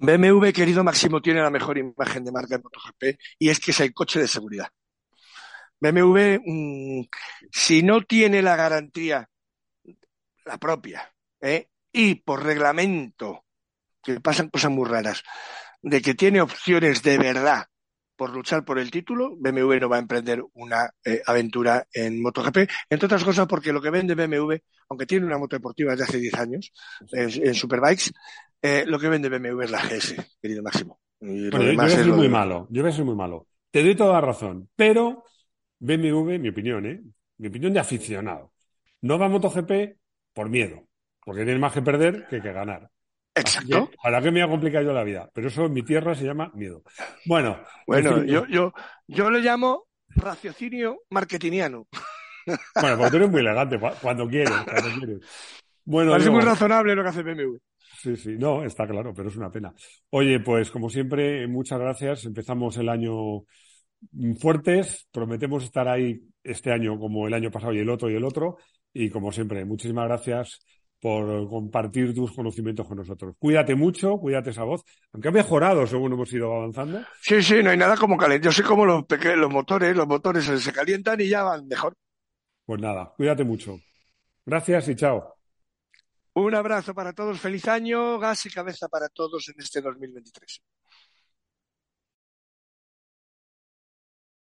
BMW, 0.00 0.52
querido 0.52 0.84
Máximo, 0.84 1.22
tiene 1.22 1.40
la 1.40 1.48
mejor 1.48 1.78
imagen 1.78 2.24
de 2.24 2.32
marca 2.32 2.56
en 2.56 2.62
MotoGP 2.62 3.18
y 3.38 3.48
es 3.48 3.58
que 3.58 3.70
es 3.70 3.80
el 3.80 3.94
coche 3.94 4.20
de 4.20 4.28
seguridad. 4.28 4.68
BMW, 5.92 6.40
mm, 6.44 7.08
si 7.50 7.82
no 7.82 8.02
tiene 8.02 8.40
la 8.40 8.56
garantía, 8.56 9.28
la 10.44 10.58
propia, 10.58 11.12
¿eh? 11.40 11.68
y 11.92 12.16
por 12.16 12.42
reglamento, 12.42 13.44
que 14.02 14.20
pasan 14.20 14.48
cosas 14.48 14.70
muy 14.70 14.88
raras, 14.88 15.22
de 15.82 16.00
que 16.00 16.14
tiene 16.14 16.40
opciones 16.40 17.02
de 17.02 17.18
verdad 17.18 17.66
por 18.16 18.30
luchar 18.30 18.64
por 18.64 18.78
el 18.78 18.90
título. 18.90 19.36
BMW 19.36 19.74
no 19.80 19.88
va 19.88 19.96
a 19.96 20.00
emprender 20.00 20.42
una 20.54 20.88
eh, 21.04 21.20
aventura 21.26 21.86
en 21.92 22.22
MotoGP, 22.22 22.70
entre 22.88 23.06
otras 23.06 23.24
cosas 23.24 23.46
porque 23.46 23.72
lo 23.72 23.82
que 23.82 23.90
vende 23.90 24.14
BMW, 24.14 24.54
aunque 24.88 25.06
tiene 25.06 25.26
una 25.26 25.38
moto 25.38 25.56
deportiva 25.56 25.92
desde 25.92 26.04
hace 26.04 26.18
10 26.18 26.34
años 26.34 26.72
en, 27.12 27.54
Superbikes, 27.54 28.12
eh, 28.62 28.84
lo 28.86 28.98
que 28.98 29.08
vende 29.08 29.28
BMW 29.28 29.62
es 29.62 29.70
la 29.70 29.82
GS, 29.82 30.38
querido 30.40 30.62
Máximo. 30.62 31.00
Y 31.20 31.50
yo 31.50 31.58
voy 31.58 31.78
a 31.78 31.88
ser 31.88 32.06
muy 32.06 32.28
malo, 32.28 32.66
yo 32.70 32.82
voy 32.82 32.90
a 32.90 32.94
ser 32.94 33.04
muy 33.04 33.16
malo. 33.16 33.46
Te 33.70 33.82
doy 33.82 33.94
toda 33.94 34.14
la 34.14 34.20
razón, 34.20 34.70
pero 34.76 35.24
BMW, 35.78 36.38
mi 36.38 36.48
opinión, 36.48 36.86
¿eh? 36.86 37.00
mi 37.38 37.48
opinión 37.48 37.72
de 37.72 37.80
aficionado, 37.80 38.52
no 39.02 39.18
va 39.18 39.26
a 39.26 39.28
MotoGP 39.28 39.98
por 40.32 40.48
miedo, 40.48 40.88
porque 41.24 41.44
tiene 41.44 41.58
más 41.58 41.72
que 41.72 41.82
perder 41.82 42.26
que 42.28 42.40
que 42.40 42.52
ganar. 42.52 42.90
Exacto. 43.34 43.90
¿Para 44.02 44.22
qué 44.22 44.30
me 44.30 44.42
ha 44.42 44.48
complicado 44.48 44.84
yo 44.84 44.92
la 44.92 45.02
vida? 45.02 45.28
Pero 45.34 45.48
eso 45.48 45.66
en 45.66 45.72
mi 45.72 45.82
tierra 45.82 46.14
se 46.14 46.24
llama 46.24 46.52
miedo. 46.54 46.82
Bueno. 47.26 47.58
Bueno, 47.86 48.24
yo, 48.24 48.46
yo, 48.46 48.72
yo 49.08 49.30
le 49.30 49.40
llamo 49.40 49.86
raciocinio 50.08 51.00
marketingiano. 51.10 51.88
Bueno, 52.80 52.98
porque 52.98 53.10
tú 53.10 53.16
eres 53.16 53.30
muy 53.30 53.40
elegante 53.40 53.80
cuando 54.00 54.28
quieres, 54.28 54.50
cuando 54.50 54.98
quieres. 54.98 55.18
Bueno, 55.84 56.12
Parece 56.12 56.30
muy 56.30 56.42
razonable 56.42 56.94
lo 56.94 57.02
que 57.02 57.08
hace 57.08 57.22
BMW. 57.22 57.56
Sí, 58.00 58.16
sí, 58.16 58.36
no, 58.38 58.64
está 58.64 58.86
claro, 58.86 59.14
pero 59.14 59.30
es 59.30 59.36
una 59.36 59.50
pena. 59.50 59.72
Oye, 60.10 60.40
pues 60.40 60.70
como 60.70 60.90
siempre, 60.90 61.46
muchas 61.46 61.78
gracias. 61.78 62.26
Empezamos 62.26 62.76
el 62.76 62.88
año 62.90 63.44
fuertes, 64.38 65.06
prometemos 65.10 65.64
estar 65.64 65.88
ahí 65.88 66.20
este 66.42 66.72
año 66.72 66.98
como 66.98 67.26
el 67.26 67.34
año 67.34 67.50
pasado 67.50 67.72
y 67.72 67.78
el 67.78 67.88
otro 67.88 68.10
y 68.10 68.16
el 68.16 68.24
otro. 68.24 68.58
Y 68.92 69.10
como 69.10 69.32
siempre, 69.32 69.64
muchísimas 69.64 70.06
gracias 70.06 70.60
por 71.00 71.48
compartir 71.50 72.14
tus 72.14 72.32
conocimientos 72.32 72.86
con 72.86 72.96
nosotros. 72.96 73.34
Cuídate 73.38 73.74
mucho, 73.74 74.16
cuídate 74.16 74.50
esa 74.50 74.64
voz, 74.64 74.82
aunque 75.12 75.28
ha 75.28 75.32
mejorado 75.32 75.86
según 75.86 76.14
hemos 76.14 76.32
ido 76.32 76.50
avanzando. 76.54 77.02
Sí, 77.20 77.42
sí, 77.42 77.62
no 77.62 77.70
hay 77.70 77.76
nada 77.76 77.96
como 77.96 78.16
calentar. 78.16 78.50
Yo 78.50 78.52
sé 78.52 78.62
cómo 78.62 78.86
los, 78.86 79.04
los 79.36 79.52
motores, 79.52 79.94
los 79.94 80.06
motores 80.06 80.44
se 80.44 80.72
calientan 80.72 81.20
y 81.20 81.28
ya 81.28 81.42
van 81.42 81.66
mejor. 81.66 81.94
Pues 82.64 82.80
nada, 82.80 83.12
cuídate 83.16 83.44
mucho. 83.44 83.76
Gracias 84.46 84.88
y 84.88 84.96
chao. 84.96 85.34
Un 86.36 86.54
abrazo 86.54 86.94
para 86.94 87.12
todos, 87.12 87.38
feliz 87.38 87.68
año, 87.68 88.18
gas 88.18 88.46
y 88.46 88.50
cabeza 88.50 88.88
para 88.88 89.08
todos 89.08 89.48
en 89.50 89.54
este 89.58 89.80
2023. 89.80 90.62